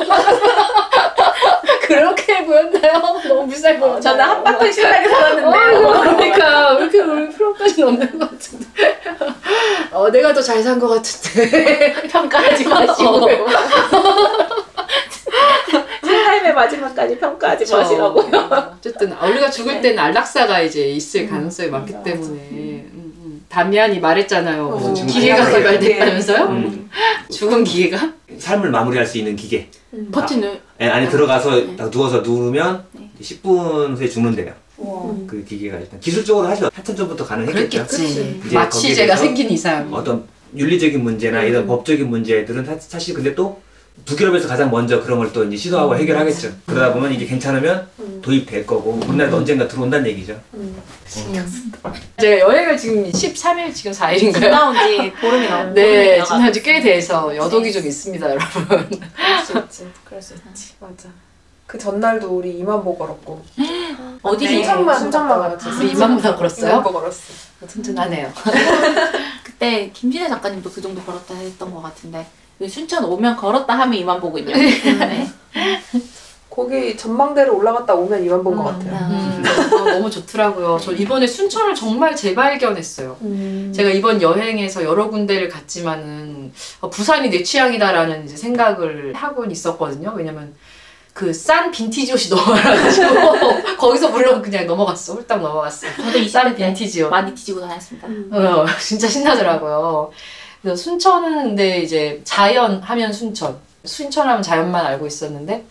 그렇게 1.88 2.45
보였나요? 2.45 2.93
너무 3.27 3.47
불쌍해 3.47 3.79
보였나요? 3.79 4.01
저는 4.01 4.23
한바탕 4.23 4.71
신나게 4.71 4.97
아이고, 4.97 5.09
살았는데요. 5.09 6.01
그러니까 6.01 6.73
왜 6.75 6.81
이렇게 6.83 6.99
울 6.99 7.29
필요까지는 7.29 7.88
없는 7.89 8.19
것 8.19 8.29
같은데. 8.31 8.65
어, 9.91 10.09
내가 10.11 10.33
더 10.33 10.41
잘 10.41 10.61
산 10.61 10.79
것 10.79 10.88
같은데. 10.89 11.93
평가하지 12.11 12.67
마시고 12.67 13.09
어. 13.09 13.27
삶의 16.01 16.53
마지막까지 16.53 17.17
평가하지 17.17 17.73
어, 17.73 17.79
어쨌든 18.77 19.13
우리가 19.13 19.49
죽을 19.49 19.81
때는 19.81 19.97
안락사가 19.99 20.59
이제 20.61 20.88
있을 20.89 21.27
가능성이 21.29 21.69
많기 21.69 21.93
때문에 22.03 22.39
음, 22.51 23.13
음. 23.17 23.45
담미안이 23.49 23.99
말했잖아요. 23.99 24.65
어, 24.67 24.93
기계가. 24.93 25.49
개발됐다면서요? 25.49 26.43
음. 26.45 26.89
죽은 27.31 27.63
기계가? 27.63 28.11
삶을 28.47 28.71
마무리할 28.71 29.05
수 29.05 29.17
있는 29.17 29.35
기계. 29.35 29.69
버튼을 30.11 30.61
예, 30.81 30.85
안에 30.87 31.09
들어가서 31.09 31.55
네. 31.55 31.75
딱 31.75 31.91
누워서 31.91 32.21
누르면 32.21 32.85
네. 32.93 33.09
10분 33.21 33.97
후에 33.97 34.07
죽는데요. 34.07 34.53
와. 34.77 35.13
그 35.27 35.43
기계가 35.43 35.77
일단 35.79 35.99
기술적으로 35.99 36.47
사실 36.47 36.69
한참 36.73 36.95
전부터 36.95 37.25
가능했겠죠. 37.25 37.85
그렇겠지. 37.87 38.39
마취제가 38.53 39.15
생긴 39.17 39.49
이상. 39.51 39.91
어떤 39.93 40.23
윤리적인 40.55 41.03
문제나 41.03 41.43
이런 41.43 41.67
법적인 41.67 42.09
문제들은 42.09 42.63
사- 42.65 42.77
사실 42.79 43.13
근데 43.13 43.35
또 43.35 43.59
북유럽에서 44.08 44.47
가장 44.47 44.72
먼저 44.72 45.01
그런 45.03 45.20
걸 45.20 45.28
또 45.34 45.43
이제 45.43 45.58
시도하고 45.58 45.95
해결하겠죠. 45.97 46.49
그러다 46.66 46.93
보면 46.93 47.12
이게 47.14 47.26
괜찮으면 47.26 47.88
도입될 48.22 48.66
거고 48.66 48.99
우리나라도 49.08 49.38
언젠가 49.38 49.68
들어온다는 49.68 50.08
얘기죠. 50.08 50.39
제가 52.18 52.39
여행을 52.39 52.78
지금 52.78 53.03
13일 53.12 53.74
지금 53.76 53.91
4일인가요? 53.91 54.49
나온 54.49 54.74
지 54.76 55.12
보름이 55.14 55.47
넘 55.49 55.74
네, 55.74 56.24
지금 56.24 56.41
한지 56.41 56.64
꽤 56.64 56.80
돼서 56.82 57.36
여독이 57.36 57.72
좀 57.74 57.86
있습니다, 57.86 58.30
여러분. 58.30 58.68
그럴 58.68 59.45
수 59.45 59.58
있지. 59.60 59.88
그럴 60.05 60.22
수 60.22 60.34
있지. 60.36 60.74
맞아. 60.80 61.10
그 61.66 61.78
전날도 61.78 62.28
우리 62.38 62.58
이만보 62.60 62.97
걸었고. 62.97 63.43
어디 64.24 64.45
네. 64.45 64.53
순천만 64.55 64.99
순천만. 64.99 65.58
우리 65.80 65.91
이만보다 65.91 66.36
걸었어요? 66.36 66.72
이만보 66.72 66.93
걸었어. 66.93 67.22
튼튼하네요. 67.68 68.32
그때 69.43 69.89
김진애 69.93 70.30
작가님도 70.30 70.72
그 70.72 70.82
정도 70.82 71.01
걸었다 71.01 71.36
했던 71.36 71.74
것 71.74 71.82
같은데 71.82 72.26
순천 72.66 73.03
오면 73.05 73.36
걸었다 73.38 73.78
하면 73.80 73.93
이만 73.99 74.20
보군요. 74.20 74.55
네. 74.55 75.28
거기 76.49 76.97
전망대를 76.97 77.51
올라갔다 77.51 77.93
오면 77.93 78.24
이만보인 78.26 78.58
것 78.58 78.64
같아요. 78.64 78.95
음, 79.12 79.43
어, 79.74 79.91
너무 79.91 80.10
좋더라고요. 80.10 80.80
저 80.82 80.91
이번에 80.91 81.28
순천을 81.28 81.76
정말 81.76 82.16
재발견했어요. 82.16 83.16
음. 83.22 83.72
제가 83.76 83.91
이번 83.91 84.20
여행에서 84.24 84.84
여러 84.84 85.08
군데를 85.08 85.49
갔지만은 85.49 86.51
어, 86.82 86.89
부산이 86.89 87.30
내 87.30 87.43
취향이다라는 87.43 88.26
이제 88.26 88.36
생각을 88.36 89.14
하고는 89.14 89.51
있었거든요. 89.51 90.14
왜냐면 90.18 90.55
그 91.14 91.32
싼 91.32 91.70
빈티지 91.70 92.12
옷이 92.14 92.30
너무 92.36 92.51
많아가지고 92.51 93.78
거기서 93.78 94.10
물론 94.10 94.41
그냥 94.41 94.66
넘어갔어. 94.66 95.14
홀딱 95.14 95.39
넘어갔어. 95.41 95.86
저도 95.95 96.18
이싼 96.18 96.55
빈티지 96.55 97.03
옷. 97.03 97.10
많이 97.10 97.36
뒤지고 97.36 97.62
다녔습니다. 97.62 98.08
어, 98.32 98.66
진짜 98.80 99.08
신나더라고요. 99.08 100.12
그래서 100.68 100.84
순천은 100.84 101.43
근데 101.43 101.80
이제 101.80 102.20
자연 102.26 102.82
하면 102.82 103.13
순천. 103.13 103.57
순천 103.86 104.28
하면 104.28 104.43
자연만 104.43 104.86
알고 104.86 105.07
있었는데 105.07 105.63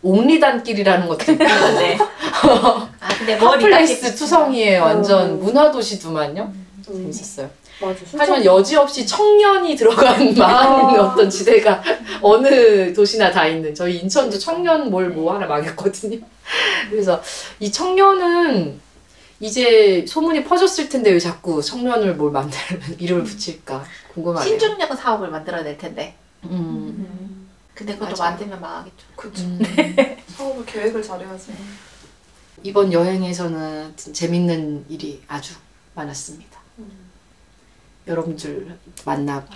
옥리단길이라는 0.00 1.06
것도 1.06 1.32
있고 1.32 1.44
네. 1.44 1.98
아 2.00 2.88
근데 3.18 3.34
핫플레이스 3.34 4.14
투성이에 4.14 4.78
완전 4.78 5.32
음. 5.32 5.40
문화도시더만요. 5.40 6.44
음. 6.44 6.66
재밌었어요. 6.82 7.50
맞아. 7.82 8.00
하지만 8.16 8.42
여지없이 8.42 9.06
청년이 9.06 9.76
들어간 9.76 10.34
많은 10.34 10.98
어떤 10.98 11.28
지대가 11.28 11.82
어느 12.22 12.90
도시나 12.94 13.30
다 13.30 13.46
있는 13.46 13.74
저희 13.74 13.98
인천도 13.98 14.38
청년 14.38 14.90
몰뭐 14.90 15.34
하나 15.34 15.46
망했거든요. 15.46 16.18
그래서 16.88 17.20
이 17.60 17.70
청년은 17.70 18.80
이제 19.42 20.04
소문이 20.06 20.44
퍼졌을 20.44 20.88
텐데 20.88 21.10
왜 21.10 21.18
자꾸 21.18 21.60
청년을 21.60 22.14
뭘 22.14 22.30
만들면 22.30 22.94
이름을 23.00 23.24
붙일까 23.24 23.84
궁금하네요. 24.14 24.48
신중력 24.48 24.96
사업을 24.96 25.30
만들어낼 25.30 25.76
텐데. 25.76 26.14
음. 26.44 27.48
근데 27.74 27.94
그것도 27.94 28.10
맞아. 28.10 28.24
만들면 28.30 28.60
망하겠죠. 28.60 29.06
그쵸. 29.16 29.42
음. 29.42 29.58
사업을 30.28 30.64
계획을 30.64 31.02
잘해야지. 31.02 31.52
이번 32.62 32.92
여행에서는 32.92 33.96
재밌는 33.96 34.84
일이 34.88 35.20
아주 35.26 35.54
많았습니다. 35.96 36.60
여러분들 38.06 38.78
만나고 39.04 39.48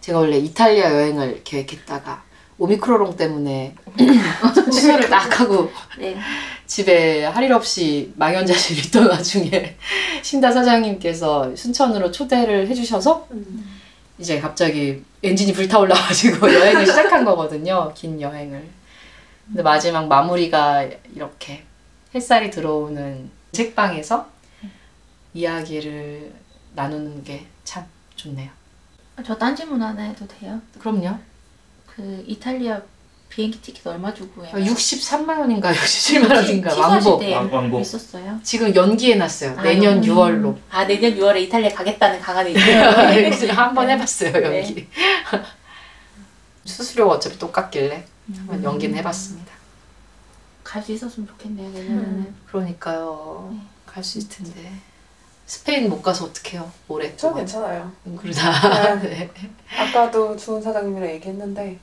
제가 0.00 0.20
원래 0.20 0.38
이탈리아 0.38 0.92
여행을 0.92 1.42
계획했다가 1.42 2.22
오미크로롱 2.58 3.16
때문에 3.16 3.74
취소를 4.74 5.08
딱 5.08 5.40
하고 5.40 5.70
네. 5.98 6.16
집에 6.66 7.24
할 7.24 7.44
일 7.44 7.52
없이 7.52 8.12
망연자실 8.16 8.78
있던 8.86 9.08
와중에 9.10 9.76
신다 10.22 10.50
사장님께서 10.50 11.54
순천으로 11.54 12.10
초대를 12.10 12.66
해주셔서 12.68 13.28
이제 14.18 14.40
갑자기 14.40 15.02
엔진이 15.22 15.52
불타올라가지고 15.52 16.52
여행을 16.54 16.86
시작한 16.86 17.24
거거든요. 17.24 17.92
긴 17.94 18.20
여행을. 18.20 18.64
근데 19.46 19.62
마지막 19.62 20.06
마무리가 20.08 20.88
이렇게 21.14 21.64
햇살이 22.14 22.50
들어오는 22.50 23.30
책방에서 23.52 24.26
이야기를 25.34 26.32
나누는 26.74 27.24
게 27.24 27.46
참 27.64 27.84
좋네요. 28.16 28.50
저 29.24 29.36
딴지 29.36 29.64
문 29.64 29.82
하나 29.82 30.02
해도 30.02 30.26
돼요? 30.28 30.60
그럼요. 30.78 31.16
그 31.86 32.22
이탈리아 32.26 32.80
비행기 33.34 33.60
티켓 33.60 33.84
얼마 33.88 34.14
주고 34.14 34.46
해요? 34.46 34.52
63만 34.54 35.28
원인가 35.40 35.72
67만 35.72 36.36
원인가 36.36 36.72
왕복. 36.78 37.18
때 37.18 37.34
왕- 37.34 37.52
왕복. 37.52 37.80
있었어요? 37.80 38.38
지금 38.44 38.72
연기해 38.72 39.16
놨어요. 39.16 39.58
아, 39.58 39.62
내년 39.62 39.96
음. 39.96 40.02
6월로. 40.02 40.56
아 40.70 40.86
내년 40.86 41.16
6월에 41.16 41.40
이탈리아 41.42 41.74
가겠다는 41.74 42.20
강한이 42.20 42.52
있어요. 42.52 43.50
한번 43.52 43.90
해봤어요 43.90 44.30
네. 44.32 44.44
연기. 44.62 44.86
수수료가 46.64 47.14
어차피 47.14 47.36
똑같길래 47.38 48.04
음. 48.28 48.34
한번 48.38 48.62
연기는 48.62 48.96
해봤습니다. 48.98 49.52
갈 50.62 50.80
수 50.82 50.92
있었으면 50.92 51.28
좋겠네요 51.28 51.70
내년에는. 51.70 52.34
그러니까요. 52.46 53.50
네. 53.52 53.58
갈 53.86 54.02
수 54.04 54.18
있을 54.18 54.28
텐데. 54.30 54.72
스페인 55.46 55.90
못 55.90 56.00
가서 56.02 56.24
어떡해요 56.26 56.70
올해 56.88 57.14
저. 57.16 57.34
괜찮아요. 57.34 57.90
음, 58.06 58.16
그러다. 58.16 58.94
네. 59.02 59.28
아까도 59.76 60.36
주은 60.36 60.62
사장님이랑 60.62 61.10
얘기했는데 61.16 61.78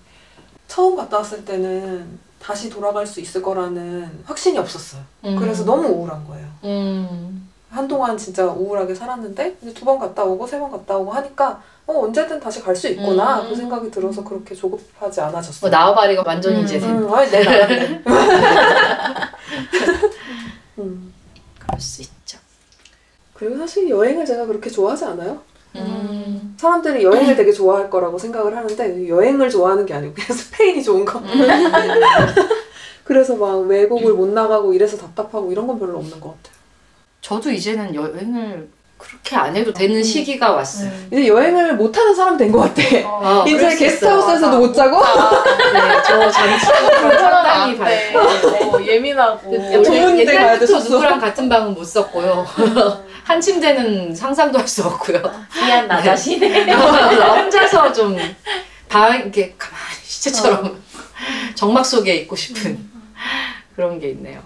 처음 0.71 0.95
갔다 0.95 1.17
왔을 1.17 1.43
때는 1.43 2.17
다시 2.39 2.69
돌아갈 2.69 3.05
수 3.05 3.19
있을 3.19 3.41
거라는 3.41 4.21
확신이 4.23 4.57
없었어요. 4.57 5.01
음. 5.25 5.35
그래서 5.35 5.65
너무 5.65 5.85
우울한 5.89 6.25
거예요. 6.25 6.47
음. 6.63 7.49
한동안 7.69 8.17
진짜 8.17 8.45
우울하게 8.45 8.95
살았는데 8.95 9.57
두번 9.73 9.99
갔다 9.99 10.23
오고 10.23 10.47
세 10.47 10.59
번 10.59 10.71
갔다 10.71 10.95
오고 10.97 11.11
하니까 11.11 11.61
어 11.85 12.03
언제든 12.05 12.39
다시 12.39 12.61
갈 12.61 12.73
수 12.73 12.87
있구나 12.87 13.41
음. 13.41 13.49
그 13.49 13.55
생각이 13.55 13.91
들어서 13.91 14.23
그렇게 14.23 14.55
조급하지 14.55 15.19
뭐 15.19 15.29
않아졌어요. 15.29 15.69
나와바리가 15.69 16.23
완전히 16.25 16.59
음. 16.59 16.63
이제 16.63 16.79
된. 16.79 16.89
음, 17.03 17.13
아니 17.13 17.29
내 17.29 17.43
나간데. 17.43 18.03
음. 20.79 21.13
그럴 21.59 21.81
수 21.81 22.01
있죠. 22.01 22.37
그리고 23.33 23.57
사실 23.57 23.89
여행을 23.89 24.25
제가 24.25 24.45
그렇게 24.45 24.69
좋아하지 24.69 25.03
않아요. 25.03 25.41
음. 25.75 26.55
사람들이 26.59 27.03
여행을 27.03 27.35
되게 27.35 27.51
좋아할 27.51 27.89
거라고 27.89 28.17
생각을 28.17 28.55
하는데 28.55 29.07
여행을 29.09 29.49
좋아하는 29.49 29.85
게 29.85 29.93
아니고 29.93 30.13
그냥 30.13 30.27
스페인이 30.37 30.83
좋은 30.83 31.05
거. 31.05 31.21
그래서 33.03 33.35
막 33.35 33.59
외국을 33.67 34.13
못 34.13 34.27
나가고 34.29 34.73
이래서 34.73 34.97
답답하고 34.97 35.51
이런 35.51 35.67
건 35.67 35.79
별로 35.79 35.97
없는 35.97 36.19
것 36.19 36.29
같아요. 36.29 36.55
저도 37.21 37.51
이제는 37.51 37.93
여행을 37.95 38.69
그렇게 38.97 39.35
안 39.35 39.55
해도 39.55 39.73
되는 39.73 40.03
시기가 40.03 40.51
왔어요. 40.51 40.91
이제 41.11 41.27
여행을 41.27 41.75
못 41.75 41.95
하는 41.97 42.13
사람 42.13 42.37
된 42.37 42.51
것 42.51 42.59
같아. 42.59 42.81
어, 43.07 43.43
이제 43.47 43.75
게스트하우스에서도 43.75 44.57
못 44.59 44.73
자고 44.73 44.97
네, 45.01 45.79
저 46.05 46.29
장치가 46.29 46.73
상당히 47.19 47.77
밝고 47.77 48.19
어, 48.77 48.83
예민하고 48.85 49.51
좋은 49.83 50.15
데 50.17 50.25
가야 50.25 50.35
옛날부터 50.53 50.59
되셨어. 50.67 50.89
누구랑 50.89 51.19
같은 51.19 51.49
방은 51.49 51.73
못 51.73 51.83
썼고요. 51.83 52.45
한 53.23 53.39
침대는 53.39 54.13
상상도 54.15 54.57
할 54.59 54.67
수 54.67 54.83
없고요. 54.85 55.21
미안 55.55 55.87
나 55.87 56.01
자신에. 56.01 56.71
혼자서 56.73 57.91
좀 57.93 58.17
방 58.91 59.15
이렇게 59.21 59.55
가만히 59.57 59.95
시체처럼 60.03 60.81
정막 61.55 61.85
속에 61.85 62.13
있고 62.17 62.35
싶은 62.35 62.89
그런 63.73 63.97
게 64.01 64.09
있네요. 64.09 64.41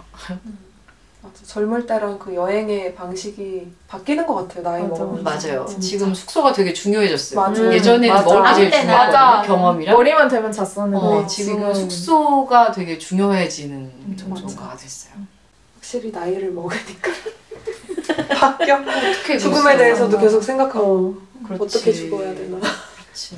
맞아, 1.23 1.43
젊을 1.47 1.87
때랑 1.87 2.19
그 2.19 2.35
여행의 2.35 2.93
방식이 2.93 3.67
바뀌는 3.87 4.27
것 4.27 4.35
같아요. 4.35 4.61
나이 4.61 4.83
맞아, 4.83 5.03
먹으면 5.03 5.23
맞아요. 5.23 5.65
진짜. 5.67 5.79
지금 5.81 6.13
숙소가 6.13 6.53
되게 6.53 6.71
중요해졌어요. 6.73 7.39
맞아요. 7.41 7.73
예전에는 7.73 8.07
맞아. 8.13 8.23
먹을 8.25 8.43
게 8.43 8.53
제일 8.53 8.71
중요했거든요. 8.71 8.95
맞아. 8.95 9.41
경험이랑. 9.47 9.95
머리만 9.95 10.27
되면 10.27 10.51
잤었는데 10.51 10.97
어, 11.03 11.25
지금은 11.25 11.73
숙소가 11.73 12.71
되게 12.71 12.99
중요해지는 12.99 14.15
정도가 14.19 14.65
맞아. 14.65 14.77
됐어요. 14.77 15.13
확실히 15.77 16.11
나이를 16.11 16.51
먹으니까 16.51 17.11
바뀌어. 18.39 18.75
어떻게 18.77 19.37
죽음에? 19.37 19.77
대해서도 19.77 20.17
계속 20.19 20.41
생각하고 20.43 21.17
그렇지. 21.45 21.63
어떻게 21.63 21.91
죽어야 21.93 22.33
되나. 22.35 22.57
그렇지. 22.59 23.37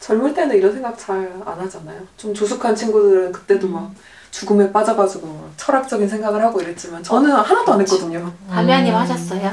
젊을 0.00 0.34
때는 0.34 0.56
이런 0.56 0.72
생각 0.72 0.98
잘 0.98 1.16
안 1.46 1.58
하잖아요. 1.60 2.00
좀 2.16 2.34
조숙한 2.34 2.74
친구들은 2.76 3.32
그때도 3.32 3.68
막 3.68 3.92
죽음에 4.30 4.70
빠져가지고 4.72 5.26
막 5.26 5.52
철학적인 5.56 6.08
생각을 6.08 6.42
하고 6.42 6.60
이랬지만 6.60 7.02
저는 7.02 7.30
하나도 7.32 7.72
안 7.74 7.80
했거든요. 7.80 8.32
담야님 8.50 8.92
음. 8.92 8.98
하셨어요? 8.98 9.52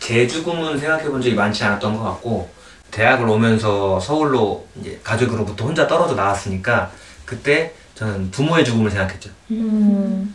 제 0.00 0.26
죽음은 0.26 0.78
생각해 0.78 1.04
본 1.08 1.20
적이 1.20 1.34
많지 1.34 1.64
않았던 1.64 1.96
것 1.96 2.02
같고 2.04 2.48
대학을 2.90 3.28
오면서 3.28 3.98
서울로 4.00 4.66
이제 4.80 5.00
가족으로부터 5.02 5.64
혼자 5.66 5.86
떨어져 5.86 6.14
나왔으니까 6.14 6.90
그때 7.24 7.74
저는 7.94 8.30
부모의 8.30 8.64
죽음을 8.64 8.90
생각했죠. 8.90 9.30
음. 9.50 10.34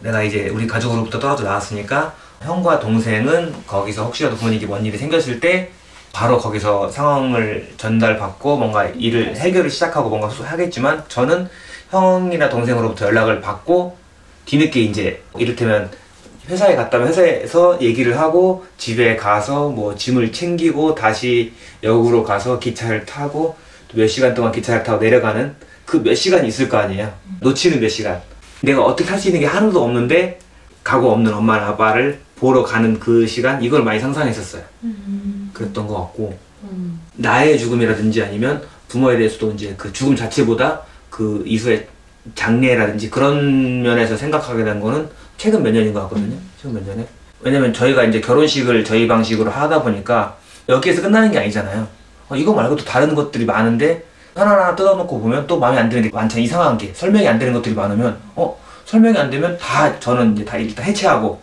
내가 0.00 0.22
이제 0.22 0.48
우리 0.48 0.66
가족으로부터 0.66 1.18
떨어져 1.18 1.44
나왔으니까 1.44 2.14
형과 2.42 2.80
동생은 2.80 3.66
거기서 3.66 4.04
혹시라도 4.06 4.36
부모님께 4.36 4.66
뭔 4.66 4.84
일이 4.84 4.96
생겼을 4.96 5.40
때 5.40 5.70
바로 6.12 6.38
거기서 6.38 6.88
상황을 6.90 7.72
전달받고 7.76 8.56
뭔가 8.56 8.86
일을 8.86 9.36
해결을 9.36 9.70
시작하고 9.70 10.08
뭔가 10.08 10.28
하겠지만 10.28 11.04
저는 11.08 11.48
형이나 11.90 12.48
동생으로부터 12.48 13.06
연락을 13.06 13.40
받고 13.40 13.96
뒤늦게 14.46 14.80
이제 14.80 15.22
이를테면 15.36 15.90
회사에 16.48 16.74
갔다면 16.74 17.08
회사에서 17.08 17.80
얘기를 17.80 18.18
하고 18.18 18.64
집에 18.76 19.14
가서 19.16 19.68
뭐 19.68 19.94
짐을 19.94 20.32
챙기고 20.32 20.94
다시 20.96 21.52
역으로 21.82 22.24
가서 22.24 22.58
기차를 22.58 23.04
타고 23.06 23.56
또 23.88 23.98
몇 23.98 24.06
시간 24.08 24.34
동안 24.34 24.50
기차를 24.52 24.82
타고 24.82 25.00
내려가는 25.02 25.54
그 25.84 25.98
몇 25.98 26.14
시간이 26.14 26.48
있을 26.48 26.68
거 26.68 26.78
아니에요. 26.78 27.12
놓치는 27.40 27.80
몇 27.80 27.88
시간. 27.88 28.20
내가 28.62 28.84
어떻게 28.84 29.08
할 29.10 29.18
수 29.18 29.28
있는 29.28 29.40
게 29.40 29.46
하나도 29.46 29.82
없는데 29.82 30.38
가고 30.84 31.10
없는 31.12 31.32
엄마나 31.32 31.68
아빠를 31.68 32.20
보러 32.36 32.62
가는 32.62 32.98
그 32.98 33.26
시간 33.26 33.62
이걸 33.62 33.82
많이 33.84 34.00
상상했었어요. 34.00 34.62
그랬던 35.52 35.86
것 35.86 35.94
같고 35.94 36.38
나의 37.16 37.58
죽음이라든지 37.58 38.22
아니면 38.22 38.62
부모에 38.88 39.16
대해서도 39.16 39.52
이제 39.52 39.74
그 39.76 39.92
죽음 39.92 40.16
자체보다 40.16 40.80
그 41.10 41.42
이후의 41.46 41.86
장례라든지 42.34 43.10
그런 43.10 43.82
면에서 43.82 44.16
생각하게 44.16 44.64
된 44.64 44.80
거는 44.80 45.08
최근 45.36 45.62
몇 45.62 45.70
년인 45.72 45.92
것 45.92 46.00
같거든요. 46.02 46.36
최근 46.60 46.74
몇 46.74 46.86
년에. 46.86 47.06
왜냐면 47.40 47.72
저희가 47.72 48.04
이제 48.04 48.20
결혼식을 48.20 48.84
저희 48.84 49.06
방식으로 49.08 49.50
하다 49.50 49.82
보니까 49.82 50.36
여기에서 50.68 51.02
끝나는 51.02 51.30
게 51.30 51.38
아니잖아요. 51.38 51.86
어, 52.28 52.36
이거 52.36 52.52
말고도 52.52 52.84
다른 52.84 53.14
것들이 53.14 53.44
많은데 53.46 54.04
하나하나 54.34 54.74
뜯어놓고 54.76 55.20
보면 55.20 55.46
또 55.46 55.58
마음에 55.58 55.78
안 55.78 55.88
드는 55.88 56.04
게 56.04 56.10
많잖아요. 56.12 56.44
이상한 56.44 56.78
게 56.78 56.92
설명이 56.94 57.26
안 57.26 57.38
되는 57.38 57.52
것들이 57.52 57.74
많으면 57.74 58.18
어 58.36 58.58
설명이 58.84 59.16
안 59.18 59.30
되면 59.30 59.56
다 59.58 59.98
저는 60.00 60.34
이제 60.34 60.44
다 60.44 60.56
일단 60.56 60.84
해체하고 60.84 61.40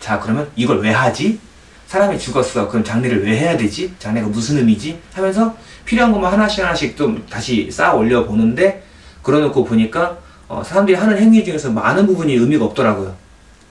자 0.00 0.18
그러면 0.18 0.48
이걸 0.56 0.80
왜 0.80 0.90
하지? 0.90 1.38
사람이 1.86 2.18
죽었어. 2.18 2.68
그럼 2.68 2.84
장례를 2.84 3.24
왜 3.24 3.36
해야 3.36 3.56
되지? 3.56 3.92
장례가 3.98 4.28
무슨 4.28 4.58
의미지? 4.58 4.98
하면서 5.12 5.54
필요한 5.84 6.12
것만 6.12 6.32
하나씩 6.32 6.64
하나씩 6.64 6.96
좀 6.96 7.24
다시 7.28 7.68
쌓아 7.70 7.94
올려 7.94 8.24
보는데 8.24 8.84
그러놓고 9.22 9.64
보니까 9.64 10.16
어, 10.48 10.62
사람들이 10.64 10.96
하는 10.96 11.18
행위 11.18 11.44
중에서 11.44 11.70
많은 11.70 12.06
부분이 12.06 12.32
의미가 12.34 12.64
없더라고요. 12.66 13.14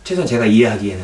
최소한 0.04 0.28
제가 0.28 0.46
이해하기에는. 0.46 1.04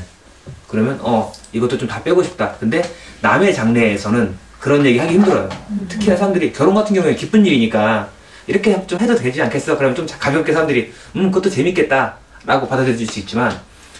그러면 0.68 1.00
어 1.02 1.32
이것도 1.54 1.78
좀 1.78 1.88
다 1.88 2.04
빼고 2.04 2.22
싶다. 2.22 2.54
근데 2.60 2.82
남의 3.22 3.54
장례에서는 3.54 4.36
그런 4.66 4.84
얘기 4.84 4.98
하기 4.98 5.14
힘들어요. 5.14 5.48
특히나 5.88 6.18
사람들이 6.18 6.52
결혼 6.52 6.74
같은 6.74 6.96
경우에 6.96 7.14
기쁜 7.14 7.46
일이니까 7.46 8.10
이렇게 8.48 8.84
좀 8.88 9.00
해도 9.00 9.14
되지 9.16 9.40
않겠어? 9.44 9.78
그러면 9.78 9.96
좀 9.96 10.08
가볍게 10.20 10.54
사람들이 10.54 10.92
음 11.16 11.30
그것도 11.30 11.52
재밌겠다. 11.52 12.16
라고 12.48 12.68
받아들일 12.68 12.98
수 13.08 13.20
있지만 13.20 13.56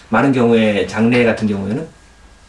많은 0.08 0.32
경우에 0.32 0.84
장례 0.88 1.24
같은 1.24 1.46
경우에는 1.46 1.86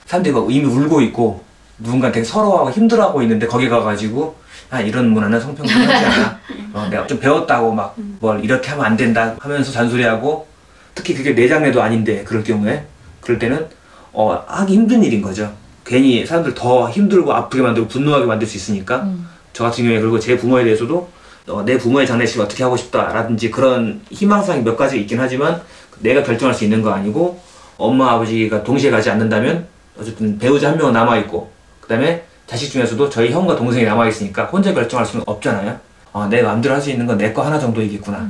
사람들이 0.08 0.34
막 0.34 0.48
이미 0.50 0.66
울고 0.66 1.02
있고 1.02 1.44
누군가 1.78 2.12
되게 2.12 2.24
서러워하고 2.24 2.72
힘들어하고 2.72 3.22
있는데 3.22 3.46
거기 3.46 3.70
가가지고 3.70 4.36
아 4.72 4.82
이런 4.82 5.10
문화는 5.12 5.40
성평등하지 5.40 6.06
않아? 6.06 6.40
어, 6.74 6.88
내가 6.90 7.06
좀 7.06 7.20
배웠다고 7.20 7.72
막 7.72 7.94
뭘 8.20 8.44
이렇게 8.44 8.72
하면 8.72 8.84
안 8.84 8.98
된다. 8.98 9.36
하면서 9.40 9.72
잔소리하고 9.72 10.48
특히 10.96 11.14
그게 11.14 11.36
내 11.36 11.48
장례도 11.48 11.80
아닌데 11.84 12.24
그럴 12.24 12.44
경우에 12.44 12.84
그럴 13.22 13.38
때는 13.38 13.68
어, 14.12 14.44
하기 14.48 14.74
힘든 14.74 15.04
일인 15.04 15.22
거죠 15.22 15.54
괜히 15.88 16.26
사람들 16.26 16.54
더 16.54 16.90
힘들고 16.90 17.34
아프게 17.34 17.64
만들고 17.64 17.88
분노하게 17.88 18.26
만들 18.26 18.46
수 18.48 18.58
있으니까 18.58 19.08
저 19.54 19.64
같은 19.64 19.84
경우에 19.86 20.00
그리고 20.00 20.20
제 20.20 20.38
부모에 20.38 20.64
대해서도 20.64 21.10
어, 21.48 21.64
내 21.64 21.78
부모의 21.78 22.06
장례식을 22.06 22.44
어떻게 22.44 22.64
하고 22.64 22.76
싶다라든지 22.76 23.50
그런 23.50 24.02
희망사항이 24.12 24.64
몇 24.64 24.76
가지 24.76 25.00
있긴 25.00 25.20
하지만 25.20 25.62
내가 26.00 26.22
결정할 26.22 26.54
수 26.54 26.66
있는 26.66 26.82
거 26.82 26.92
아니고 26.92 27.42
엄마 27.78 28.12
아버지가 28.12 28.64
동시에 28.64 28.92
가지 28.92 29.10
않는다면 29.10 29.66
어쨌든 29.98 30.38
배우자 30.38 30.70
한 30.70 30.78
명은 30.78 30.92
남아 30.94 31.18
있고 31.20 31.52
그다음에 31.80 32.24
자식 32.48 32.70
중에서도 32.72 33.10
저희 33.10 33.32
형과 33.32 33.56
동생이 33.56 33.86
남아 33.86 34.08
있으니까 34.10 34.44
혼자 34.46 34.74
결정할 34.74 35.06
수는 35.06 35.24
없잖아요. 35.26 35.80
어, 36.14 36.28
내 36.28 36.42
마음대로 36.42 36.76
할 36.76 36.82
수 36.82 36.90
있는 36.90 37.06
건 37.06 37.18
내 37.18 37.34
거 37.34 37.42
하나 37.44 37.58
정도이겠구나. 37.60 38.30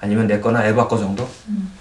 아니면 0.00 0.26
내 0.26 0.40
거나 0.40 0.64
에바 0.66 0.86
거 0.88 0.96
정도. 0.98 1.28
음. 1.48 1.72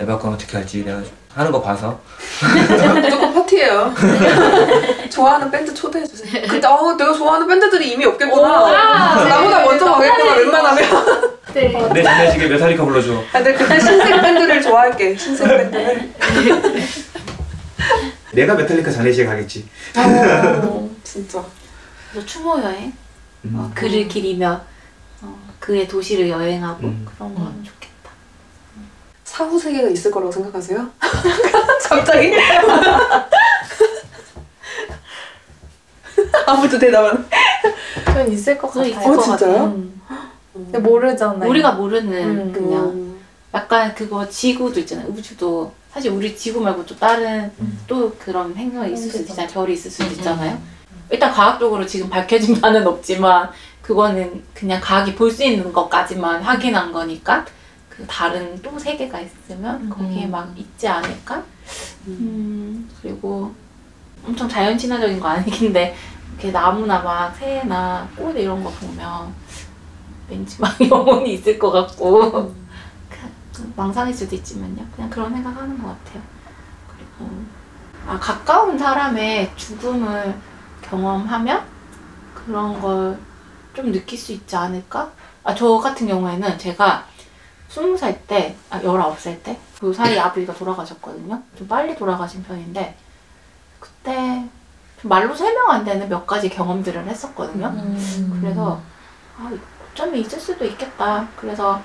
에바 0.00 0.18
거는 0.18 0.34
어떻게 0.36 0.56
할지 0.56 0.84
내가 0.84 1.00
하는 1.34 1.50
거 1.52 1.60
봐서 1.60 2.00
무조건 3.02 3.33
파티예요. 3.44 3.94
좋아하는 5.10 5.50
밴드 5.50 5.72
초대해 5.74 6.06
주세요. 6.06 6.42
근데 6.48 6.66
어 6.66 6.94
내가 6.96 7.12
좋아하는 7.12 7.46
밴드들이 7.46 7.92
이미 7.92 8.04
없겠구나. 8.04 9.24
나보다 9.28 9.64
먼저 9.64 9.92
가겠구나 9.92 10.34
웬만하면. 10.34 11.34
네. 11.54 11.68
내 11.92 12.02
장례식에 12.02 12.48
메탈리카 12.48 12.84
불러줘. 12.84 13.14
아, 13.32 13.32
근데 13.32 13.54
그때 13.54 13.78
신생 13.78 14.20
밴드를 14.20 14.62
좋아할게. 14.62 15.16
신생 15.16 15.46
밴드를. 15.46 16.12
내가 18.32 18.54
메탈리카 18.54 18.90
장례식에 18.90 19.26
가겠지. 19.26 19.68
어, 19.96 20.90
진짜. 21.04 21.44
그래서 22.10 22.26
추모 22.26 22.60
여행, 22.60 22.92
음. 23.44 23.54
어, 23.56 23.70
그를 23.74 24.08
기리며 24.08 24.60
어, 25.22 25.38
그의 25.60 25.86
도시를 25.86 26.28
여행하고 26.28 26.86
음. 26.86 27.06
그런 27.06 27.34
거는 27.34 27.62
좋겠다. 27.64 27.83
사후 29.34 29.58
세계가 29.58 29.88
있을 29.88 30.12
거라고 30.12 30.30
생각하세요? 30.30 30.88
갑자기? 31.88 32.32
아무도 36.46 36.78
대답 36.78 37.04
안. 37.06 37.26
전 38.04 38.30
있을 38.30 38.56
것 38.56 38.68
같아요. 38.68 38.86
있을 38.90 39.02
어, 39.02 39.16
것 39.16 39.22
진짜요? 39.24 39.52
같아요. 39.52 39.64
음. 39.74 40.00
근데 40.52 40.78
모르잖아요. 40.78 41.50
우리가 41.50 41.72
모르는 41.72 42.12
음, 42.12 42.52
그냥 42.52 42.84
음. 42.84 43.18
약간 43.52 43.92
그거 43.96 44.28
지구도 44.28 44.78
있잖아요. 44.80 45.08
우주도 45.08 45.72
사실 45.92 46.12
우리 46.12 46.36
지구 46.36 46.60
말고 46.60 46.86
또 46.86 46.96
다른 46.96 47.50
음. 47.58 47.80
또 47.88 48.14
그런 48.20 48.54
행성이 48.54 48.92
있을 48.92 49.10
수도. 49.10 49.24
있잖아요. 49.24 49.48
별이 49.48 49.72
있을 49.72 49.90
수도 49.90 50.12
있잖아요. 50.12 50.56
일단 51.10 51.32
과학적으로 51.32 51.84
지금 51.84 52.08
밝혀진 52.08 52.60
바는 52.60 52.86
없지만 52.86 53.50
그거는 53.82 54.44
그냥 54.54 54.80
과학이 54.80 55.16
볼 55.16 55.32
수 55.32 55.42
있는 55.42 55.72
것까지만 55.72 56.40
확인한 56.42 56.92
거니까 56.92 57.44
그 57.96 58.06
다른 58.06 58.60
또 58.62 58.78
세계가 58.78 59.20
있으면 59.20 59.88
거기에 59.88 60.26
막 60.26 60.52
있지 60.58 60.88
않을까? 60.88 61.42
음, 62.08 62.88
그리고 63.00 63.54
엄청 64.26 64.48
자연 64.48 64.76
친화적인 64.76 65.20
거 65.20 65.28
아니긴데 65.28 65.94
이렇게 66.32 66.50
나무나 66.50 67.00
막 67.00 67.34
새나 67.36 68.08
꽃 68.16 68.36
이런 68.36 68.62
거 68.64 68.70
보면 68.70 69.32
왠지 70.28 70.60
막 70.60 70.74
영혼이 70.80 71.34
있을 71.34 71.58
것 71.58 71.70
같고 71.70 72.30
그- 73.10 73.30
그 73.54 73.72
망상일 73.76 74.12
수도 74.14 74.34
있지만요. 74.36 74.84
그냥 74.96 75.08
그런 75.10 75.32
생각하는 75.32 75.80
것 75.80 75.88
같아요. 75.88 76.22
그리고 76.88 77.30
아 78.06 78.18
가까운 78.18 78.76
사람의 78.78 79.52
죽음을 79.56 80.34
경험하면 80.82 81.62
그런 82.34 82.80
걸 82.80 83.18
좀 83.74 83.90
느낄 83.90 84.16
수 84.16 84.30
있지 84.30 84.54
않을까? 84.54 85.10
아 85.42 85.52
저 85.54 85.76
같은 85.78 86.06
경우에는 86.06 86.56
제가 86.58 87.04
스무 87.74 87.96
살 87.96 88.24
때, 88.28 88.54
아, 88.70 88.80
열아홉 88.84 89.18
살 89.18 89.42
때, 89.42 89.58
그 89.80 89.92
사이에 89.92 90.16
아버지가 90.20 90.54
돌아가셨거든요. 90.54 91.42
좀 91.58 91.66
빨리 91.66 91.96
돌아가신 91.96 92.44
편인데, 92.44 92.96
그때 93.80 94.44
좀 95.02 95.08
말로 95.08 95.34
설명 95.34 95.68
안 95.70 95.84
되는 95.84 96.08
몇 96.08 96.24
가지 96.24 96.48
경험들을 96.48 97.04
했었거든요. 97.08 97.66
음. 97.66 98.38
그래서, 98.40 98.80
아, 99.36 99.50
어쩌면 99.92 100.14
있을 100.20 100.38
수도 100.38 100.64
있겠다. 100.64 101.26
그래서 101.34 101.80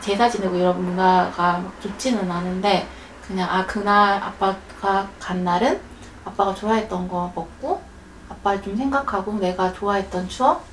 제사 0.00 0.30
지내고 0.30 0.56
이런 0.56 0.82
문화가 0.82 1.58
막 1.58 1.72
좋지는 1.82 2.30
않은데, 2.30 2.88
그냥, 3.26 3.50
아, 3.50 3.66
그날 3.66 4.22
아빠가 4.22 5.06
간 5.20 5.44
날은 5.44 5.78
아빠가 6.24 6.54
좋아했던 6.54 7.06
거 7.06 7.30
먹고, 7.34 7.82
아빠를 8.30 8.62
좀 8.62 8.74
생각하고 8.78 9.34
내가 9.34 9.74
좋아했던 9.74 10.26
추억, 10.30 10.64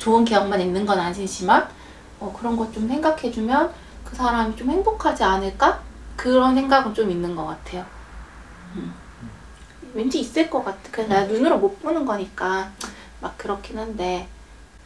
좋은 0.00 0.24
기억만 0.24 0.60
있는 0.60 0.84
건 0.84 0.98
아니지만, 0.98 1.68
어, 2.18 2.34
그런 2.36 2.56
것 2.56 2.72
좀 2.72 2.88
생각해주면 2.88 3.83
그 4.04 4.14
사람이 4.16 4.56
좀 4.56 4.70
행복하지 4.70 5.22
않을까? 5.24 5.80
그런 6.16 6.54
생각은 6.54 6.94
좀 6.94 7.10
있는 7.10 7.34
것 7.34 7.46
같아요. 7.46 7.84
음. 8.76 8.92
왠지 9.94 10.20
있을 10.20 10.48
것 10.50 10.64
같아. 10.64 10.78
그냥 10.90 11.08
내가 11.10 11.22
눈으로 11.26 11.58
못 11.58 11.80
보는 11.82 12.04
거니까 12.04 12.70
막 13.20 13.36
그렇긴 13.38 13.78
한데 13.78 14.26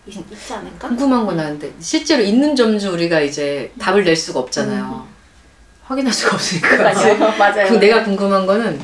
있, 0.07 0.17
있지 0.17 0.53
않을까? 0.55 0.89
궁금한 0.89 1.27
건 1.27 1.39
아는데 1.41 1.73
실제로 1.81 2.23
있는 2.23 2.55
점주 2.57 2.91
우리가 2.93 3.21
이제 3.21 3.73
답을 3.79 4.05
낼 4.05 4.17
수가 4.17 4.41
없잖아요. 4.41 5.07
확인할 5.85 6.13
수가 6.13 6.35
없으니까. 6.37 6.77
맞아요. 7.39 7.69
그 7.69 7.75
내가 7.75 8.05
궁금한 8.05 8.47
거는 8.47 8.81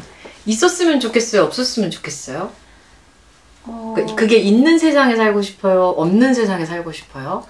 있었으면 0.47 1.01
좋겠어요, 1.01 1.43
없었으면 1.45 1.91
좋겠어요. 1.91 2.51
어, 3.67 3.95
그- 3.97 4.15
그게 4.15 4.37
있는 4.37 4.79
세상에 4.79 5.17
살고 5.17 5.41
싶어요, 5.43 5.89
없는 5.97 6.35
세상에 6.35 6.67
살고 6.67 6.93
싶어요. 6.93 7.47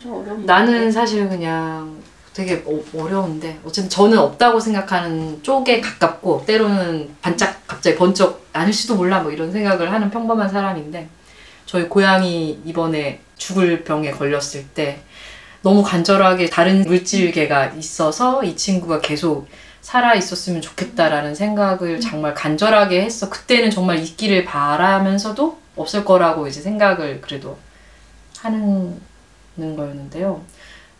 좀 0.00 0.14
어려운 0.14 0.46
나는 0.46 0.90
사실 0.90 1.28
그냥 1.28 2.00
되게 2.32 2.62
어, 2.64 3.08
려운데 3.08 3.58
어쨌든 3.64 3.90
저는 3.90 4.18
없다고 4.18 4.58
생각하는 4.58 5.42
쪽에 5.42 5.80
가깝고 5.80 6.44
때로는 6.46 7.14
반짝 7.20 7.66
갑자기 7.66 7.96
번쩍 7.96 8.46
아닐지도 8.52 8.96
몰라 8.96 9.20
뭐 9.20 9.30
이런 9.30 9.52
생각을 9.52 9.92
하는 9.92 10.10
평범한 10.10 10.48
사람인데 10.48 11.08
저희 11.66 11.88
고양이 11.88 12.60
이번에 12.64 13.20
죽을 13.36 13.84
병에 13.84 14.10
걸렸을 14.10 14.66
때 14.74 15.00
너무 15.62 15.82
간절하게 15.82 16.46
다른 16.46 16.82
물질계가 16.82 17.68
있어서 17.76 18.42
이 18.42 18.56
친구가 18.56 19.00
계속 19.00 19.46
살아 19.80 20.14
있었으면 20.14 20.60
좋겠다라는 20.62 21.34
생각을 21.34 22.00
정말 22.00 22.34
간절하게 22.34 23.02
했어. 23.02 23.28
그때는 23.28 23.70
정말 23.70 23.98
있기를 23.98 24.44
바라면서도 24.44 25.58
없을 25.76 26.04
거라고 26.04 26.46
이제 26.46 26.60
생각을 26.60 27.20
그래도 27.20 27.58
하는 28.38 29.00
거였는데요. 29.56 30.40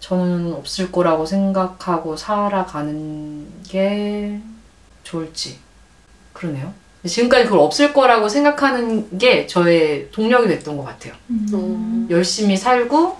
저는 0.00 0.52
없을 0.52 0.90
거라고 0.90 1.24
생각하고 1.24 2.16
살아가는 2.16 3.46
게 3.68 4.38
좋을지 5.04 5.58
그러네요. 6.32 6.72
지금까지 7.06 7.44
그걸 7.44 7.58
없을 7.60 7.92
거라고 7.92 8.28
생각하는 8.28 9.18
게 9.18 9.46
저의 9.46 10.08
동력이 10.12 10.48
됐던 10.48 10.76
것 10.76 10.84
같아요. 10.84 11.12
음. 11.30 12.06
열심히 12.10 12.56
살고 12.56 13.16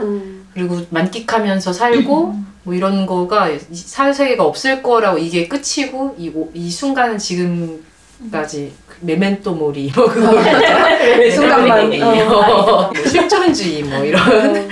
그리고 0.55 0.81
만끽하면서 0.91 1.73
살고 1.73 2.35
뭐 2.65 2.75
이런 2.75 3.07
거가 3.07 3.49
이 3.49 3.59
사회세계가 3.75 4.45
없을 4.45 4.83
거라고 4.83 5.19
이게 5.19 5.49
끝이고 5.49 6.15
이, 6.17 6.31
오- 6.35 6.51
이 6.55 6.71
순간은 6.71 7.19
지금까지 7.19 8.73
그 8.87 8.99
메멘토 9.01 9.53
모리 9.55 9.91
뭐 9.95 10.07
그거 10.07 10.31
순간만, 11.35 11.93
어, 12.03 12.93
실존주의 13.05 13.83
뭐 13.83 14.05
이런 14.05 14.69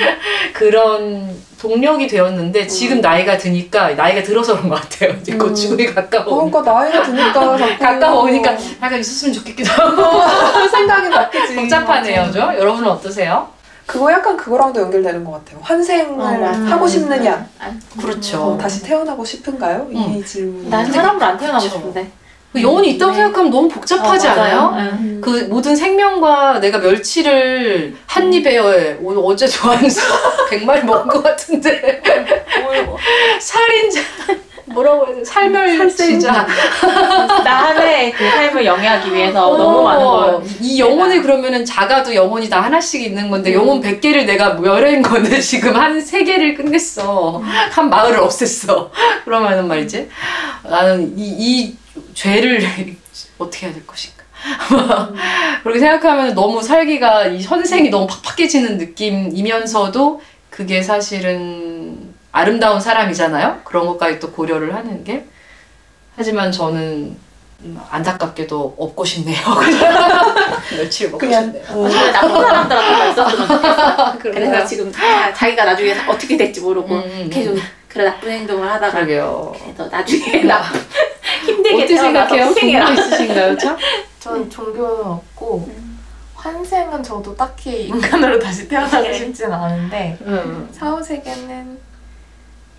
그런 0.53 1.35
동력이 1.61 2.07
되었는데 2.07 2.67
지금 2.67 3.01
나이가 3.01 3.37
드니까 3.37 3.91
나이가 3.91 4.23
들어서 4.23 4.57
그런 4.57 4.69
것 4.71 4.81
같아요. 4.81 5.15
이제 5.21 5.37
곧 5.37 5.49
음. 5.49 5.55
죽음이 5.55 5.87
가까워. 5.87 6.51
그러니까 6.51 6.63
나이가 6.63 7.03
드니까 7.03 7.33
자꾸 7.59 7.79
가까워오니까 7.79 8.53
약간 8.83 8.99
있었으면 8.99 9.35
좋겠기도 9.35 9.71
하고 9.71 10.69
생각이 10.69 11.11
바뀌지. 11.11 11.57
복잡하네요, 11.57 12.31
저. 12.33 12.41
여러분은 12.57 12.89
어떠세요? 12.91 13.49
그거 13.87 14.11
약간 14.13 14.37
그거랑도 14.37 14.81
연결되는 14.83 15.25
것 15.25 15.33
같아요. 15.33 15.59
환생을 15.63 16.13
어, 16.13 16.17
맞아. 16.17 16.53
하고 16.67 16.87
싶느냐, 16.87 17.45
아, 17.59 17.73
그렇죠. 18.01 18.41
어, 18.53 18.59
다시 18.59 18.83
태어나고 18.85 19.25
싶은가요? 19.25 19.89
음. 19.93 20.15
이 20.17 20.25
질문. 20.25 20.71
난 20.71 20.91
사람으로 20.91 21.25
안 21.27 21.37
태어나고. 21.37 21.61
싶은데. 21.67 22.09
그 22.53 22.61
영혼이 22.61 22.91
있다고 22.93 23.13
네. 23.13 23.19
생각하면 23.19 23.51
너무 23.51 23.69
복잡하지 23.69 24.27
어. 24.27 24.31
않아요? 24.33 24.75
응. 24.77 25.21
그 25.23 25.47
모든 25.49 25.77
생명과 25.77 26.59
내가 26.61 26.79
멸치를 26.79 27.95
한 28.07 28.33
입에 28.33 28.59
오- 29.01 29.27
어제 29.31 29.47
좋아하는 29.47 29.89
100마리 29.89 30.83
먹은 30.85 31.07
것 31.09 31.23
같은데 31.23 32.03
살인자 33.39 34.01
뭐라고 34.67 35.07
해야 35.07 35.17
돼? 35.17 35.25
살멸치자 35.25 36.47
나의 37.45 38.13
그 38.19 38.25
삶을 38.31 38.65
영위하기 38.65 39.13
위해서 39.15 39.49
어, 39.49 39.57
너무 39.57 39.83
많은 39.83 40.05
걸. 40.05 40.43
이 40.61 40.79
영혼이 40.79 41.21
그러면은 41.23 41.65
작아도 41.65 42.15
영혼이 42.15 42.49
다 42.49 42.61
하나씩 42.61 43.03
있는 43.03 43.31
건데 43.31 43.53
영혼 43.53 43.81
100개를 43.81 44.27
내가 44.27 44.55
멸한 44.55 45.03
건데 45.03 45.39
지금 45.43 45.75
한 45.75 45.99
3개를 45.99 46.57
끝냈어 46.57 47.43
한 47.73 47.91
마을을 47.91 48.21
없앴어 48.21 48.91
그러면은 49.25 49.67
말이지 49.67 50.09
나는 50.63 51.15
이, 51.19 51.23
이 51.39 51.77
죄를 52.15 52.61
어떻게 53.39 53.67
해야 53.67 53.75
될 53.75 53.87
것인가 53.87 54.21
그렇게 55.63 55.81
생각하면 55.81 56.35
너무 56.35 56.63
살기가 56.63 57.27
이 57.27 57.43
현생이 57.43 57.91
너무 57.91 58.07
팍팍해지는 58.07 58.79
느낌이면서도 58.79 60.21
그게 60.49 60.83
사실은 60.83 62.15
아름다운 62.33 62.81
사람이잖아요. 62.81 63.61
그런 63.65 63.87
것까지 63.87 64.19
또 64.21 64.31
고려를 64.31 64.75
하는 64.75 65.05
게. 65.05 65.25
하지만 66.17 66.53
저는 66.53 67.17
음, 67.63 67.79
안타깝게도 67.91 68.77
없고 68.79 69.05
싶네요. 69.05 69.37
멸치를 70.73 71.11
먹고 71.11 71.19
그냥 71.19 71.45
싶네요. 71.45 71.65
어, 71.69 71.89
정말 71.89 72.13
나쁜 72.13 72.41
사람들한테만 72.43 73.11
있었으면 73.11 73.49
좋겠어. 73.49 74.19
그래서 74.19 74.65
지금 74.67 74.93
자, 74.93 75.33
자기가 75.35 75.65
나중에 75.65 75.95
어떻게 76.09 76.37
될지 76.37 76.61
모르고 76.61 76.95
음, 76.95 77.03
음, 77.05 77.31
계속 77.31 77.57
그런 77.89 78.07
나쁜 78.07 78.31
행동을 78.31 78.71
하다가 78.71 78.93
그러게요. 78.93 79.55
그래서 79.63 79.87
나중에 79.89 80.45
나 80.45 80.63
힘들게 81.45 81.77
어떻게 81.77 81.95
태어나서 81.95 82.29
생각해요? 82.29 82.55
궁금 82.55 82.95
있으신가요, 82.95 83.59
참? 83.59 83.77
저는 84.19 84.51
종교는 84.51 85.05
없고 85.05 85.65
음. 85.69 85.99
환생은 86.35 87.03
저도 87.03 87.37
딱히 87.37 87.89
인간으로 87.89 88.39
다시 88.39 88.67
태어나고 88.67 89.03
네. 89.03 89.13
싶지는 89.13 89.53
않은데 89.53 90.17
음. 90.23 90.69
사후세계는 90.73 91.79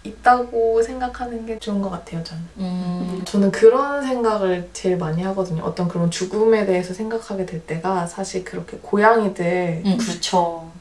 있다고 0.04 0.82
생각하는 0.82 1.46
게 1.46 1.60
좋은 1.60 1.80
것 1.80 1.92
같아요 1.92 2.24
저는 2.24 2.44
음. 2.58 3.22
저는 3.24 3.52
그런 3.52 4.02
생각을 4.02 4.68
제일 4.74 4.98
많이 4.98 5.22
하거든요 5.22 5.64
어떤 5.64 5.88
그런 5.88 6.10
죽음에 6.10 6.66
대해서 6.66 6.92
생각하게 6.94 7.46
될 7.46 7.62
때가 7.68 8.08
사실 8.08 8.44
그렇게 8.44 8.78
고양이들 8.82 9.84
음, 9.86 9.98
그렇죠. 9.98 10.72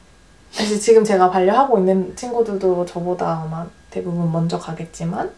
사실 0.50 0.80
지금 0.80 1.04
제가 1.04 1.30
반려하고 1.30 1.78
있는 1.78 2.16
친구들도 2.16 2.86
저보다 2.86 3.42
아마 3.44 3.66
대부분 3.90 4.32
먼저 4.32 4.58
가겠지만 4.58 5.30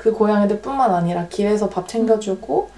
그 0.00 0.12
고양이들뿐만 0.12 0.94
아니라 0.94 1.28
길에서 1.28 1.68
밥 1.68 1.86
챙겨주고 1.86 2.70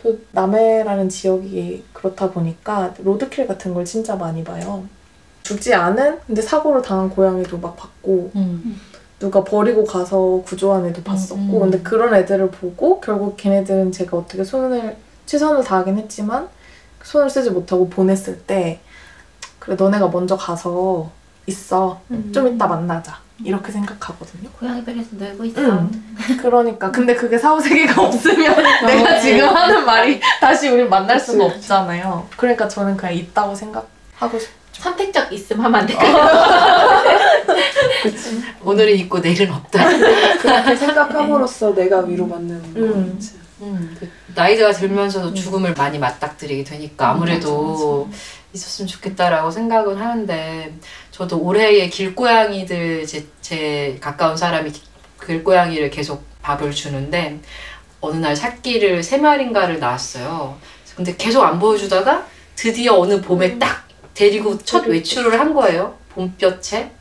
또 0.00 0.18
남해라는 0.30 1.08
지역이 1.08 1.82
그렇다 1.92 2.30
보니까 2.30 2.94
로드킬 3.02 3.48
같은 3.48 3.74
걸 3.74 3.84
진짜 3.84 4.14
많이 4.14 4.44
봐요. 4.44 4.84
죽지 5.42 5.74
않은 5.74 6.20
근데 6.24 6.40
사고를 6.40 6.80
당한 6.80 7.10
고양이도 7.10 7.58
막 7.58 7.74
봤고 7.76 8.30
음. 8.36 8.80
누가 9.18 9.42
버리고 9.42 9.82
가서 9.82 10.40
구조한 10.46 10.86
애도 10.86 11.02
봤었고 11.02 11.56
음. 11.56 11.60
근데 11.62 11.80
그런 11.80 12.14
애들을 12.14 12.52
보고 12.52 13.00
결국 13.00 13.36
걔네들은 13.36 13.90
제가 13.90 14.16
어떻게 14.16 14.44
손을 14.44 14.96
최선을 15.26 15.64
다하긴 15.64 15.98
했지만 15.98 16.48
손을 17.02 17.28
쓰지 17.28 17.50
못하고 17.50 17.88
보냈을 17.88 18.38
때 18.42 18.78
그래 19.58 19.74
너네가 19.76 20.08
먼저 20.10 20.36
가서 20.36 21.10
있어 21.46 22.00
좀 22.32 22.54
이따 22.54 22.68
만나자 22.68 23.18
이렇게 23.44 23.70
생각하거든요. 23.70 24.50
고양이 24.50 24.84
벨에서 24.84 25.08
놀고 25.12 25.44
있어. 25.44 25.60
응. 25.60 25.90
그러니까 26.40 26.90
근데 26.90 27.14
그게 27.14 27.38
사후 27.38 27.60
세계가 27.60 28.02
없으면 28.06 28.56
내가 28.86 29.20
지금 29.20 29.48
하는 29.48 29.84
말이 29.84 30.20
다시 30.40 30.68
우리 30.68 30.84
만날 30.84 31.20
수가 31.20 31.44
없잖아요. 31.44 32.26
그러니까 32.36 32.66
저는 32.66 32.96
그냥 32.96 33.14
있다고 33.14 33.54
생각하고 33.54 34.38
싶. 34.38 34.48
선택적 34.72 35.32
있음 35.32 35.60
하면 35.60 35.80
안 35.80 35.86
될까? 35.86 36.04
오늘은 38.62 38.94
있고 38.98 39.18
내일은 39.18 39.52
없다. 39.52 39.88
그렇게 40.38 40.76
생각함으로써 40.76 41.74
내가 41.74 42.00
위로받는 42.00 42.56
음. 42.76 43.14
거지. 43.14 43.38
음, 43.60 43.96
그 43.98 44.08
나이가 44.36 44.70
들면서도 44.70 45.34
죽음을 45.34 45.74
많이 45.74 45.98
맞닥뜨리게 45.98 46.62
되니까 46.62 47.10
아무래도 47.10 48.06
맞아, 48.06 48.18
있었으면 48.52 48.86
좋겠다라고 48.86 49.50
생각은 49.50 49.96
하는데 49.96 50.74
저도 51.18 51.40
올해의 51.42 51.90
길고양이들 51.90 53.04
제, 53.04 53.26
제 53.40 53.98
가까운 54.00 54.36
사람이 54.36 54.70
기- 54.70 54.82
길고양이를 55.26 55.90
계속 55.90 56.24
밥을 56.42 56.70
주는데 56.70 57.40
어느 58.00 58.14
날 58.18 58.36
새끼를 58.36 59.02
세 59.02 59.16
마리인가를 59.18 59.80
낳았어요. 59.80 60.56
근데 60.94 61.16
계속 61.16 61.42
안 61.42 61.58
보여주다가 61.58 62.24
드디어 62.54 62.94
어느 62.94 63.20
봄에 63.20 63.58
딱 63.58 63.88
데리고 64.14 64.56
첫 64.58 64.86
외출을 64.86 65.40
한 65.40 65.54
거예요. 65.54 65.98
봄볕에. 66.10 66.92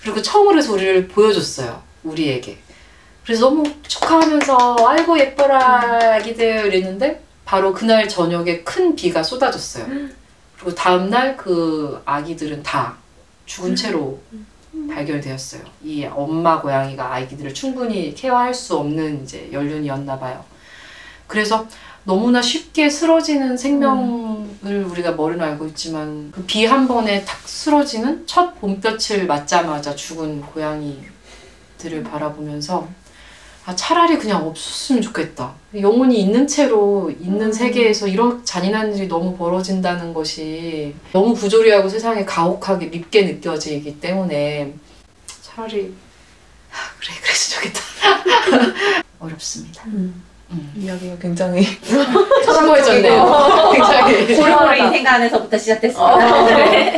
그리고 0.00 0.22
처음으로 0.22 0.62
우리를 0.72 1.08
보여줬어요. 1.08 1.82
우리에게. 2.04 2.56
그래서 3.24 3.46
너무 3.46 3.64
축하하면서 3.82 4.76
아이고 4.86 5.18
예뻐라 5.18 6.14
아기들 6.14 6.66
이랬는데 6.66 7.20
바로 7.44 7.72
그날 7.74 8.08
저녁에 8.08 8.62
큰 8.62 8.94
비가 8.94 9.24
쏟아졌어요. 9.24 9.86
그리고 10.54 10.72
다음날 10.72 11.36
그 11.36 12.00
아기들은 12.04 12.62
다 12.62 12.99
죽은 13.50 13.74
채로 13.74 14.20
발견되었어요. 14.88 15.62
이 15.82 16.04
엄마 16.04 16.60
고양이가 16.60 17.16
아기들을 17.16 17.52
충분히 17.52 18.14
케어할 18.14 18.54
수 18.54 18.76
없는 18.76 19.24
이제 19.24 19.48
연륜이었나 19.52 20.18
봐요. 20.20 20.44
그래서 21.26 21.66
너무나 22.04 22.40
쉽게 22.40 22.88
쓰러지는 22.88 23.56
생명을 23.56 24.84
우리가 24.90 25.12
머리로 25.12 25.44
알고 25.44 25.66
있지만 25.66 26.30
그 26.30 26.44
비 26.46 26.64
한 26.64 26.86
번에 26.86 27.24
탁 27.24 27.36
쓰러지는 27.48 28.24
첫 28.26 28.54
봄볕을 28.60 29.26
맞자마자 29.26 29.96
죽은 29.96 30.42
고양이들을 30.42 32.04
바라보면서 32.04 32.88
아 33.70 33.76
차라리 33.76 34.18
그냥 34.18 34.48
없었으면 34.48 35.00
좋겠다. 35.00 35.54
영혼이 35.78 36.20
있는 36.20 36.44
채로 36.44 37.08
있는 37.20 37.52
세계에서 37.52 38.08
이런 38.08 38.44
잔인한 38.44 38.92
일이 38.96 39.06
너무 39.06 39.36
벌어진다는 39.36 40.12
것이 40.12 40.92
너무 41.12 41.32
부조리하고 41.34 41.88
세상에 41.88 42.24
가혹하게 42.24 42.86
밉게 42.86 43.26
느껴지기 43.26 44.00
때문에 44.00 44.74
차라리 45.40 45.94
아, 46.72 46.76
그래 46.98 47.14
그랬으면 47.22 47.62
좋겠다. 47.62 49.02
어렵습니다. 49.20 49.84
음. 49.86 50.20
이야기가 50.76 51.14
굉장히 51.20 51.64
참고해줬네요. 52.44 53.70
굉장히. 53.72 54.34
고루고루 54.36 54.76
인생 54.76 55.06
안에서부터 55.06 55.56
시작됐습니다. 55.56 56.16
네. 56.46 56.96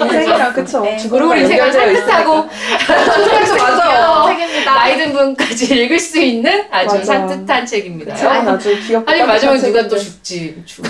인생이랑 0.00 0.52
그쵸. 0.52 0.80
네. 0.80 0.96
고루고루 1.08 1.40
인생을 1.40 1.72
산뜻하고 1.72 2.48
초등학생 2.86 3.56
맞아요. 3.56 4.24
책입니다. 4.28 4.74
나이 4.74 4.96
든 4.96 5.12
분까지 5.12 5.74
읽을 5.74 5.98
수 5.98 6.20
있는 6.20 6.64
아주 6.70 6.96
맞아. 6.96 7.04
산뜻한 7.04 7.66
책입니다. 7.66 8.14
책은 8.14 8.48
아주 8.48 8.76
귀엽고 8.86 9.10
아니 9.10 9.22
마지막에 9.24 9.58
누가 9.58 9.88
또. 9.88 9.98
죽지. 9.98 10.62
죽... 10.64 10.84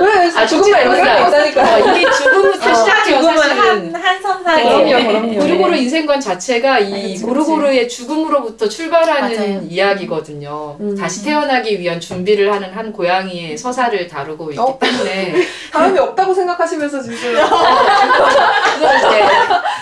왜? 0.00 0.30
아 0.36 0.46
죽음을 0.46 0.80
이런 0.80 0.94
게 1.02 1.08
연사. 1.10 1.46
있다니까. 1.46 1.78
이미 1.78 2.04
죽음부터 2.12 2.74
시작해요 2.74 3.22
사실은. 3.22 3.94
한 3.94 4.22
선상에 4.22 4.62
그럼요, 4.64 5.08
그럼요. 5.08 5.38
고루고루 5.40 5.76
인생관 5.76 6.20
자체가 6.20 6.78
이. 6.80 7.18
고루고루의 7.20 7.88
죽음으로부터 7.88 8.68
출발하는. 8.68 9.70
이야기거든요. 9.70 10.57
음. 10.80 10.96
다시 10.96 11.24
태어나기 11.24 11.78
위한 11.80 11.98
준비를 12.00 12.52
하는 12.52 12.72
한 12.72 12.92
고양이의 12.92 13.56
서사를 13.56 14.06
다루고 14.08 14.50
있기 14.50 14.60
어? 14.60 14.78
때문에 14.80 15.34
사람이 15.72 15.98
없다고 15.98 16.34
생각하시면서 16.34 17.02
지금 17.02 17.16
그걸 17.16 17.34
이제 17.34 17.42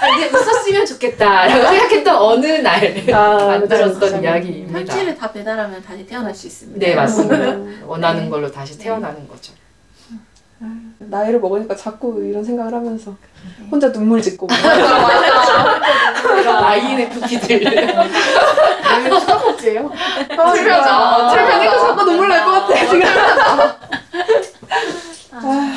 아, 0.01 0.39
웃었으면 0.39 0.87
좋겠다라고 0.87 1.69
생각했던 1.69 2.17
어느 2.17 2.47
날 2.47 3.05
아, 3.13 3.47
만들었던. 3.47 4.23
이야기입니다. 4.23 4.79
편지를 4.79 5.17
다 5.17 5.31
배달하면 5.33 5.83
다시 5.83 6.07
태어날 6.07 6.35
수 6.35 6.47
있습니다. 6.47 6.79
네 6.87 6.95
맞습니다. 6.95 7.37
음. 7.37 7.83
원하는 7.87 8.29
걸로 8.31 8.51
다시 8.51 8.79
태어나는 8.79 9.29
거죠. 9.29 9.53
나이를 10.99 11.41
먹으니까 11.41 11.77
자꾸 11.77 12.23
이런 12.23 12.43
생각을 12.45 12.73
하면서 12.73 13.15
혼자 13.71 13.93
눈물 13.93 14.23
짓고 14.23 14.47
이런 16.41 16.65
INFP들. 16.65 17.89
수도꼭지예요. 19.21 19.91
아, 20.39 20.53
틀려져. 20.53 21.31
틀면니까 21.35 21.79
자꾸 21.81 22.05
눈물 22.05 22.29
날 22.29 22.45
것 22.45 22.53
같아 22.67 22.75
지금. 22.87 23.03
참. 25.31 25.73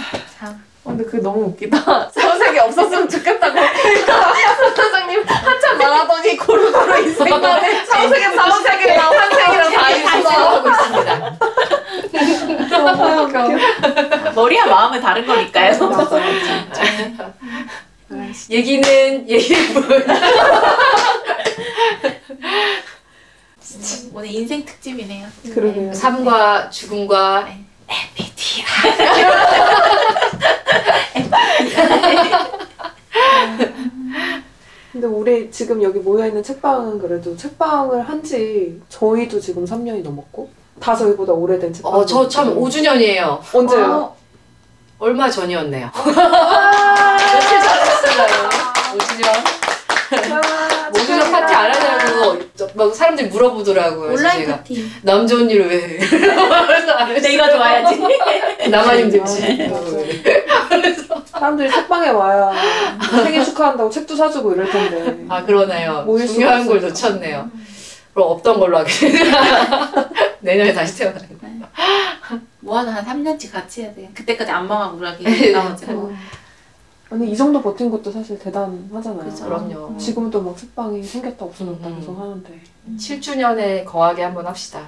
어, 0.84 0.90
근데 0.92 1.04
그게 1.04 1.18
너무 1.22 1.46
웃기다. 1.46 2.10
서색이 2.14 2.60
없었으면 2.60 3.10
좋겠다고. 3.10 3.60
선생님 4.76 5.24
한참 5.28 5.78
말하더니 5.78 6.38
고루고루 6.38 7.00
인생만에 7.02 7.86
서색에 7.86 8.36
사색이랑 8.36 9.14
환생이랑 9.14 9.72
다 9.74 9.90
있어. 10.18 10.30
하고 10.30 10.70
있습니다. 10.70 11.38
머리와 14.36 14.66
마음은 14.68 15.02
다른 15.02 15.26
거니까요. 15.26 15.74
얘기는 18.50 19.30
얘기뿐. 19.30 19.84
오늘 24.14 24.32
인생 24.32 24.66
특집이네요. 24.66 25.28
그러게요 25.54 25.94
삶과 25.94 26.70
죽음과 26.70 27.50
근데 34.92 35.06
우리 35.08 35.50
지금 35.52 35.82
여기 35.84 36.00
모여있는 36.00 36.42
책방은 36.44 37.00
그래도 37.00 37.36
책방을 37.38 38.08
한 38.08 38.20
지 38.24 38.80
저희도 38.90 39.40
지금 39.40 39.64
3년이 39.66 40.04
넘었고 40.04 40.50
다 40.80 40.96
저희보다 40.96 41.32
오래된 41.34 41.72
책방 41.74 41.94
어, 41.94 42.06
저 42.06 42.28
참 42.28 42.56
5주년이에요. 42.56 43.40
언제요? 43.54 44.14
얼마 45.00 45.30
전이었네요. 45.30 45.90
아, 45.94 47.18
며칠 47.34 47.62
전이었어요. 47.62 48.28
5주년. 48.98 49.28
아, 50.34 50.92
5주년 50.92 51.32
파티 51.32 51.54
안 51.54 51.74
하냐고 51.74 52.40
저 52.40 52.46
막 52.74 52.94
사람들이 52.96 53.28
물어보더라고요. 53.30 54.08
그래서 54.08 54.22
온라인 54.24 54.40
제가 54.46 54.58
파티. 54.58 54.90
남 55.04 55.28
좋은 55.28 55.50
일을 55.50 55.68
왜 55.70 55.76
해? 55.82 55.98
그래서 55.98 56.92
안 56.94 57.10
했어요. 57.12 57.32
내가 57.32 57.50
좋아야지. 57.52 58.02
나만 58.70 59.00
힘들지. 59.00 59.70
맞아. 59.70 61.24
사람들이 61.26 61.72
책방에 61.72 62.10
와야 62.10 62.52
생일 63.24 63.44
축하한다고 63.46 63.90
책도 63.90 64.16
사주고 64.16 64.54
이럴 64.54 64.70
텐데 64.70 65.26
아 65.30 65.44
그러네요. 65.44 66.04
모일 66.06 66.28
수가 66.28 66.34
중요한 66.34 66.68
걸 66.68 66.78
없으니까. 66.84 67.10
놓쳤네요. 67.10 67.52
그럼 68.14 68.30
없던 68.32 68.60
걸로 68.60 68.78
하게. 68.80 68.92
내년에 70.42 70.74
다시 70.74 70.98
태어나는 70.98 71.28
거. 71.40 71.48
모아서 72.62 72.92
한 72.92 73.06
3년치 73.06 73.52
같이 73.52 73.84
해야 73.84 73.94
돼. 73.94 74.10
그때까지 74.14 74.52
안 74.52 74.68
망하고 74.68 74.98
우리가 74.98 75.60
나머지고. 75.62 76.14
아니 77.12 77.32
이 77.32 77.36
정도 77.36 77.62
버틴 77.62 77.90
것도 77.90 78.12
사실 78.12 78.38
대단하잖아요 78.38 79.30
그죠. 79.30 79.46
그럼요. 79.46 79.98
지금도 79.98 80.42
막 80.42 80.56
책방이 80.56 81.02
생겼다 81.02 81.46
없어졌다 81.46 81.88
음. 81.88 81.96
계속 82.00 82.20
하는데 82.20 82.62
7주년에 82.98 83.84
거하게 83.86 84.24
한번 84.24 84.46
합시다. 84.46 84.88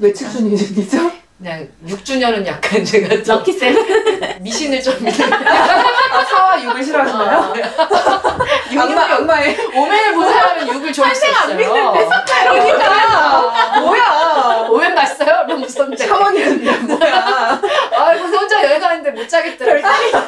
며칠 0.00 0.28
준이죠? 0.30 0.98
그냥 1.38 1.68
6주년은 1.86 2.44
약간 2.46 2.84
제가 2.84 3.22
좀 3.22 3.36
럭키 3.36 3.52
세븐. 3.52 4.18
미신을 4.40 4.82
좀 4.82 4.94
믿는 5.02 5.32
아 5.32 6.24
4와 6.24 6.62
6을 6.64 6.84
싫어하시나요? 6.84 7.54
악마, 8.78 9.02
악마의 9.14 9.56
오맨을 9.74 10.14
본 10.14 10.32
사람은 10.32 10.66
6을 10.66 10.94
좋아할 10.94 11.14
수 11.14 11.26
있어요. 11.26 11.56
그러니까 12.52 13.80
뭐야 13.80 14.66
오맨 14.70 14.94
봤어요? 14.94 15.44
너무 15.48 15.60
무섭대. 15.60 16.06
샤머니즘이야 16.06 16.72
뭐야 16.82 17.60
아, 17.96 18.12
그 18.14 18.36
혼자 18.36 18.62
여행 18.64 18.80
가는데 18.80 19.10
못 19.10 19.28
자겠더라고. 19.28 19.80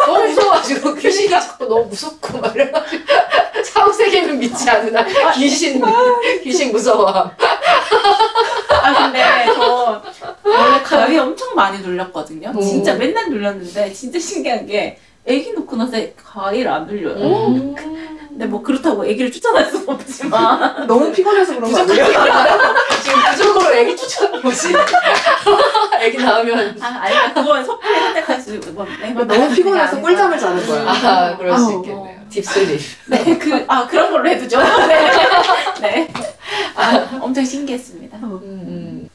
너무 0.07 0.25
무서워가지고 0.29 0.95
귀신이 0.95 1.29
자꾸 1.29 1.67
너무 1.67 1.85
무섭고 1.87 2.39
막 2.39 2.55
이래가지고 2.55 3.05
사후 3.65 3.93
세계는 3.93 4.39
믿지 4.39 4.69
않으나 4.69 5.05
귀신 5.35 5.83
귀신 6.43 6.73
무서워. 6.73 7.09
아 7.09 8.93
근데 8.95 9.23
저 9.55 10.03
원래 10.43 10.83
가위 10.83 11.19
엄청 11.19 11.55
많이 11.55 11.79
눌렸거든요. 11.81 12.53
오. 12.55 12.61
진짜 12.61 12.95
맨날 12.95 13.29
눌렸는데 13.29 13.93
진짜 14.01 14.19
신기한 14.19 14.65
게 14.67 14.99
애기 15.27 15.53
놓고 15.53 15.77
나서 15.77 15.99
가위를 16.17 16.71
안 16.73 16.87
눌려요. 16.87 17.49
음. 17.49 17.75
근데 18.31 18.47
뭐 18.47 18.63
그렇다고 18.63 19.05
애기를 19.05 19.31
쫓아낼 19.31 19.67
수는 19.67 19.87
없지만 19.91 20.87
너무 20.89 21.13
피곤해서 21.13 21.55
그런 21.57 21.71
거 21.71 21.81
아니에요? 21.81 22.07
지금 23.05 23.21
부족으로 23.31 23.75
애기 23.75 23.95
추천 23.95 24.41
뭐지? 24.41 24.69
애기 26.01 26.17
나오면 26.17 26.79
아 26.81 26.87
아니면 27.03 27.35
그건 27.35 27.63
섣불리 27.63 28.01
선택할 28.01 28.41
수 28.41 28.55
있고 28.55 28.71
뭐, 28.71 28.87
너무 29.27 29.55
피곤해서. 29.55 30.01
꿀잠을 30.01 30.39
자는 30.39 30.67
거야 30.67 30.83
아 30.89 31.37
그럴 31.37 31.59
수. 31.59 31.73
있겠네요. 31.85 32.21
딥슬립. 32.31 32.81
네, 33.07 33.39
그, 33.39 33.65
아, 33.67 33.87
그런 33.89 34.11
걸로 34.13 34.29
해두죠. 34.29 34.61
네. 34.87 35.11
네. 35.83 36.09
아, 36.77 37.19
엄청 37.21 37.45
신기했습니다. 37.45 38.17
음, 38.19 38.60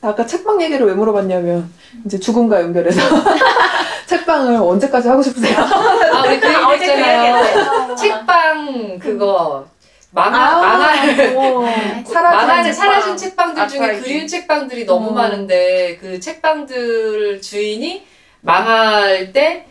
아까 0.06 0.26
책방 0.26 0.62
얘기를 0.62 0.86
왜 0.86 0.94
물어봤냐면 0.94 1.70
이제 2.06 2.20
죽음과 2.20 2.62
연결해서 2.62 3.00
책방을 4.08 4.56
언제까지 4.58 5.08
하고 5.10 5.22
싶으세요? 5.22 5.58
아 5.60 6.24
우리 6.28 6.40
그 6.40 6.48
아, 6.48 6.50
얘기 6.52 6.64
어제 6.66 6.78
그 6.86 6.92
했잖아요. 6.92 7.38
얘기했어요. 7.38 7.96
책방 7.96 9.00
그거 9.00 9.66
만화 10.12 10.58
아, 10.58 10.62
만화를 10.62 11.36
어, 11.36 11.66
사라진 12.06 12.48
만화를 12.48 12.72
책방. 12.72 12.74
사라진 12.74 13.18
책방들 13.18 13.68
중에. 13.68 14.00
그리운 14.00 14.28
책방들이 14.28 14.86
너무 14.86 15.10
어. 15.10 15.14
많은데 15.14 15.98
그 16.00 16.20
책방들 16.20 17.42
주인이 17.42 18.06
망할 18.42 19.34
때 19.34 19.66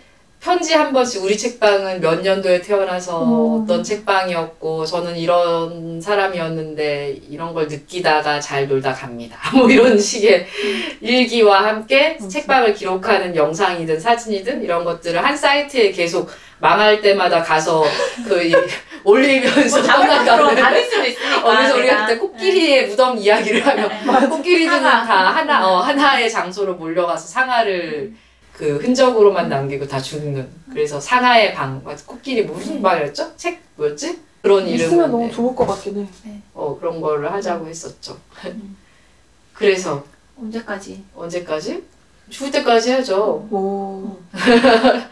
편지 0.45 0.75
한 0.75 0.93
번씩 0.93 1.25
우리 1.25 1.39
책방은 1.39 2.03
몇 2.03 2.21
년도에 2.21 2.61
태어나서 2.61 3.19
어. 3.19 3.63
어떤 3.63 3.83
책방이었고 3.83 4.85
저는 4.85 5.17
이런 5.17 5.99
사람이었는데 5.99 7.19
이런 7.31 7.55
걸 7.55 7.67
느끼다가 7.67 8.39
잘 8.41 8.69
놀다 8.69 8.93
갑니다. 8.93 9.39
뭐 9.57 9.71
이런 9.71 9.99
식의 9.99 10.47
일기와 11.01 11.65
함께 11.65 12.19
책방을 12.19 12.75
기록하는 12.75 13.35
영상이든 13.35 13.99
사진이든 13.99 14.63
이런 14.63 14.85
것들을 14.85 15.25
한 15.25 15.35
사이트에 15.35 15.91
계속 15.93 16.29
망할 16.61 17.01
때마다 17.01 17.43
가서 17.43 17.83
그 18.29 18.43
이- 18.45 18.55
올리면서 19.03 19.79
뭐 19.79 19.87
떠나가는 19.87 20.55
다닐 20.55 20.85
수도 20.85 21.07
있으니까. 21.07 21.41
어, 21.47 21.57
그래서 21.57 21.77
우리가. 21.77 22.07
그때 22.07 22.19
코끼리의 22.19 22.87
무덤 22.89 23.17
이야기를 23.17 23.67
하면 23.67 24.29
코끼리들은. 24.31 24.83
다 24.83 25.31
하나 25.31 25.67
어, 25.67 25.81
하나의 25.81 26.31
장소로 26.31 26.75
몰려가서 26.75 27.27
상아를 27.29 28.13
그 28.57 28.77
흔적으로만 28.79 29.49
남기고 29.49 29.87
다 29.87 30.01
죽는 30.01 30.49
그래서 30.71 31.01
상하의 31.01 31.55
방 31.55 31.83
맞아, 31.85 32.05
코끼리 32.07 32.45
무슨 32.45 32.81
말이었죠? 32.81 33.37
책 33.37 33.61
뭐였지? 33.77 34.21
그런 34.43 34.67
있으면 34.67 34.91
이름을 34.93 35.11
너무 35.11 35.27
네. 35.27 35.33
좋을 35.33 35.57
것 35.57 35.67
같긴 35.67 36.09
해. 36.27 36.41
어 36.55 36.77
그런 36.79 37.01
거를 37.01 37.33
하자고 37.33 37.67
했었죠. 37.67 38.17
그래서 39.55 40.05
언제까지? 40.41 41.03
언제까지? 41.15 41.83
죽을 42.31 42.51
때까지 42.53 42.91
해야죠. 42.91 43.47
오. 43.51 44.17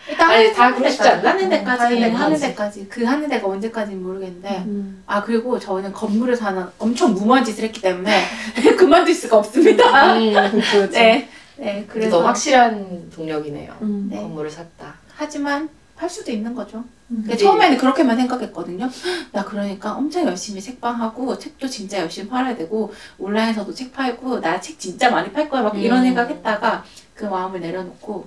일단 0.09 0.31
아니, 0.31 0.47
하는 0.49 0.53
다 0.55 0.75
데까지, 0.77 1.09
않나? 1.09 1.31
하는 1.31 1.49
데까지 1.51 1.83
하는 1.83 2.01
데까지. 2.01 2.17
하는 2.23 2.41
데까지 2.41 2.89
그 2.89 3.05
하는 3.05 3.29
데가 3.29 3.49
언제까지는 3.49 4.03
모르겠는데 4.03 4.49
음. 4.67 5.03
아 5.07 5.23
그리고 5.23 5.59
저는 5.59 5.93
건물에 5.93 6.35
사는 6.35 6.65
엄청 6.79 7.13
무모한 7.13 7.45
짓을 7.45 7.65
했기 7.65 7.81
때문에 7.83 8.23
그만둘 8.79 9.15
수가 9.15 9.39
없습니다. 9.39 10.15
음, 10.17 10.33
그치. 10.53 10.91
네, 10.99 11.29
네 11.63 11.85
그래서 11.89 12.25
확실한 12.27 13.11
동력이네요. 13.11 13.73
음. 13.83 14.09
네. 14.11 14.17
건물을 14.17 14.51
샀다. 14.51 14.95
하지만 15.15 15.69
팔 15.95 16.11
수도 16.11 16.33
있는 16.33 16.55
거죠. 16.57 16.83
근데 17.07 17.23
근데 17.23 17.37
처음에는 17.37 17.79
그렇게만 17.79 18.17
생각했거든요. 18.17 18.89
나 19.31 19.45
그러니까 19.45 19.95
엄청 19.95 20.27
열심히 20.27 20.61
책방하고 20.61 21.39
책도 21.39 21.69
진짜 21.69 22.01
열심히 22.01 22.29
팔아야 22.29 22.57
되고 22.57 22.93
온라인에서도 23.19 23.73
책 23.75 23.93
팔고 23.93 24.41
나 24.41 24.61
책 24.61 24.81
진짜 24.81 25.09
많이 25.11 25.31
팔 25.33 25.49
거야 25.49 25.63
막 25.63 25.79
이런 25.79 26.01
음. 26.01 26.05
생각했다가 26.07 26.85
그 27.15 27.27
마음을 27.27 27.61
내려놓고 27.61 28.27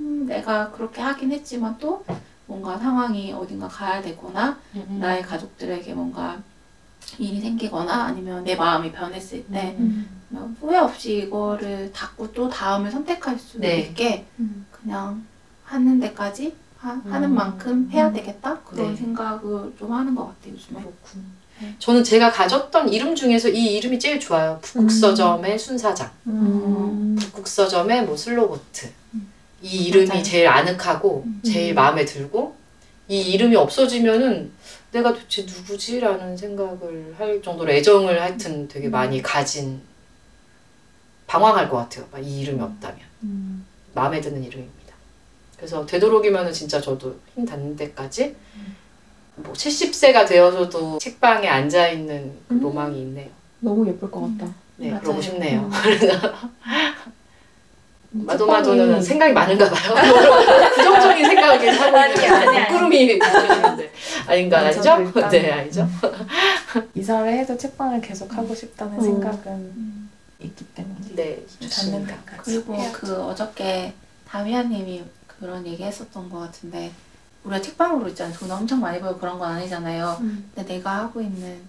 음, 0.00 0.26
내가 0.26 0.72
그렇게 0.72 1.00
하긴 1.00 1.30
했지만 1.30 1.76
또 1.78 2.04
뭔가 2.46 2.76
상황이 2.78 3.32
어딘가 3.32 3.68
가야 3.68 4.02
되거나 4.02 4.58
음. 4.74 4.98
나의 5.00 5.22
가족들에게 5.22 5.94
뭔가 5.94 6.38
일이 7.18 7.40
생기거나 7.40 8.06
아니면 8.06 8.42
내 8.42 8.56
마음이 8.56 8.90
변했을 8.90 9.44
때 9.44 9.76
음. 9.78 10.21
그냥 10.32 10.56
후회 10.58 10.78
없이 10.78 11.18
이거를 11.18 11.92
닫고 11.92 12.32
또 12.32 12.48
다음을 12.48 12.90
선택할 12.90 13.38
수 13.38 13.60
네. 13.60 13.80
있게 13.80 14.24
음. 14.38 14.66
그냥 14.70 15.22
하는 15.62 16.00
데까지 16.00 16.54
하, 16.78 16.94
는 16.94 17.24
음. 17.24 17.34
만큼 17.34 17.88
해야 17.92 18.10
되겠다 18.10 18.58
그런 18.60 18.90
네. 18.90 18.96
생각을 18.96 19.72
좀 19.78 19.92
하는 19.92 20.14
것 20.14 20.26
같아요 20.26 20.54
요즘에. 20.54 20.82
저는 21.78 22.02
제가 22.02 22.32
가졌던 22.32 22.88
이름 22.88 23.14
중에서 23.14 23.48
이 23.50 23.76
이름이 23.76 24.00
제일 24.00 24.18
좋아요. 24.18 24.58
북극서점의 24.62 25.58
순사장, 25.58 26.10
음. 26.26 27.14
북극서점의 27.20 28.06
뭐 28.06 28.16
슬로보트. 28.16 28.90
이 29.60 29.84
이름이 29.84 30.08
맞아요. 30.08 30.22
제일 30.24 30.48
아늑하고 30.48 31.22
음. 31.24 31.40
제일 31.44 31.74
마음에 31.74 32.04
들고 32.04 32.56
이 33.06 33.20
이름이 33.20 33.54
없어지면은 33.54 34.50
내가 34.90 35.12
도대체 35.12 35.42
누구지라는 35.42 36.36
생각을 36.36 37.14
할 37.16 37.40
정도로 37.40 37.70
애정을 37.70 38.20
하여튼 38.20 38.66
되게 38.66 38.88
많이 38.88 39.22
가진 39.22 39.80
방황할 41.32 41.70
것 41.70 41.78
같아요. 41.78 42.04
막이 42.12 42.40
이름이 42.40 42.60
없다면 42.60 42.98
음. 43.22 43.64
마음에 43.94 44.20
드는 44.20 44.44
이름입니다. 44.44 44.94
그래서 45.56 45.86
되도록이면은 45.86 46.52
진짜 46.52 46.78
저도 46.78 47.16
힘 47.34 47.46
닿는 47.46 47.74
데까지 47.74 48.36
뭐 49.36 49.54
70세가 49.54 50.28
되어서도 50.28 50.98
책방에 50.98 51.48
앉아 51.48 51.88
있는 51.88 52.34
그 52.48 52.54
음. 52.54 52.60
로망이 52.60 53.00
있네요. 53.00 53.30
너무 53.60 53.88
예쁠 53.88 54.10
것 54.10 54.20
같다. 54.20 54.52
네, 54.76 54.90
맞아요. 54.90 55.00
그러고 55.00 55.22
싶네요. 55.22 55.70
음, 58.14 58.26
마도마도는 58.26 59.00
생각이 59.00 59.32
많은가 59.32 59.70
봐요. 59.70 59.94
부정적인 60.76 61.24
생각을 61.24 61.80
하고 61.80 62.20
있는. 62.20 62.68
꾸름이 62.68 63.18
아닌가 64.26 64.60
네, 64.60 64.66
아니죠? 64.66 64.98
네, 65.30 65.50
아니죠? 65.50 65.88
이사를 66.94 67.32
해도 67.32 67.56
책방을 67.56 68.02
계속 68.02 68.36
하고 68.36 68.54
싶다는 68.54 68.98
음. 68.98 69.00
생각은 69.02 70.01
있기 70.46 70.64
때문에 70.74 71.14
네, 71.14 71.46
좋습니다. 71.60 72.16
그리고 72.42 72.74
해야죠. 72.74 72.92
그 72.98 73.22
어저께 73.22 73.94
다미아님이 74.28 75.04
그런 75.26 75.66
얘기 75.66 75.82
했었던 75.82 76.28
것 76.30 76.38
같은데 76.40 76.92
우리가 77.44 77.60
책방으로 77.60 78.08
있잖아요 78.10 78.36
돈 78.36 78.50
엄청 78.50 78.80
많이 78.80 79.00
벌고 79.00 79.18
그런 79.18 79.38
건 79.38 79.50
아니잖아요 79.52 80.18
음. 80.20 80.50
근데 80.54 80.74
내가 80.76 80.98
하고 80.98 81.20
있는 81.20 81.60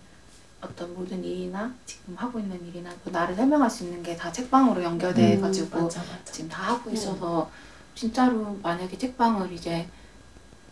어떤 0.61 0.93
모든 0.93 1.23
일이나 1.23 1.73
지금 1.85 2.15
하고 2.15 2.39
있는 2.39 2.63
일이나 2.67 2.89
또 3.03 3.11
나를 3.11 3.35
설명할 3.35 3.69
수 3.69 3.83
있는 3.83 4.01
게 4.03 4.15
다 4.15 4.31
책방으로 4.31 4.81
연결돼 4.83 5.39
가지고 5.39 5.81
맞아 5.83 5.99
맞아 6.01 6.31
지금 6.31 6.49
다 6.49 6.63
하고 6.73 6.89
있어서 6.91 7.49
진짜로 7.95 8.57
만약에 8.61 8.97
책방을 8.97 9.51
이제 9.51 9.87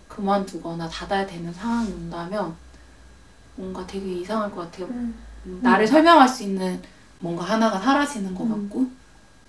그만두거나 0.08 0.88
닫아야 0.90 1.26
되는 1.26 1.52
상황이 1.54 1.92
온다면 1.92 2.56
뭔가 3.56 3.86
되게 3.86 4.14
이상할 4.14 4.52
것 4.52 4.62
같아요. 4.62 4.86
음. 4.88 5.16
음, 5.46 5.60
나를 5.64 5.88
설명할 5.88 6.28
수 6.28 6.44
있는 6.44 6.82
뭔가 7.22 7.46
하나가 7.46 7.80
사라지는 7.80 8.36
것 8.36 8.44
음. 8.44 8.50
같고 8.50 8.86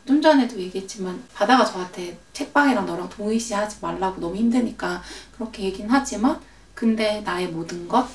좀 0.06 0.20
전에도 0.20 0.58
얘기했지만 0.58 1.22
바다가 1.34 1.64
저한테 1.64 2.16
책방이랑 2.32 2.86
너랑 2.86 3.08
동일시하지 3.08 3.78
말라고 3.80 4.20
너무 4.20 4.36
힘드니까 4.36 5.02
그렇게 5.34 5.64
얘기는 5.64 5.88
하지만 5.90 6.38
근데 6.74 7.20
나의 7.24 7.48
모든 7.48 7.88
것 7.88 8.06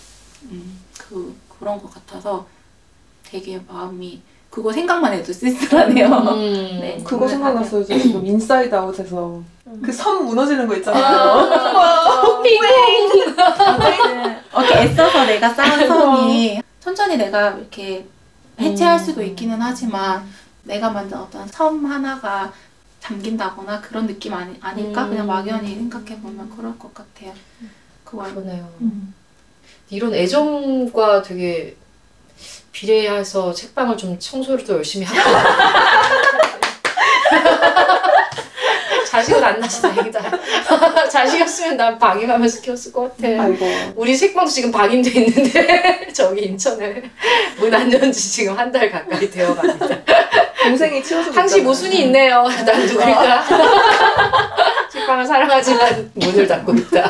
음, 0.44 0.80
그, 0.98 1.36
그런 1.60 1.82
것 1.82 1.94
같아서 1.94 2.46
되게 3.24 3.60
마음이 3.68 4.22
그거 4.50 4.72
생각만 4.72 5.14
해도 5.14 5.32
쓸쓸하네요. 5.34 6.08
음. 6.08 6.80
네. 6.82 7.02
그거 7.04 7.28
생각났어요. 7.28 7.86
저 7.86 7.98
지금 7.98 8.26
인사이드 8.26 8.74
아웃에서 8.74 9.42
그선 9.84 10.26
무너지는 10.26 10.68
거 10.68 10.74
아, 10.74 10.78
있잖아요. 10.80 11.08
이렇게 14.54 14.76
애써서 14.80 15.26
내가 15.26 15.50
쌓은 15.54 15.88
선이 15.88 16.62
천천히 16.80 17.18
내가 17.18 17.52
이렇게 17.52 18.06
해체할 18.60 19.00
수도 19.00 19.22
있기는 19.22 19.62
하지만 19.62 20.28
내가 20.64 20.90
만든 20.90 21.18
어떤 21.18 21.48
섬 21.48 21.86
하나가 21.86 22.52
잠긴다거나 23.00 23.82
그런 23.82 24.08
느낌 24.08 24.34
아니, 24.34 24.58
아닐까? 24.60 25.06
음. 25.06 25.10
그냥 25.10 25.28
막연히 25.28 25.76
생각해보면 25.76 26.50
그럴 26.56 26.78
것 26.78 26.94
같아요. 26.94 27.34
그걸 28.04 28.34
그러네요. 28.34 28.70
음. 28.82 29.14
이런 29.90 30.14
애정과 30.14 31.22
되게 31.22 31.78
비례해서 32.72 33.54
책방을 33.54 33.98
좀 33.98 34.20
청소를 34.20 34.66
더 34.66 34.76
열심히 34.76 35.06
하고 35.06 35.18
자식은 39.18 39.44
안 39.44 39.60
낳아서 39.60 39.82
다행이다. 39.90 40.22
자식이었으면 41.10 41.78
난 41.78 41.98
방임하면서 41.98 42.62
키웠을 42.62 42.92
것 42.92 43.16
같아. 43.18 43.28
아이고. 43.44 43.66
우리 43.96 44.16
책방도 44.16 44.50
지금 44.52 44.72
방임돼 44.72 45.10
있는데 45.10 46.08
저기 46.14 46.42
인천에 46.46 47.02
문 47.60 47.74
안 47.74 47.92
연지 47.92 48.32
지금 48.32 48.58
한 48.58 48.72
달 48.72 48.92
가까이 48.92 49.30
되어갑니다. 49.30 49.88
동생이 50.64 51.02
치워주고 51.04 51.36
항시. 51.36 51.62
모순이 51.62 52.02
있네요. 52.04 52.44
난 52.66 52.86
누굴까? 52.86 53.44
책방을 54.92 55.26
사랑하지만 55.26 56.12
문을 56.14 56.46
닫고 56.48 56.74
있다. 56.74 57.10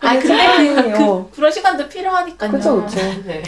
아니 0.00 0.20
근데 0.20 0.46
그, 0.56 0.98
그, 0.98 1.30
그런 1.34 1.52
시간도 1.52 1.88
필요하니까요. 1.88 2.50
그쵸 2.50 2.82
그쵸. 2.84 2.96
네. 3.26 3.42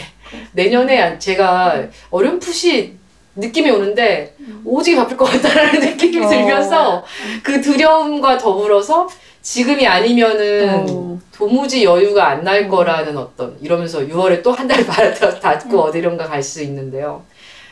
내년에 0.53 1.17
제가 1.17 1.83
어렴풋이 2.11 2.97
느낌이 3.35 3.69
오는데 3.71 4.35
오지게 4.65 4.97
바쁠 4.97 5.15
것 5.17 5.25
같다라는 5.25 5.79
느낌이 5.97 6.25
어. 6.25 6.29
들면서 6.29 7.03
그 7.43 7.61
두려움과 7.61 8.37
더불어서 8.37 9.07
지금이 9.41 9.87
아니면은 9.87 10.85
어. 10.89 11.19
도무지 11.33 11.83
여유가 11.83 12.27
안 12.27 12.43
날 12.43 12.67
거라는 12.67 13.17
어떤 13.17 13.57
이러면서 13.61 13.99
6월에 13.99 14.43
또 14.43 14.51
한달 14.51 14.85
닫고 14.85 15.79
어디론가 15.79 16.27
갈 16.27 16.43
수 16.43 16.61
있는데요. 16.63 17.23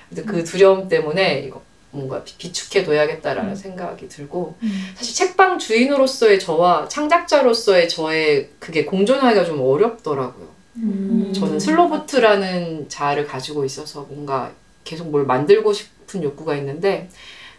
근데 0.07 0.23
그 0.23 0.43
두려움 0.43 0.87
때문에 0.87 1.43
이거 1.45 1.61
뭔가 1.91 2.23
비- 2.23 2.35
비축해 2.37 2.83
둬야겠다라는 2.83 3.55
생각이 3.55 4.07
들고 4.07 4.55
사실 4.95 5.15
책방 5.15 5.59
주인으로서의 5.59 6.39
저와 6.39 6.87
창작자로서의 6.87 7.89
저의 7.89 8.49
그게 8.59 8.85
공존하기가 8.85 9.43
좀 9.45 9.59
어렵더라고요. 9.61 10.47
음. 10.77 11.31
저는 11.35 11.59
슬로보트라는 11.59 12.89
자아를 12.89 13.25
가지고 13.27 13.65
있어서 13.65 14.05
뭔가 14.09 14.51
계속 14.89 15.09
뭘 15.11 15.25
만들고 15.25 15.71
싶은 15.71 16.23
욕구가 16.23 16.55
있는데 16.55 17.09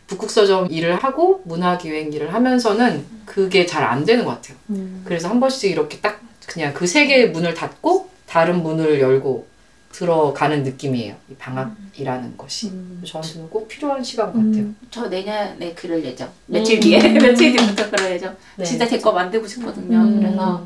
북극서점 0.09 0.69
일을 0.71 0.97
하고 0.97 1.41
문화기획 1.45 2.13
일을 2.13 2.35
하면서는 2.35 3.05
그게 3.25 3.65
잘 3.67 3.85
안 3.85 4.05
되는 4.05 4.25
것 4.25 4.33
같아요. 4.33 4.57
음. 4.71 5.03
그래서 5.05 5.29
한 5.29 5.39
번씩 5.39 5.71
이렇게 5.71 6.01
딱 6.01 6.21
그냥 6.49 6.75
그 6.75 6.85
세 6.87 7.07
개의 7.07 7.31
문을 7.31 7.55
닫고 7.55 8.11
다른 8.27 8.63
문을 8.65 9.01
열고 9.01 9.47
들어가는 9.93 10.63
느낌이에요. 10.65 11.15
이 11.31 11.35
방학이라는 11.35 12.37
것이. 12.37 12.69
음. 12.71 13.03
저한테는 13.07 13.49
꼭 13.51 13.69
필요한 13.69 14.03
시간 14.03 14.27
같아요. 14.27 14.43
음. 14.65 14.77
저 14.91 15.07
내년에 15.09 15.73
그럴 15.75 16.05
예정. 16.05 16.29
며칠 16.47 16.81
뒤에 16.81 16.99
며칠 17.15 17.53
뒤부터 17.57 17.89
그럴 17.91 18.11
예정. 18.13 18.37
네. 18.57 18.65
진짜 18.65 18.87
제 18.89 18.99
거 18.99 19.13
만들고 19.13 19.47
싶거든요. 19.47 19.99
음. 19.99 20.19
그래서 20.21 20.65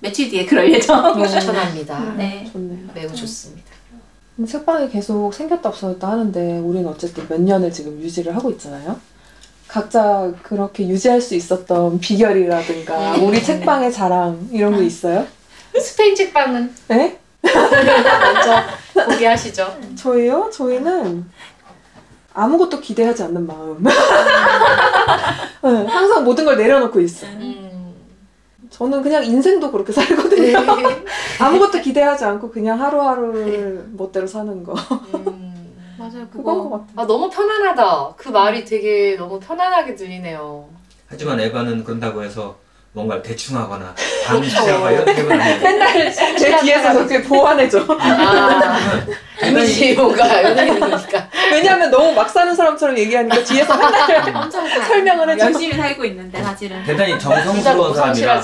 며칠 0.00 0.30
뒤에 0.30 0.46
그럴 0.46 0.72
예정. 0.72 1.22
추천합니다. 1.26 2.14
네. 2.16 2.48
좋네요. 2.50 2.88
매우 2.94 3.12
좋습니다. 3.14 3.75
음, 4.38 4.46
책방이 4.46 4.90
계속 4.90 5.32
생겼다 5.32 5.70
없어졌다 5.70 6.06
하는데 6.06 6.58
우리는 6.58 6.86
어쨌든 6.88 7.26
몇 7.28 7.40
년을 7.40 7.72
지금 7.72 7.98
유지를 8.00 8.36
하고 8.36 8.50
있잖아요. 8.50 9.00
각자 9.66 10.30
그렇게 10.42 10.86
유지할 10.86 11.20
수 11.20 11.34
있었던 11.34 11.98
비결이라든가 11.98 13.16
음. 13.16 13.24
우리 13.24 13.42
책방의 13.42 13.92
자랑 13.92 14.48
이런 14.52 14.76
거 14.76 14.82
있어요? 14.82 15.26
스페인 15.80 16.14
책방은 16.14 16.72
네? 16.88 17.18
먼저 17.42 18.62
공개하시죠. 18.94 19.78
저희요? 19.96 20.50
저희는 20.52 21.24
아무것도 22.32 22.80
기대하지 22.80 23.24
않는 23.24 23.46
마음. 23.46 23.82
네, 23.82 23.90
항상 25.86 26.24
모든 26.24 26.44
걸 26.44 26.56
내려놓고 26.56 27.00
있어 27.00 27.26
요. 27.26 27.30
음. 27.32 27.65
저는 28.76 29.00
그냥 29.00 29.24
인생도 29.24 29.72
그렇게 29.72 29.90
살거든요. 29.90 30.58
아무것도 31.40 31.80
기대하지 31.80 32.26
않고 32.26 32.50
그냥 32.50 32.78
하루하루를 32.78 33.88
멋대로 33.92 34.26
사는 34.26 34.62
거. 34.62 34.74
음. 35.14 35.74
맞아요. 35.98 36.28
그거 36.30 36.68
같아요. 36.68 36.86
아 36.94 37.06
너무 37.06 37.30
편안하다. 37.30 38.14
그 38.18 38.28
말이 38.28 38.66
되게 38.66 39.16
너무 39.16 39.40
편안하게 39.40 39.94
들리네요. 39.94 40.68
하지만 41.06 41.40
에바는 41.40 41.84
그런다고 41.84 42.22
해서 42.22 42.58
뭔가 42.96 43.20
대충 43.20 43.58
하거나 43.58 43.94
방치하거나 44.24 44.90
이런 44.90 45.04
표현은 45.04 45.32
안 45.38 45.40
해요. 45.46 45.58
맨날 45.62 46.10
제 46.14 46.58
뒤에서 46.62 46.94
그렇게 46.94 47.22
보완해줘. 47.22 47.84
아 47.86 48.80
이미지 49.46 49.92
뭔가 49.92 50.42
연예인이니까. 50.42 51.28
왜냐하면 51.52 51.90
너무 51.90 52.14
막 52.14 52.26
사는 52.30 52.54
사람처럼 52.54 52.96
얘기하니까 52.96 53.44
뒤에서 53.44 53.76
맨날 53.76 54.48
잘 54.50 54.66
설명을 54.86 55.28
해줘. 55.28 55.44
열심히 55.44 55.74
살고 55.76 56.06
있는데 56.06 56.42
사실은. 56.42 56.82
대단히 56.84 57.18
정성스러운 57.20 57.94
사람이라. 57.94 58.42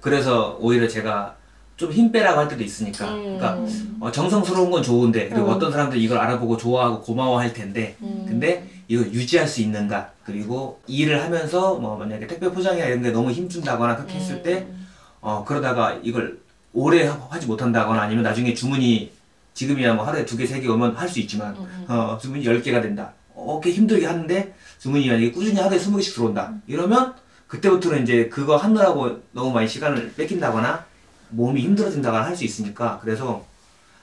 그래서 0.00 0.56
오히려 0.60 0.86
제가 0.86 1.34
좀 1.76 1.90
힘 1.90 2.12
빼라고 2.12 2.38
할 2.40 2.48
때도 2.48 2.62
있으니까 2.62 3.06
그러니까 3.06 3.54
음. 3.54 3.96
어, 4.00 4.10
정성스러운 4.12 4.70
건 4.70 4.80
좋은데 4.82 5.28
그리고 5.28 5.46
음. 5.46 5.54
어떤 5.54 5.70
사람들 5.72 5.98
이걸 6.00 6.18
알아보고 6.18 6.56
좋아하고 6.56 7.00
고마워할 7.00 7.52
텐데 7.52 7.96
음. 8.00 8.24
근데 8.28 8.64
이걸 8.88 9.12
유지할 9.12 9.46
수 9.46 9.60
있는가 9.60 10.12
그리고 10.24 10.80
일을 10.86 11.22
하면서 11.22 11.74
뭐 11.76 11.96
만약에 11.98 12.26
택배 12.26 12.50
포장이나 12.50 12.86
이런 12.86 13.02
게 13.02 13.10
너무 13.10 13.30
힘준다거나 13.30 13.96
그렇게 13.96 14.14
했을 14.14 14.42
때 14.42 14.66
음. 14.68 14.86
어, 15.20 15.44
그러다가 15.46 15.98
이걸 16.02 16.38
오래 16.72 17.06
하- 17.06 17.18
하지 17.30 17.46
못한다거나 17.46 18.00
아니면 18.02 18.24
나중에 18.24 18.54
주문이 18.54 19.12
지금이야 19.54 19.94
뭐 19.94 20.04
하루에 20.04 20.24
두 20.24 20.36
개, 20.36 20.46
세 20.46 20.60
개 20.60 20.68
오면 20.68 20.96
할 20.96 21.08
수 21.08 21.18
있지만 21.20 21.54
음. 21.56 21.84
어, 21.88 22.18
주문이 22.20 22.44
열 22.44 22.62
개가 22.62 22.80
된다. 22.80 23.12
어, 23.34 23.60
꽤 23.62 23.70
힘들게 23.72 24.06
하는데 24.06 24.54
주문이 24.78 25.06
만약에 25.06 25.32
꾸준히 25.32 25.60
하루에 25.60 25.78
스무 25.78 25.96
개씩 25.98 26.14
들어온다. 26.14 26.54
이러면 26.66 27.14
그때부터는 27.46 28.02
이제 28.02 28.28
그거 28.28 28.56
하느라고 28.56 29.20
너무 29.32 29.52
많이 29.52 29.68
시간을 29.68 30.14
뺏긴다거나 30.14 30.84
몸이 31.30 31.60
힘들어진다거나 31.62 32.24
할 32.24 32.36
수 32.36 32.44
있으니까 32.44 32.98
그래서 33.02 33.44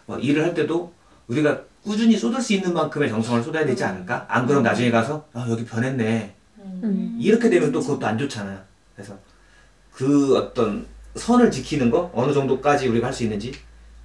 뭐 0.06 0.18
일을 0.20 0.44
할 0.44 0.54
때도 0.54 0.94
우리가 1.28 1.62
꾸준히 1.86 2.18
쏟을 2.18 2.42
수 2.42 2.54
있는 2.54 2.74
만큼의 2.74 3.10
정성을 3.10 3.44
쏟아야 3.44 3.64
되지 3.66 3.84
않을까? 3.84 4.26
안 4.28 4.48
그럼 4.48 4.64
나중에 4.64 4.90
가서 4.90 5.26
아, 5.34 5.46
여기 5.50 5.64
변했네. 5.64 6.34
음. 6.84 7.18
이렇게 7.22 7.48
되면 7.50 7.72
또 7.72 7.80
그것도 7.80 8.06
안 8.08 8.18
좋잖아요. 8.18 8.58
그래서 8.96 9.16
그 9.94 10.36
어떤 10.36 10.86
선을 11.16 11.52
지키는 11.52 11.92
거 11.92 12.12
어느 12.14 12.34
정도까지 12.34 12.88
우리가 12.88 13.08
할 13.08 13.14
수 13.14 13.24
있는지 13.24 13.54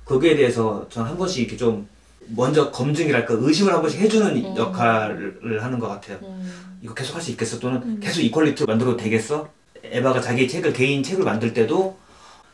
거기에 0.05 0.37
대해서 0.37 0.87
전 0.91 1.07
한 1.07 1.17
번씩 1.17 1.41
이렇게 1.41 1.57
좀 1.57 1.89
먼저 2.37 2.71
검증이랄까 2.71 3.35
의심을 3.39 3.73
한 3.73 3.81
번씩 3.81 3.99
해주는 4.01 4.37
음. 4.45 4.57
역할을 4.57 5.63
하는 5.65 5.79
것 5.79 5.89
같아요. 5.89 6.19
음. 6.23 6.77
이거 6.83 6.93
계속 6.95 7.15
할 7.15 7.23
수 7.23 7.31
있겠어? 7.31 7.59
또는 7.59 7.99
계속 7.99 8.21
이퀄리티로 8.21 8.67
만들어도 8.67 8.97
되겠어? 8.99 9.49
에바가 9.83 10.21
자기 10.21 10.47
책을 10.47 10.73
개인 10.75 11.03
책을 11.03 11.25
만들 11.25 11.55
때도 11.55 11.97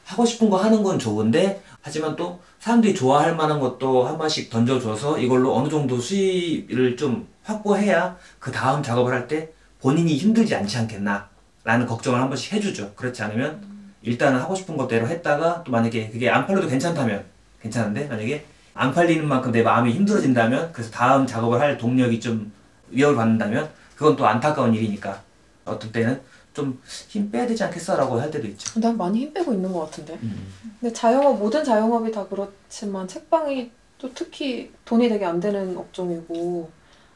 하고 0.04 0.24
싶은 0.24 0.48
거 0.48 0.56
하는 0.56 0.82
건 0.84 0.98
좋은데 1.00 1.62
하지만 1.86 2.16
또 2.16 2.40
사람들이 2.58 2.96
좋아할 2.96 3.36
만한 3.36 3.60
것도 3.60 4.08
한 4.08 4.18
번씩 4.18 4.50
던져줘서 4.50 5.20
이걸로 5.20 5.54
어느 5.54 5.68
정도 5.68 6.00
수입을 6.00 6.96
좀 6.96 7.28
확보해야 7.44 8.16
그 8.40 8.50
다음 8.50 8.82
작업을 8.82 9.12
할 9.12 9.28
때 9.28 9.50
본인이 9.80 10.16
힘들지 10.16 10.52
않지 10.56 10.78
않겠나 10.78 11.28
라는 11.62 11.86
걱정을 11.86 12.20
한 12.20 12.28
번씩 12.28 12.54
해주죠. 12.54 12.94
그렇지 12.96 13.22
않으면 13.22 13.62
일단은 14.02 14.40
하고 14.40 14.56
싶은 14.56 14.76
것대로 14.76 15.06
했다가 15.06 15.62
또 15.62 15.70
만약에 15.70 16.10
그게 16.10 16.28
안 16.28 16.44
팔려도 16.44 16.66
괜찮다면 16.66 17.24
괜찮은데 17.62 18.06
만약에 18.08 18.44
안 18.74 18.92
팔리는 18.92 19.24
만큼 19.24 19.52
내 19.52 19.62
마음이 19.62 19.92
힘들어진다면 19.92 20.72
그래서 20.72 20.90
다음 20.90 21.24
작업을 21.24 21.60
할 21.60 21.78
동력이 21.78 22.18
좀 22.18 22.50
위협을 22.90 23.14
받는다면 23.14 23.70
그건 23.94 24.16
또 24.16 24.26
안타까운 24.26 24.74
일이니까 24.74 25.22
어떤 25.64 25.92
때는 25.92 26.20
좀 26.56 26.80
힘 27.08 27.30
빼야 27.30 27.46
되지 27.46 27.62
않겠어라고 27.64 28.18
할 28.20 28.30
때도 28.30 28.46
있죠. 28.48 28.80
난 28.80 28.96
많이 28.96 29.20
힘 29.20 29.32
빼고 29.32 29.52
있는 29.52 29.72
것 29.72 29.80
같은데. 29.80 30.18
음. 30.22 30.48
근데 30.80 30.92
자영업 30.92 31.38
모든 31.38 31.62
자영업이 31.62 32.10
다 32.10 32.26
그렇지만 32.28 33.06
책방이 33.06 33.70
또 33.98 34.12
특히 34.14 34.72
돈이 34.84 35.08
되게 35.08 35.24
안 35.24 35.40
되는 35.40 35.76
업종이고 35.76 36.70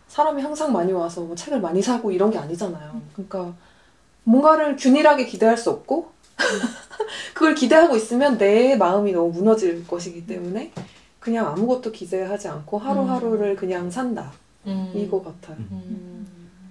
사람이 0.08 0.42
항상 0.42 0.72
많이 0.72 0.92
와서 0.92 1.22
뭐 1.22 1.34
책을 1.34 1.60
많이 1.60 1.82
사고 1.82 2.10
이런 2.10 2.30
게 2.30 2.38
아니잖아요. 2.38 3.00
그러니까 3.14 3.54
뭔가를 4.24 4.76
균일하게 4.76 5.26
기대할 5.26 5.56
수 5.56 5.70
없고 5.70 6.12
그걸 7.34 7.54
기대하고 7.54 7.96
있으면 7.96 8.38
내 8.38 8.76
마음이 8.76 9.12
너무 9.12 9.32
무너질 9.32 9.86
것이기 9.86 10.26
때문에 10.26 10.72
그냥 11.18 11.46
아무것도 11.48 11.92
기대하지 11.92 12.48
않고 12.48 12.78
하루하루를 12.78 13.56
그냥 13.56 13.90
산다 13.90 14.32
음. 14.66 14.90
이거 14.94 15.22
같아요. 15.22 15.56
음. 15.70 16.26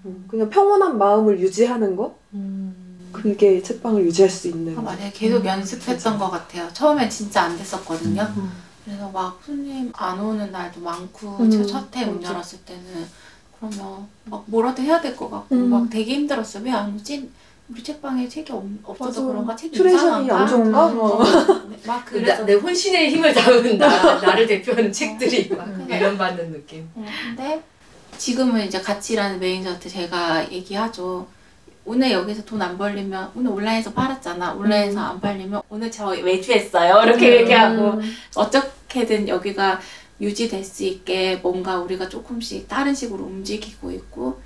음, 0.06 0.26
그냥 0.28 0.50
평온한 0.50 0.98
마음을 0.98 1.40
유지하는 1.40 1.96
거 1.96 2.16
음. 2.34 3.10
그게 3.12 3.62
책방을 3.62 4.04
유지할 4.06 4.30
수 4.30 4.48
있는. 4.50 4.78
아, 4.78 4.82
맞아요. 4.82 5.10
계속 5.14 5.44
연습했던 5.46 6.18
것 6.20 6.30
같아요. 6.30 6.68
처음엔 6.74 7.10
진짜 7.10 7.44
안 7.44 7.58
됐었거든요. 7.58 8.22
음. 8.38 8.52
그래서 8.86 9.10
막 9.10 9.40
손님 9.46 9.92
안 9.96 10.20
오는 10.20 10.52
날도 10.52 10.80
많고 10.82 11.38
음, 11.40 11.50
제가 11.52 11.66
첫해 11.66 12.06
문. 12.06 12.24
열었을 12.24 12.60
때는 12.66 12.84
그러면 13.60 14.08
막 14.26 14.44
뭐라도 14.48 14.82
해야 14.82 15.02
될 15.02 15.16
것 15.16 15.30
같고 15.30 15.56
음. 15.56 15.70
막 15.70 15.90
되게 15.90 16.14
힘들었어. 16.14 16.60
왜 16.60 16.81
안 16.81 16.96
오지? 16.96 17.30
우리 17.72 17.84
책방에 17.84 18.28
책이 18.28 18.52
없, 18.52 18.64
없어서 18.84 19.22
맞아. 19.22 19.32
그런가? 19.32 19.56
책이 19.56 19.78
curation이? 19.78 20.32
안 20.32 20.48
좋은가? 20.48 20.88
음, 20.88 20.96
뭐. 20.96 21.22
어. 21.22 21.24
막 21.24 21.46
나, 21.86 22.04
그래서 22.06 22.44
내 22.46 22.54
혼신의 22.54 23.12
힘을 23.12 23.32
담은 23.34 23.78
나, 23.78 24.20
나를 24.22 24.48
대표하는 24.48 24.92
책들이 24.92 25.50
막 25.50 25.68
음. 25.68 25.86
밀려받는 25.88 26.52
느낌. 26.52 26.90
어, 26.96 27.06
근데 27.28 27.62
지금은 28.24 28.68
이제 28.68 28.80
같이 28.82 29.14
일하는 29.14 29.40
매니저한테 29.40 29.88
제가 29.90 30.52
얘기하죠. 30.52 31.26
오늘 31.86 32.12
여기서 32.12 32.44
돈 32.44 32.62
안 32.62 32.78
벌리면 32.78 33.32
오늘 33.34 33.52
온라인에서 33.52 33.94
팔았잖아. 33.94 34.54
온라인에서 34.54 35.00
안 35.00 35.22
팔리면 35.22 35.62
오늘 35.70 35.90
저 35.90 36.08
외주했어요. 36.10 37.02
이렇게 37.08 37.28
음. 37.30 37.42
얘기하고 37.42 38.02
어떻게든 38.36 39.28
여기가 39.30 39.80
유지될 40.20 40.64
수 40.66 40.84
있게 40.84 41.38
뭔가 41.38 41.80
우리가 41.80 42.10
조금씩 42.10 42.68
다른 42.68 42.94
식으로 42.94 43.24
움직이고 43.24 43.90
있고 43.92 44.42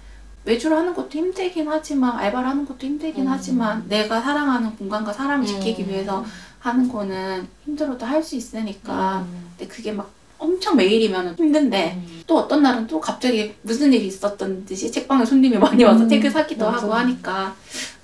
외주를 0.45 0.77
하는 0.77 0.93
것도 0.93 1.09
힘들긴 1.17 1.67
하지만 1.67 2.17
알바를 2.19 2.47
하는 2.47 2.65
것도 2.65 2.85
힘들긴 2.85 3.25
음. 3.25 3.31
하지만 3.31 3.87
내가 3.89 4.21
사랑하는 4.21 4.75
공간과 4.75 5.11
사람을 5.11 5.47
지키기 5.47 5.83
음. 5.83 5.89
위해서 5.89 6.23
하는 6.59 6.87
거는 6.87 7.47
힘들어도 7.65 8.05
할 8.05 8.21
수 8.23 8.35
있으니까 8.35 9.25
음. 9.27 9.49
근데 9.57 9.73
그게 9.73 9.91
막 9.91 10.11
엄청 10.43 10.75
매일이면 10.75 11.35
힘든데 11.37 11.93
음. 11.95 12.23
또 12.27 12.37
어떤 12.37 12.61
날은 12.61 12.85
또 12.87 12.99
갑자기 12.99 13.55
무슨 13.61 13.93
일이 13.93 14.07
있었던 14.07 14.65
듯이 14.65 14.91
책방에 14.91 15.23
손님이 15.23 15.57
많이 15.57 15.83
와서 15.85 16.03
음, 16.03 16.09
책을 16.09 16.29
사기도 16.29 16.65
맞아. 16.65 16.83
하고 16.83 16.93
하니까 16.93 17.55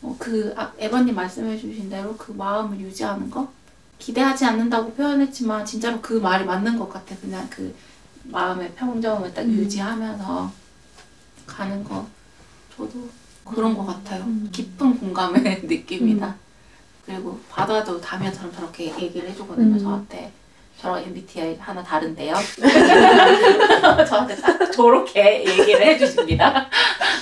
어, 0.02 0.16
그 0.18 0.54
아, 0.56 0.72
에바님 0.80 1.14
말씀해 1.16 1.58
주신 1.58 1.90
대로 1.90 2.16
그 2.16 2.32
마음을 2.32 2.80
유지하는 2.80 3.30
거 3.30 3.52
기대하지 3.98 4.46
않는다고 4.46 4.94
표현했지만 4.94 5.66
진짜로 5.66 6.00
그 6.00 6.14
말이 6.14 6.46
맞는 6.46 6.80
것 6.80 6.90
같아 6.90 7.14
그냥 7.20 7.46
그 7.50 7.76
마음의 8.24 8.72
평정을 8.76 9.34
딱 9.34 9.42
음. 9.42 9.52
유지하면서 9.52 10.52
가는 11.46 11.84
거 11.84 12.08
저도 12.76 13.10
그런 13.44 13.76
것 13.76 13.86
같아요 13.86 14.24
음. 14.24 14.48
깊은 14.50 14.98
공감의 14.98 15.64
느낌이다 15.68 16.36
그리고 17.06 17.38
바다도 17.50 18.00
다미아처럼 18.00 18.54
저렇게 18.54 18.96
얘기를 18.98 19.30
해주거든요 19.30 19.76
음. 19.76 19.80
저한테 19.80 20.32
저랑 20.82 21.04
MBTI 21.04 21.58
하나 21.58 21.84
다른데요 21.84 22.36
저한테 24.08 24.36
딱 24.36 24.72
저렇게 24.72 25.46
얘기를 25.46 25.82
해주십니다. 25.86 26.68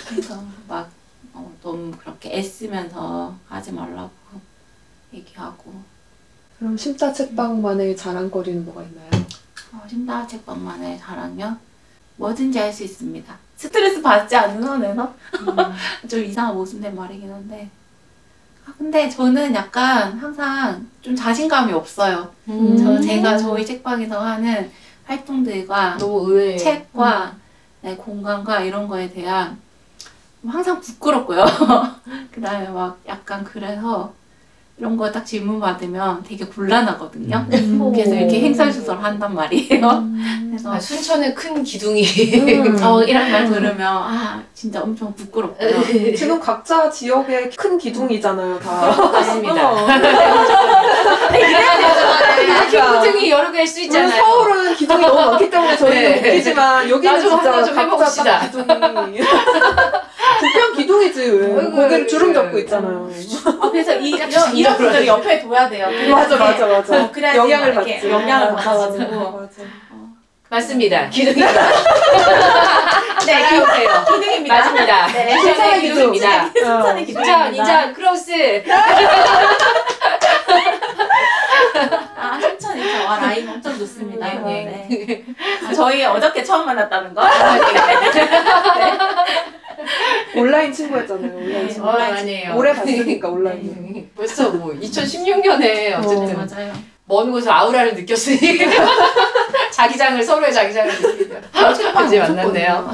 그래서 0.07 0.41
막 0.67 0.89
어, 1.33 1.51
너무 1.61 1.91
그렇게 1.91 2.37
애쓰면서 2.37 3.35
하지 3.47 3.71
말라고 3.71 4.11
얘기하고 5.13 5.73
그럼 6.59 6.77
심타 6.77 7.13
책방만의 7.13 7.95
자랑거리는 7.97 8.65
뭐가 8.65 8.83
있나요? 8.83 9.09
어, 9.73 9.83
심다 9.87 10.25
책방만의 10.27 10.99
자랑요 10.99 11.57
뭐든지 12.17 12.57
할 12.59 12.71
수 12.73 12.83
있습니다. 12.83 13.37
스트레스 13.55 14.01
받지 14.01 14.35
않는 14.35 14.61
선에서 14.61 15.13
좀 16.07 16.23
이상한 16.23 16.55
모순된 16.55 16.95
말이긴 16.95 17.31
한데 17.31 17.67
아, 17.67 17.76
근데 18.77 19.09
저는 19.09 19.53
약간 19.55 20.17
항상 20.17 20.85
좀 21.01 21.15
자신감이 21.15 21.71
없어요. 21.73 22.31
음. 22.47 22.75
저 22.77 22.99
제가 22.99 23.37
저희 23.37 23.65
책방에서 23.65 24.19
하는 24.19 24.71
활동들과 25.05 25.97
너무 25.97 26.29
의외. 26.31 26.57
책과 26.57 27.35
네, 27.81 27.95
공간과 27.95 28.61
이런 28.61 28.87
거에 28.87 29.09
대한 29.11 29.57
항상 30.45 30.79
부끄럽고요. 30.79 31.45
그 32.31 32.41
다음에 32.41 32.67
막 32.69 32.99
약간 33.07 33.43
그래서 33.43 34.13
이런 34.79 34.95
거 34.95 35.11
딱 35.11 35.25
질문 35.25 35.59
받으면 35.59 36.23
되게 36.27 36.45
곤란하거든요. 36.45 37.47
음. 37.51 37.91
그래서 37.95 38.13
이렇게 38.13 38.41
행설수설 38.41 38.99
한단 39.01 39.33
말이에요. 39.33 40.03
그래서 40.49 40.71
아, 40.73 40.79
순천은 40.79 41.33
큰 41.33 41.63
기둥이 41.63 42.03
어, 42.83 43.01
이런 43.03 43.31
말 43.31 43.49
들으면 43.49 43.81
아 43.81 44.41
진짜 44.53 44.81
엄청 44.81 45.13
부끄럽고요. 45.15 46.13
지금 46.15 46.39
각자 46.39 46.89
지역에 46.89 47.49
큰 47.55 47.77
기둥이잖아요, 47.77 48.59
다. 48.59 48.91
같습니다. 49.11 49.71
어. 49.71 49.87
이렇게 52.41 53.01
기둥이 53.09 53.31
여러 53.31 53.51
개일 53.51 53.67
수 53.67 53.79
물론 53.87 54.03
있잖아요. 54.03 54.21
서울은 54.23 54.75
기둥이 54.75 55.01
너무 55.05 55.15
많기 55.31 55.49
때문에 55.49 55.75
저희는 55.77 56.01
네. 56.01 56.29
웃기지만 56.29 56.89
여기는 56.89 57.19
진짜 57.19 57.37
하나 57.37 57.63
좀 57.63 57.75
각자 57.75 57.81
해봅시다. 57.93 58.39
딱 58.39 58.51
기둥이 58.51 59.19
부평 60.39 60.73
기둥이지 60.75 61.21
왜 61.31 61.45
어이구, 61.57 61.71
고개를 61.71 62.07
주름. 62.07 62.33
잡고 62.33 62.57
있잖아요 62.59 63.09
아, 63.61 63.69
그래서 63.71 63.95
이, 63.95 64.09
이런, 64.09 64.29
이런 64.55 64.77
그러네. 64.77 65.07
옆에 65.07 65.41
둬야 65.41 65.69
돼요. 65.69 65.87
맞아 66.11 66.35
맞아 66.37 66.65
맞아 66.67 67.03
어, 67.03 67.11
그래야지 67.11 67.37
영향을 67.37 67.73
이렇게 67.73 67.93
받지 67.95 68.09
영향을 68.09 68.53
맞아, 68.53 68.69
받아가지고. 68.71 69.31
맞아. 69.31 69.51
맞습니다. 70.49 71.09
기둥이다. 71.09 71.51
네, 73.27 73.41
따라오세요. 73.41 74.05
기둥입니다. 74.07 74.55
맞습니다. 74.55 75.07
네, 75.07 75.37
순천의 75.37 75.81
기둥. 75.81 76.11
기둥입니다. 76.13 76.43
어. 76.45 76.51
순천의 76.53 77.03
인천, 77.03 77.23
기둥입니다. 77.23 77.47
인천, 77.81 77.93
크로스. 77.93 78.31
아, 82.17 82.39
순천 82.39 82.77
인천 82.77 83.05
와 83.05 83.19
라인 83.19 83.49
엄청 83.49 83.77
좋습니다. 83.77 84.25
네, 84.25 84.39
네. 84.87 85.23
아, 85.67 85.73
저희 85.73 86.05
어저께 86.05 86.41
처음 86.43 86.65
만났다는 86.65 87.13
거. 87.13 87.21
온라인 90.35 90.71
친구였잖아요 90.73 91.35
온라인 91.37 91.67
네, 91.67 91.73
친구 91.73 91.87
어, 91.87 91.91
아니에요. 91.91 92.55
오래 92.55 92.73
봤으니까 92.73 93.29
온라인 93.29 94.09
벌써 94.15 94.49
뭐 94.49 94.73
2016년에 94.73 95.97
어쨌든 95.97 96.25
네, 96.25 96.33
맞아요. 96.33 96.73
먼 97.05 97.31
곳에서 97.31 97.51
아우라를 97.51 97.93
느꼈으니 97.95 98.37
자기장을 99.71 100.21
서로의 100.23 100.53
자기장을 100.53 100.93
느끼며 101.01 101.35
이제 102.05 102.19
만났네요. 102.19 102.93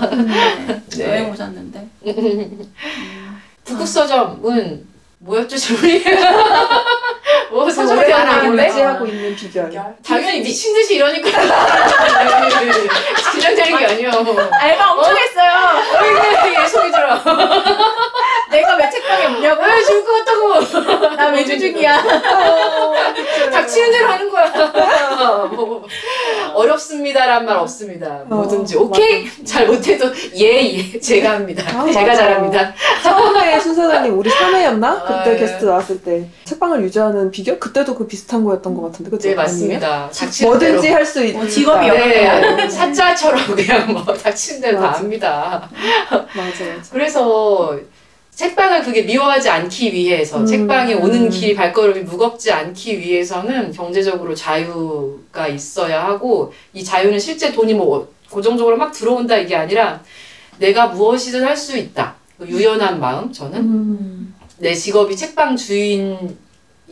네. 0.98 1.04
여행 1.10 1.32
오셨는데. 1.32 1.88
북극 3.64 3.88
서점은 3.88 4.86
뭐였죠 5.20 5.56
질문이? 5.56 6.04
뭐 7.54 7.66
오래 7.66 8.06
대한 8.06 8.28
아닌데? 8.28 8.68
유지하고 8.68 9.06
있는 9.06 9.36
비결 9.36 9.70
당연히 10.04 10.42
미친 10.42 10.74
듯이 10.74 10.96
이러니까 10.96 11.30
긴장되는 13.32 13.78
게 13.78 13.86
아니야. 13.86 14.12
알바 14.60 14.92
엄청 14.92 15.16
했어요. 15.16 15.52
어이 16.02 16.68
소리 16.68 16.92
들어. 16.92 17.14
내가 18.50 18.76
왜 18.76 18.90
책방에 18.90 19.26
없냐고. 19.26 19.64
왜 19.64 19.84
죽을 19.84 20.04
것 20.04 20.26
같다고? 20.26 21.16
나 21.16 21.28
외주 21.30 21.60
중이야. 21.60 22.02
닥치는 23.52 23.92
대로 23.92 24.08
하는 24.08 24.30
거야. 24.30 25.48
뭐, 25.52 25.86
어렵습니다란 26.54 27.46
말 27.46 27.58
없습니다. 27.58 28.22
뭐든지 28.26 28.78
오케이 28.78 29.28
잘 29.46 29.68
못해도 29.68 30.12
예예 30.36 31.00
제가 31.00 31.32
합니다. 31.32 31.64
아, 31.68 31.86
제가 31.86 32.02
맞아. 32.08 32.16
잘합니다. 32.16 32.74
처음에 33.04 33.60
순서장님 33.60 34.18
우리 34.18 34.30
3회였나? 34.30 35.02
그때 35.02 35.32
아, 35.32 35.36
게스트 35.36 35.66
나왔을 35.66 36.02
때 36.02 36.28
책방을 36.54 36.84
유지하는 36.84 37.32
비결? 37.32 37.60
그때도 37.60 37.96
그 37.96 38.06
비슷한 38.08 38.44
거였던 38.44 38.74
것 38.76 38.84
같은데 38.84 39.10
그쵸? 39.10 39.30
네 39.30 39.36
맞습니다. 39.36 40.10
닥치는. 40.12 40.52
뭐든지 40.52 40.88
할수 40.90 41.24
있다 41.26 41.40
뭐 41.40 41.48
직업이 41.48 41.88
네, 41.90 42.70
사자처럼 42.70 43.56
그냥 43.56 43.92
뭐 43.94 44.04
닥치는 44.06 44.62
대로 44.62 44.80
다. 44.80 44.92
합니다. 44.92 45.70
맞아 46.12 46.66
맞아 46.66 46.92
그래서 46.92 47.78
책방을 48.32 48.84
그게 48.84 49.04
미워하지 49.04 49.50
않기 49.50 49.94
위해서 49.94 50.40
음. 50.40 50.46
책방에 50.46 50.94
오는 50.96 51.30
길이 51.30 51.56
발걸음이 51.56 52.02
무겁지 52.02 52.52
않기 52.52 53.00
위해서는 53.00 53.72
경제적으로 53.72 54.34
자유가 54.34 55.48
있어야 55.48 56.04
하고 56.06 56.52
이 56.74 56.84
자유는 56.84 57.20
실제 57.20 57.52
돈이 57.52 57.74
뭐 57.76 58.12
고정적으로 58.30 58.78
막 58.78 58.92
들어온다 58.92 59.38
이게 59.38 59.56
아니라 59.56 60.02
내가 60.60 60.88
무엇이든 60.88 61.44
할 61.44 61.56
수 61.58 61.78
있다. 61.78 62.16
그 62.40 62.48
유연한 62.48 63.00
마음 63.00 63.32
저는 63.32 63.60
음. 63.60 64.36
내 64.58 64.74
직업이 64.74 65.16
책방 65.16 65.56
주인 65.56 66.36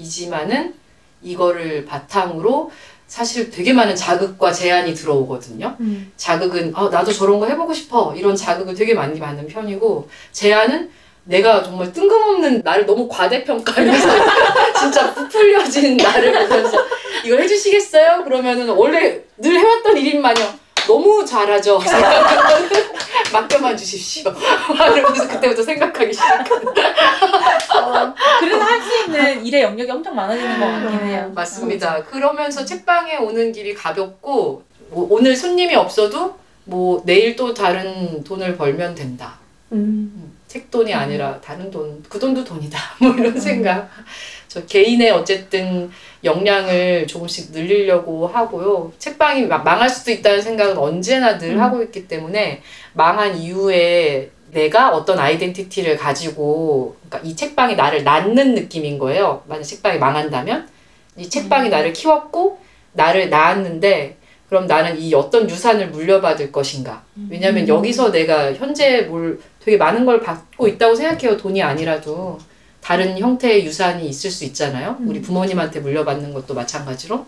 이지만은 0.02 0.74
이거를 1.22 1.86
바탕으로 1.86 2.72
사실 3.08 3.52
되게 3.52 3.74
많은 3.74 3.96
자극과 3.96 4.52
제한이 4.52 4.94
들어오거든요. 4.94 5.76
음. 5.82 6.12
자극은 6.16 6.72
아, 6.76 6.90
나도 6.90 7.12
저런 7.12 7.40
거 7.40 7.46
해보고 7.48 7.74
싶어 7.74 8.16
이런 8.16 8.36
자극을 8.36 8.74
되게 8.74 8.94
많이 8.94 9.20
받는 9.20 9.48
편이고 9.48 10.10
제한은 10.32 10.90
내가 11.26 11.62
정말 11.62 11.92
뜬금없는 11.92 12.62
나를 12.64 12.86
너무 12.86 13.08
과대평가하면서 13.08 14.10
진짜 14.80 15.14
부풀려진 15.14 15.98
나를 15.98 16.48
보면서 16.48 16.78
이걸 17.24 17.42
해주시겠어요? 17.42 18.24
그러면은 18.24 18.70
원래 18.70 19.22
늘 19.38 19.60
해왔던 19.60 19.98
일인 19.98 20.22
마냥 20.22 20.58
너무 20.92 21.26
잘하죠. 21.26 21.80
맡겨만 23.32 23.78
주십시오. 23.78 24.34
이러면서 24.94 25.26
그때부터 25.30 25.64
생각하기 25.64 26.12
시작하는 26.12 26.74
그래서 28.40 28.64
할 28.64 28.82
수 28.82 29.06
있는 29.06 29.46
일의 29.46 29.62
영역이 29.62 29.90
엄청 29.90 30.14
많아지는 30.16 30.60
것 30.60 30.66
같긴 30.66 31.08
해요. 31.08 31.32
맞습니다. 31.34 32.04
그러면서 32.04 32.66
책방에 32.66 33.18
오는 33.18 33.54
길이 33.54 33.74
가볍고 33.74 34.64
뭐 34.90 35.08
오늘 35.10 35.34
손님이 35.36 35.76
없어도 35.76 36.36
뭐 36.66 37.02
내일 37.06 37.36
또 37.38 37.54
다른 37.54 38.22
돈을 38.26 38.58
벌면 38.58 38.94
된다. 38.96 39.36
음. 39.72 40.34
책 40.48 40.70
돈이 40.70 40.94
아니라 40.94 41.40
다른 41.40 41.72
돈, 41.72 42.04
그 42.10 42.20
돈도 42.20 42.44
돈이다. 42.44 42.78
뭐 43.00 43.12
이런 43.14 43.40
생각. 43.40 43.90
저 44.52 44.66
개인의 44.66 45.12
어쨌든 45.12 45.90
역량을 46.26 47.08
조금씩 47.08 47.54
늘리려고 47.54 48.28
하고요. 48.28 48.92
책방이 49.00 49.46
막 49.46 49.64
망할 49.64 49.90
수도 49.90 50.12
있다는 50.12 50.42
생각은 50.42 50.78
언제나 50.78 51.38
늘 51.38 51.52
음. 51.52 51.62
하고 51.62 51.82
있기 51.82 52.10
때문에 52.10 52.62
망한 52.92 53.38
이후에 53.38 54.30
내가 54.52 54.94
어떤 54.94 55.20
아이덴티티를 55.20 55.96
가지고 55.96 56.98
그러니까 57.08 57.30
이 57.30 57.34
책방이 57.34 57.78
나를 57.78 58.04
낳는 58.04 58.54
느낌인 58.56 59.00
거예요. 59.00 59.42
만약 59.48 59.64
책방이 59.64 59.98
망한다면 60.00 60.68
이 61.16 61.30
책방이 61.30 61.70
나를 61.70 61.94
키웠고 61.94 62.60
나를 62.92 63.30
낳았는데 63.30 64.18
그럼 64.50 64.68
나는 64.68 65.00
이 65.00 65.14
어떤 65.14 65.50
유산을 65.50 65.92
물려받을 65.92 66.52
것인가? 66.52 67.04
왜냐하면 67.30 67.70
여기서 67.70 68.12
내가 68.12 68.52
현재 68.52 69.04
뭘 69.04 69.40
되게 69.64 69.78
많은 69.78 70.04
걸 70.04 70.20
받고 70.20 70.68
있다고 70.68 70.94
생각해요. 70.94 71.38
돈이 71.38 71.64
아니라도 71.64 72.38
다른 72.82 73.18
형태의 73.18 73.66
유산이 73.66 74.08
있을 74.10 74.32
수 74.32 74.44
있잖아요. 74.46 74.98
우리 75.06 75.22
부모님한테 75.22 75.80
물려받는 75.80 76.34
것도 76.34 76.54
마찬가지로. 76.54 77.26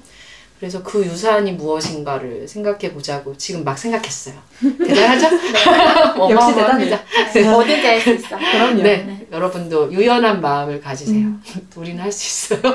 그래서 0.59 0.81
그 0.81 1.03
유산이 1.05 1.51
무엇인가를 1.53 2.47
생각해 2.47 2.93
보자고 2.93 3.35
지금 3.37 3.63
막 3.65 3.77
생각했어요. 3.77 4.35
대단하죠? 4.79 5.25
역시 5.35 6.19
어마어마합니다. 6.21 6.99
네. 7.33 7.43
뭐든지 7.51 7.85
할 7.85 7.99
수 8.01 8.13
있어. 8.13 8.37
그럼요 8.37 8.81
네, 8.81 9.27
여러분도 9.31 9.91
유연한 9.91 10.39
마음을 10.41 10.79
가지세요. 10.79 11.17
음. 11.17 11.43
우리는 11.75 12.01
할 12.01 12.11
수 12.11 12.55
있어요. 12.55 12.73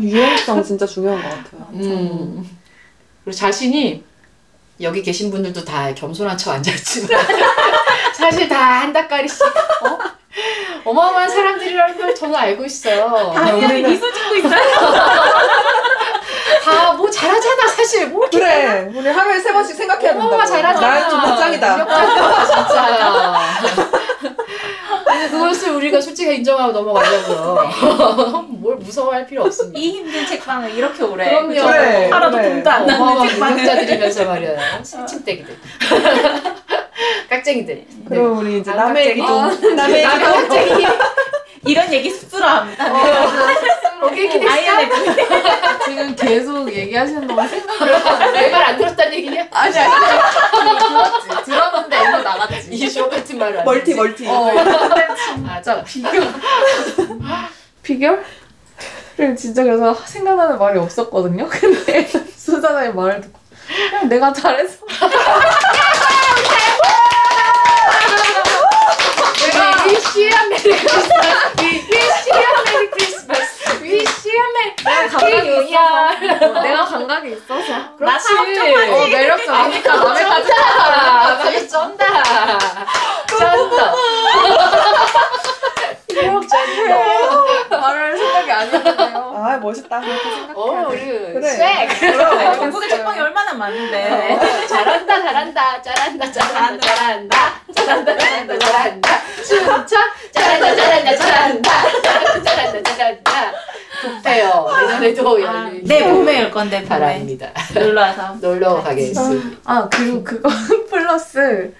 유연성 0.00 0.62
진짜 0.64 0.86
중요한 0.86 1.22
것 1.22 1.28
같아요 1.28 1.68
음. 1.74 2.42
그리고 3.24 3.36
자신이 3.36 4.02
여기 4.80 5.02
계신 5.02 5.30
분들도 5.30 5.64
다 5.64 5.94
겸손한 5.94 6.36
척 6.38 6.52
앉아있지만 6.52 7.08
사실 8.16 8.48
다 8.48 8.80
한 8.80 8.92
닭가리씩 8.92 9.42
어? 9.42 9.98
어마어마한 10.84 11.28
사람들이라는 11.28 11.98
걸 11.98 12.14
저는 12.14 12.34
알고 12.34 12.64
있어요. 12.64 13.32
우리는 13.34 13.90
미소 13.90 14.12
짓고 14.12 14.34
있어요. 14.36 14.62
다 16.64 16.86
뭐 16.96 17.10
잘하잖아 17.10 17.66
사실 17.68 18.06
뭐 18.08 18.22
이렇게 18.22 18.38
그래 18.38 18.90
우리 18.94 19.08
하루에 19.08 19.38
세 19.38 19.52
번씩 19.52 19.76
생각해야 19.76 20.12
된다고 20.12 20.28
어마어마 20.28 20.46
잘하잖아. 20.46 20.86
나는 20.88 21.10
좀 21.10 21.20
짱이다 21.36 21.76
진짜. 22.46 23.34
근데 25.06 25.28
그것을 25.30 25.70
우리가 25.72 26.00
솔직히 26.00 26.36
인정하고 26.36 26.72
넘어가려고요. 26.72 28.44
뭘 28.48 28.76
무서워할 28.76 29.26
필요 29.26 29.44
없습니다. 29.44 29.78
이 29.78 29.90
힘든 29.90 30.26
책방을 30.26 30.74
이렇게 30.74 31.02
오래. 31.04 31.28
그럼요. 31.28 31.48
그래, 31.72 32.08
하나도 32.10 32.36
그래. 32.36 32.48
돈도 32.50 32.70
안 32.70 32.86
나는 32.86 33.00
어마어마한 33.02 33.28
책방을. 33.28 33.56
능력자들이면서 33.56 34.24
말이야. 34.24 34.82
새침대기들. 34.82 35.56
깍쟁이들. 37.28 37.84
그럼 38.08 38.38
우리 38.38 38.58
이제 38.58 38.70
아, 38.70 38.74
남의 38.74 39.08
얘기. 39.08 39.20
좀 39.20 39.76
남의 39.76 40.04
얘기 40.04 40.10
좀 40.10 40.20
깍쟁이. 40.20 40.86
이런 41.66 41.92
얘기 41.92 42.10
쑥스러워합니다. 42.10 42.92
오케이, 44.04 44.28
기대 44.28 44.46
지금 45.84 46.14
계속 46.14 46.72
얘기하시는 46.72 47.26
동안 47.26 47.48
생각을 47.48 47.96
해봤는데 47.96 48.40
내말 48.40 48.62
안 48.62 48.76
들었다는 48.78 49.14
얘기냐? 49.14 49.48
아니 49.50 49.76
아니. 49.76 49.92
들었지. 51.26 51.44
들었는데 51.50 51.98
일로 51.98 52.22
나갔지. 52.22 52.68
이 52.70 52.88
주옥 52.88 53.10
같은 53.10 53.38
말을 53.38 53.58
안 53.58 53.64
멀티. 53.64 53.94
멀티. 53.94 54.28
어. 54.28 54.48
아, 55.48 55.60
자, 55.60 55.82
비결을 57.82 58.22
진짜 59.36 59.64
그래서 59.64 59.92
생각나는 59.94 60.58
말이 60.58 60.78
없었거든요. 60.78 61.48
근데 61.48 62.06
수사장의 62.06 62.94
말을 62.94 63.22
듣고 63.22 63.40
그냥 63.66 64.08
내가 64.08 64.32
Merry 70.48 70.72
Christmas. 70.82 71.46
We 71.58 71.70
wish 71.90 72.26
you 72.26 72.36
a 72.36 72.62
Merry 72.66 72.88
Christmas. 72.90 73.48
We 73.82 73.90
wish 73.90 74.26
you 74.26 74.36
감각이 75.08 75.48
유야. 75.48 75.80
있어서 76.20 76.58
어, 76.58 76.62
내가 76.62 76.84
감각이 76.84 77.32
있어서 77.32 77.72
나 77.98 78.18
어, 78.92 79.06
매력적이니까 79.06 79.96
남의 79.96 80.24
같은 80.24 80.48
쩐다. 80.48 81.32
남의 81.38 81.68
쩐다. 81.68 82.04
쩐다. 83.26 83.94
말할 87.70 88.16
생각이 88.16 88.50
아니었네요. 88.52 89.34
아 89.36 89.58
멋있다 89.58 90.00
그렇게 90.00 90.22
생각해. 90.30 90.52
어, 90.54 90.86
우리 90.88 91.00
그래. 91.34 91.50
색. 91.50 92.00
전국에 92.56 92.88
많은데. 93.66 94.34
어, 94.34 94.66
잘한다, 94.66 95.22
잘한다, 95.22 95.82
잘한다, 95.82 96.32
잘한다, 96.32 96.80
잘한다, 96.80 97.60
잘한다, 97.74 98.16
잘한다, 98.18 98.58
잘한다. 98.58 99.20
춤춰, 99.46 99.96
잘한다, 100.32 100.76
잘한다, 100.76 101.16
잘한다, 101.16 101.70
잘한다, 102.02 102.42
잘한다, 102.42 102.96
잘한다. 102.96 103.52
부패요. 104.00 104.66
내년에도 104.86 105.40
열리. 105.42 105.82
내 105.84 106.02
몸에 106.06 106.44
올 106.44 106.50
건데 106.50 106.78
봄에 106.80 106.88
바랍니다. 106.88 107.48
놀러 107.74 108.00
와서. 108.02 108.36
놀러 108.40 108.82
가겠습니다. 108.82 109.58
아 109.64 109.88
그리고 109.90 110.22
그거 110.22 110.48
플러스 110.90 111.72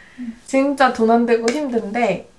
진짜 0.46 0.92
돈 0.92 1.10
안 1.10 1.26
되고 1.26 1.44
힘든데 1.50 2.26
좀 2.26 2.35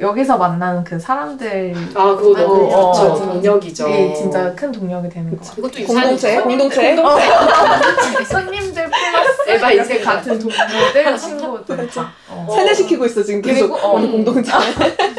여기서 0.00 0.38
만나는 0.38 0.82
그 0.84 0.98
사람들이 0.98 1.74
아, 1.94 2.16
그거 2.16 2.40
너무 2.40 2.72
어. 2.72 2.90
어. 2.90 3.18
동력이죠. 3.18 3.86
진짜 4.14 4.54
큰 4.54 4.72
동력이 4.72 5.08
되는 5.08 5.36
거. 5.36 5.44
이것도 5.58 5.86
공동체. 5.86 6.40
공동체. 6.40 6.96
손님들 8.30 8.90
플러스 8.90 9.50
에바 9.50 9.72
인생 9.72 10.02
같은 10.02 10.38
동료들 10.38 11.18
친구들 11.18 11.88
다. 11.90 12.12
어. 12.28 12.46
세뇌시키고 12.54 13.04
있어 13.06 13.22
지금 13.22 13.42
계속 13.42 13.68
그리고, 13.72 13.76
어. 13.86 13.94
우리 13.98 14.10
공동체. 14.10 14.52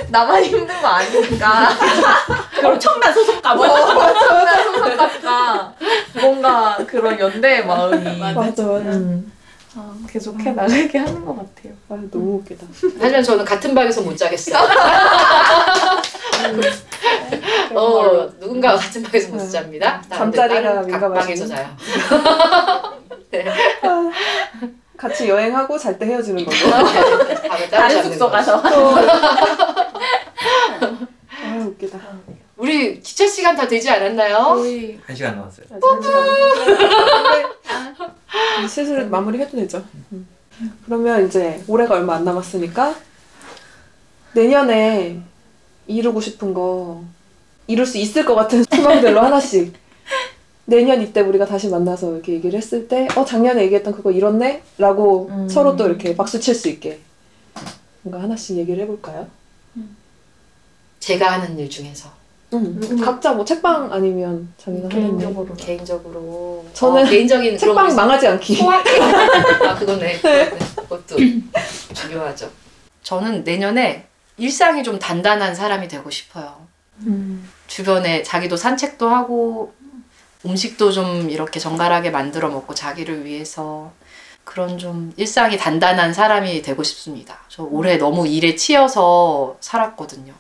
나만 0.10 0.44
힘든 0.44 0.82
거 0.82 0.88
아니니까 0.88 1.70
엄청난 2.64 3.14
소속감. 3.14 3.60
엄청난 3.60 4.64
소속감과 4.64 5.74
뭔가 6.22 6.78
그런 6.88 7.20
연대의 7.20 7.66
마음이 7.66 8.20
맞아 8.20 8.42
맞아. 8.44 8.64
음, 8.64 9.32
계속 10.10 10.40
해 10.40 10.52
나가게 10.52 10.98
하는 10.98 11.24
것 11.26 11.36
같아요. 11.36 11.74
아, 11.90 12.00
너무 12.12 12.38
웃기다. 12.38 12.66
하지만 13.00 13.24
저는 13.24 13.44
같은 13.46 13.76
방에서 13.76 14.02
못 14.02 14.16
자겠어요. 14.18 14.58
어, 17.74 18.30
누군가가 18.40 18.78
같은 18.78 19.04
방에서 19.04 19.30
못 19.34 19.50
잡니다. 19.50 20.02
잠자리가 20.10 20.74
각 20.76 20.86
민감하시네. 20.86 21.26
방에서 21.26 21.48
자요. 21.48 21.68
같이 24.98 25.28
여행하고 25.28 25.78
잘 25.78 26.00
때 26.00 26.06
헤어지는 26.06 26.46
거고. 26.46 26.56
따로 27.50 27.70
다른 27.70 28.02
숙소. 28.04 28.30
가서. 28.30 28.62
아 28.64 28.70
웃기다. 31.68 32.00
우리 32.58 33.02
기차 33.02 33.28
시간 33.28 33.56
다 33.56 33.68
되지 33.68 33.90
않았나요? 33.90 34.38
거의 34.56 35.00
한 35.06 35.16
시간 35.16 35.36
남았어요. 35.36 35.66
근데 38.56 38.68
슬슬 38.68 39.06
마무리해도 39.08 39.58
되죠. 39.58 39.84
음. 40.12 40.28
그러면 40.86 41.28
이제 41.28 41.62
올해가 41.68 41.96
얼마 41.96 42.16
안 42.16 42.24
남았으니까 42.24 42.96
내년에 44.34 45.20
이루고 45.88 46.22
싶은 46.22 46.54
거 46.54 47.04
이룰 47.68 47.86
수 47.86 47.98
있을 47.98 48.24
것 48.26 48.36
같은 48.36 48.64
소망들로 48.64 49.20
하나씩 49.22 49.74
내년 50.66 51.02
이때 51.02 51.22
우리가 51.22 51.46
다시 51.46 51.68
만나서 51.70 52.14
이렇게 52.14 52.34
얘기를 52.34 52.58
했을 52.58 52.88
때 52.88 53.08
어 53.16 53.26
작년에 53.26 53.64
얘기했던 53.64 53.94
그거 53.94 54.12
이뤘네? 54.12 54.64
라고 54.78 55.28
음. 55.30 55.50
서로 55.50 55.76
또 55.76 55.86
이렇게 55.88 56.16
박수 56.16 56.40
칠 56.40 56.56
수 56.56 56.70
있게 56.70 57.00
뭔가 58.02 58.24
하나씩 58.24 58.58
얘기를 58.58 58.82
해볼까요? 58.84 59.28
제가 61.00 61.34
하는 61.34 61.60
일 61.60 61.70
중에서 61.70 62.10
음. 62.58 63.02
각자 63.02 63.34
뭐 63.34 63.44
책방 63.46 63.92
아니면 63.92 64.52
자기가 64.58 64.90
하는 64.90 65.02
일 65.02 65.10
개인적으로 65.18 65.56
개인적으로 65.56 66.66
저는 66.74 67.06
어, 67.06 67.10
개인적인 67.10 67.58
책방. 67.58 67.96
망하지 67.96 68.28
않기. 68.28 68.60
아 68.64 69.76
그거네. 69.76 70.18
그거네. 70.18 70.50
그것도 70.76 71.16
중요하죠. 71.94 72.50
저는 73.04 73.44
내년에 73.44 74.08
일상이 74.38 74.84
좀 74.84 75.00
단단한 75.00 75.56
사람이 75.56 75.88
되고 75.88 76.10
싶어요. 76.10 76.66
음. 77.02 77.50
주변에 77.68 78.24
자기도 78.24 78.58
산책도 78.58 79.08
하고 79.10 79.74
음식도 80.46 80.92
좀 80.92 81.30
이렇게 81.30 81.60
정갈하게 81.60 82.12
만들어 82.12 82.50
먹고 82.50 82.74
자기를 82.76 83.26
위해서 83.26 83.92
그런 84.44 84.78
좀 84.78 85.12
일상이 85.18 85.58
단단한 85.58 86.14
사람이 86.14 86.62
되고 86.62 86.84
싶습니다. 86.84 87.40
저 87.50 87.64
올해 87.64 87.98
너무 87.98 88.28
일에 88.28 88.56
치여서 88.56 89.58
살았거든요. 89.60 90.34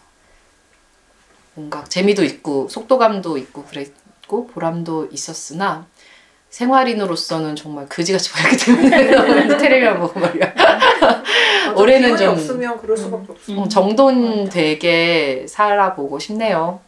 뭔가 1.56 1.84
재미도 1.86 2.24
있고 2.24 2.68
속도감도 2.70 3.38
있고 3.38 3.64
그랬고 3.66 4.48
보람도 4.48 5.10
있었으나 5.12 5.86
생활인으로서는 6.50 7.56
정말 7.56 7.88
그지같이 7.90 8.32
보였기 8.34 8.58
때문에 8.58 9.58
텔레비만 9.58 10.00
보고 10.00 10.20
말이야. 10.20 10.54
올해는 11.76 12.16
좀 12.16 12.30
없으면 12.30 12.80
그럴 12.80 12.96
수밖에 12.96 13.32
없어. 13.32 13.52
음, 13.52 13.68
정돈 13.68 14.50
되게 14.50 15.46
살아보고 15.48 16.18
싶네요. 16.20 16.80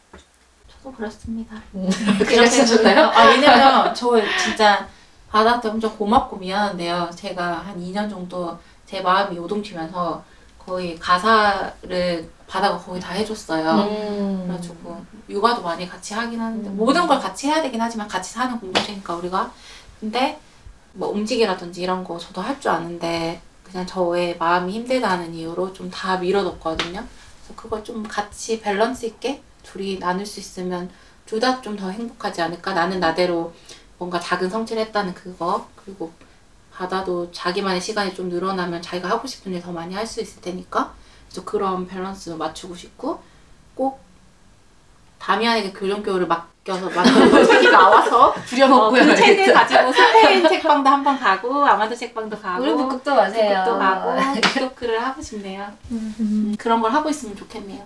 저도 0.72 0.94
그렇습니다. 0.94 1.56
그러셨나요? 2.26 3.06
아 3.06 3.26
왜냐면 3.26 3.94
저 3.94 4.12
진짜 4.42 4.88
바다한테 5.30 5.68
엄청 5.68 5.94
고맙고 5.98 6.36
미안한데요. 6.36 7.10
제가 7.14 7.58
한 7.66 7.78
2년 7.78 8.08
정도 8.08 8.56
제 8.86 9.02
마음이 9.02 9.36
요동치면서 9.36 10.24
거의 10.58 10.98
가사를 10.98 12.30
바다가 12.48 12.78
거의 12.78 13.00
다 13.00 13.12
해줬어요. 13.12 13.70
음. 13.82 14.42
그래가지고 14.46 15.04
육아도 15.28 15.62
많이 15.62 15.86
같이 15.88 16.14
하긴 16.14 16.40
하는데 16.40 16.70
모든 16.70 17.06
걸 17.06 17.18
같이 17.20 17.46
해야 17.46 17.60
되긴 17.62 17.80
하지만 17.80 18.08
같이 18.08 18.32
사는 18.32 18.58
공동체니까 18.58 19.14
우리가 19.16 19.52
근데 20.00 20.40
뭐 20.94 21.08
음식이라든지 21.10 21.82
이런 21.82 22.02
거 22.02 22.18
저도 22.18 22.40
할 22.40 22.58
줄 22.60 22.70
아는데 22.70 23.40
그냥 23.62 23.86
저의 23.86 24.36
마음이 24.38 24.72
힘들다는 24.72 25.34
이유로 25.34 25.72
좀 25.74 25.90
다 25.90 26.16
밀어뒀거든요. 26.16 27.04
그래서 27.44 27.54
그걸 27.54 27.84
좀 27.84 28.02
같이 28.02 28.60
밸런스 28.60 29.04
있게 29.06 29.42
둘이 29.62 29.98
나눌 29.98 30.24
수 30.24 30.40
있으면 30.40 30.90
둘 31.26 31.40
다 31.40 31.60
좀 31.60 31.76
더 31.76 31.90
행복하지 31.90 32.40
않을까? 32.40 32.72
나는 32.72 32.98
나대로 33.00 33.52
뭔가 33.98 34.18
작은 34.18 34.48
성취를 34.48 34.82
했다는 34.86 35.12
그거 35.12 35.68
그리고 35.76 36.10
바다도 36.72 37.30
자기만의 37.32 37.80
시간이 37.80 38.14
좀 38.14 38.28
늘어나면 38.30 38.80
자기가 38.80 39.10
하고 39.10 39.26
싶은 39.28 39.52
일 39.52 39.60
더 39.60 39.70
많이 39.72 39.94
할 39.94 40.06
수 40.06 40.22
있을 40.22 40.40
테니까 40.40 40.94
그래서 41.28 41.44
그런 41.44 41.86
밸런스 41.86 42.30
맞추고 42.30 42.74
싶고 42.74 43.20
꼭 43.74 44.00
다미안에게 45.18 45.72
교정교육을 45.72 46.26
맡겨서 46.26 46.88
맡겨서 46.90 47.44
책이 47.46 47.70
나와서 47.70 48.32
부려먹고 48.32 48.86
어, 48.86 48.90
그 48.90 49.16
책을 49.16 49.52
가지고 49.52 49.92
스페인 49.92 50.48
책방도 50.48 50.88
한 50.88 51.04
번 51.04 51.18
가고 51.18 51.64
아마도 51.66 51.94
책방도 51.94 52.38
가고 52.38 52.62
우리 52.62 52.72
북극도 52.74 53.14
가세요. 53.14 53.64
북극도 53.64 53.78
가고 53.78 54.16
북극을 54.54 55.02
하고 55.04 55.20
싶네요. 55.20 55.66
음, 55.90 56.54
그런 56.58 56.80
걸 56.80 56.92
하고 56.92 57.08
있으면 57.10 57.36
좋겠네요. 57.36 57.82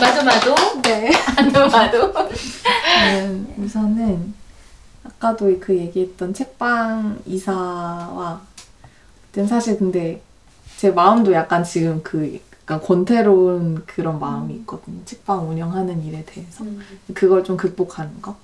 마도마도 0.00 0.54
네. 0.82 1.10
마도마도 1.72 2.30
저는 2.94 3.54
우선은 3.58 4.34
아까도 5.04 5.58
그 5.60 5.74
얘기했던 5.76 6.34
책방 6.34 7.20
이사와 7.24 8.40
그땐 9.30 9.46
사실 9.46 9.78
근데 9.78 10.20
제 10.76 10.90
마음도 10.90 11.32
약간 11.32 11.64
지금 11.64 12.00
그 12.02 12.38
약간 12.64 12.80
권태로운 12.80 13.84
그런 13.86 14.18
마음이 14.18 14.54
있거든요. 14.56 14.98
책방 15.04 15.48
운영하는 15.48 16.04
일에 16.04 16.24
대해서 16.24 16.64
그걸 17.14 17.42
좀 17.44 17.56
극복하는 17.56 18.20
거. 18.20 18.36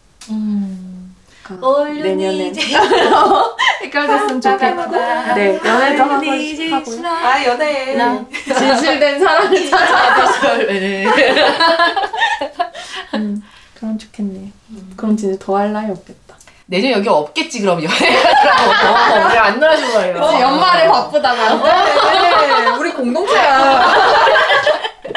그러니까 1.42 1.66
내년에 2.02 2.52
해결됐으면 3.82 4.40
좋겠고 4.40 4.96
네 5.34 5.60
연애도 5.64 6.02
하고 6.04 6.14
하고요. 6.70 7.02
아 7.08 7.44
연애. 7.44 7.96
진실된 8.46 9.18
사랑을 9.18 9.70
찾아 9.70 10.56
네. 10.68 11.04
음, 13.14 13.42
그럼 13.74 13.98
좋겠네요. 13.98 14.48
그럼 14.96 15.16
진짜 15.16 15.36
더할 15.44 15.72
나위 15.72 15.90
없겠다. 15.90 16.20
내년 16.72 16.92
여기 16.92 17.06
없겠지 17.06 17.60
그럼 17.60 17.82
연애라고 17.84 19.28
우리 19.28 19.36
안 19.38 19.60
놀아준 19.60 19.92
거예요. 19.92 20.16
연말에 20.40 20.88
바쁘다가 20.88 21.54
네, 21.62 22.68
우리 22.78 22.90
공동체야. 22.94 23.84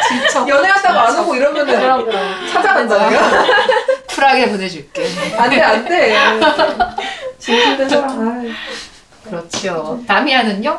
진짜 0.05 0.45
연애한다고 0.45 0.99
안 0.99 1.19
오고 1.19 1.35
이러면은 1.35 2.51
찾아간다고요? 2.51 3.19
쿨하게 4.09 4.49
보내줄게. 4.51 5.07
안돼 5.37 5.61
안돼. 5.61 6.15
사랑. 7.39 8.41
아이. 8.43 8.51
그렇죠. 9.23 10.01
다미아는요? 10.05 10.77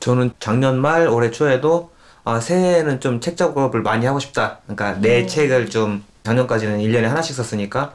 저는 0.00 0.32
작년 0.40 0.80
말 0.80 1.06
올해 1.06 1.30
초에도 1.30 1.92
아, 2.24 2.40
새해에는 2.40 2.98
좀 2.98 3.20
책 3.20 3.36
작업을 3.36 3.82
많이 3.82 4.06
하고 4.06 4.18
싶다. 4.18 4.58
그러니까 4.66 5.00
내 5.00 5.24
책을 5.26 5.70
좀 5.70 6.04
작년까지는 6.24 6.78
1년에 6.80 7.02
하나씩 7.04 7.36
썼으니까 7.36 7.92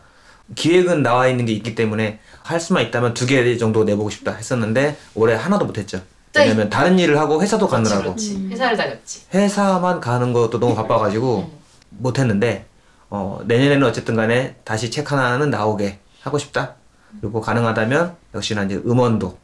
기획은 0.53 1.01
나와 1.01 1.27
있는 1.27 1.45
게 1.45 1.53
있기 1.53 1.73
때문에 1.75 2.19
할 2.43 2.59
수만 2.59 2.83
있다면 2.83 3.13
두 3.15 3.25
개 3.25 3.57
정도 3.57 3.83
내보고 3.83 4.09
싶다 4.11 4.33
했었는데 4.33 4.97
올해 5.15 5.33
하나도 5.35 5.65
못했죠. 5.65 6.01
왜냐면 6.37 6.69
다른 6.69 6.99
일을 6.99 7.17
하고 7.17 7.41
회사도 7.41 7.67
가느라고 7.67 8.01
그렇지. 8.03 8.47
회사를 8.51 8.75
다녔지. 8.77 9.21
회사만 9.33 10.01
가는 10.01 10.33
것도 10.33 10.59
너무 10.59 10.75
바빠가지고 10.75 11.49
음. 11.51 11.57
못했는데 11.89 12.65
어, 13.09 13.39
내년에는 13.45 13.87
어쨌든 13.87 14.15
간에 14.15 14.55
다시 14.65 14.91
책 14.91 15.11
하나는 15.11 15.49
나오게 15.49 15.99
하고 16.21 16.37
싶다. 16.37 16.73
그리고 17.21 17.39
가능하다면 17.39 18.15
역시나 18.35 18.63
이제 18.63 18.75
음원도 18.85 19.37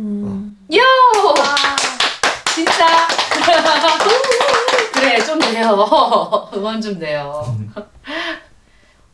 요! 0.00 0.80
진짜. 2.54 2.86
그래, 4.94 5.18
좀 5.24 5.38
돼요. 5.38 6.48
응원 6.54 6.80
좀 6.80 6.98
돼요. 6.98 7.56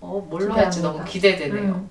어, 0.06 0.26
뭘로 0.28 0.52
할지 0.52 0.82
너무 0.82 1.02
기대되네요. 1.04 1.82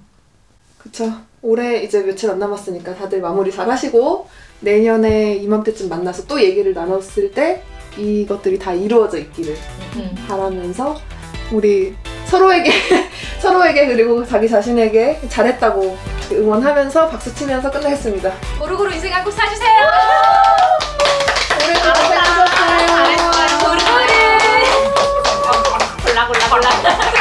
그쵸. 0.78 1.12
올해 1.42 1.82
이제 1.82 2.04
며칠 2.04 2.30
안 2.30 2.38
남았으니까 2.38 2.94
다들 2.96 3.22
마무리 3.22 3.52
잘 3.52 3.70
하시고 3.70 4.30
내년에 4.60 5.36
이맘때쯤 5.36 5.90
만나서 5.90 6.28
또 6.28 6.40
얘기를 6.42 6.74
나눴을 6.74 7.32
때 7.34 7.64
이것들이 7.98 8.60
다 8.60 8.72
이루어져 8.72 9.18
있기를 9.18 9.56
음. 9.96 10.16
바라면서 10.28 10.96
우리 11.52 11.96
서로에게 12.28 12.72
서로에게 13.42 13.88
그리고 13.88 14.26
자기 14.26 14.48
자신에게 14.48 15.22
잘했다고 15.28 15.98
응원하면서 16.32 17.10
박수 17.10 17.34
치면서 17.34 17.72
끝내겠습니다. 17.72 18.32
고루고루 18.60 18.94
인생 18.94 19.14
한국 19.14 19.32
사주세요! 19.32 19.70
올해도 21.66 21.94
고생하셨어요. 21.94 23.18
고루고루! 23.60 24.04
골라, 26.06 26.28
골라, 26.28 26.50
골라. 26.50 27.13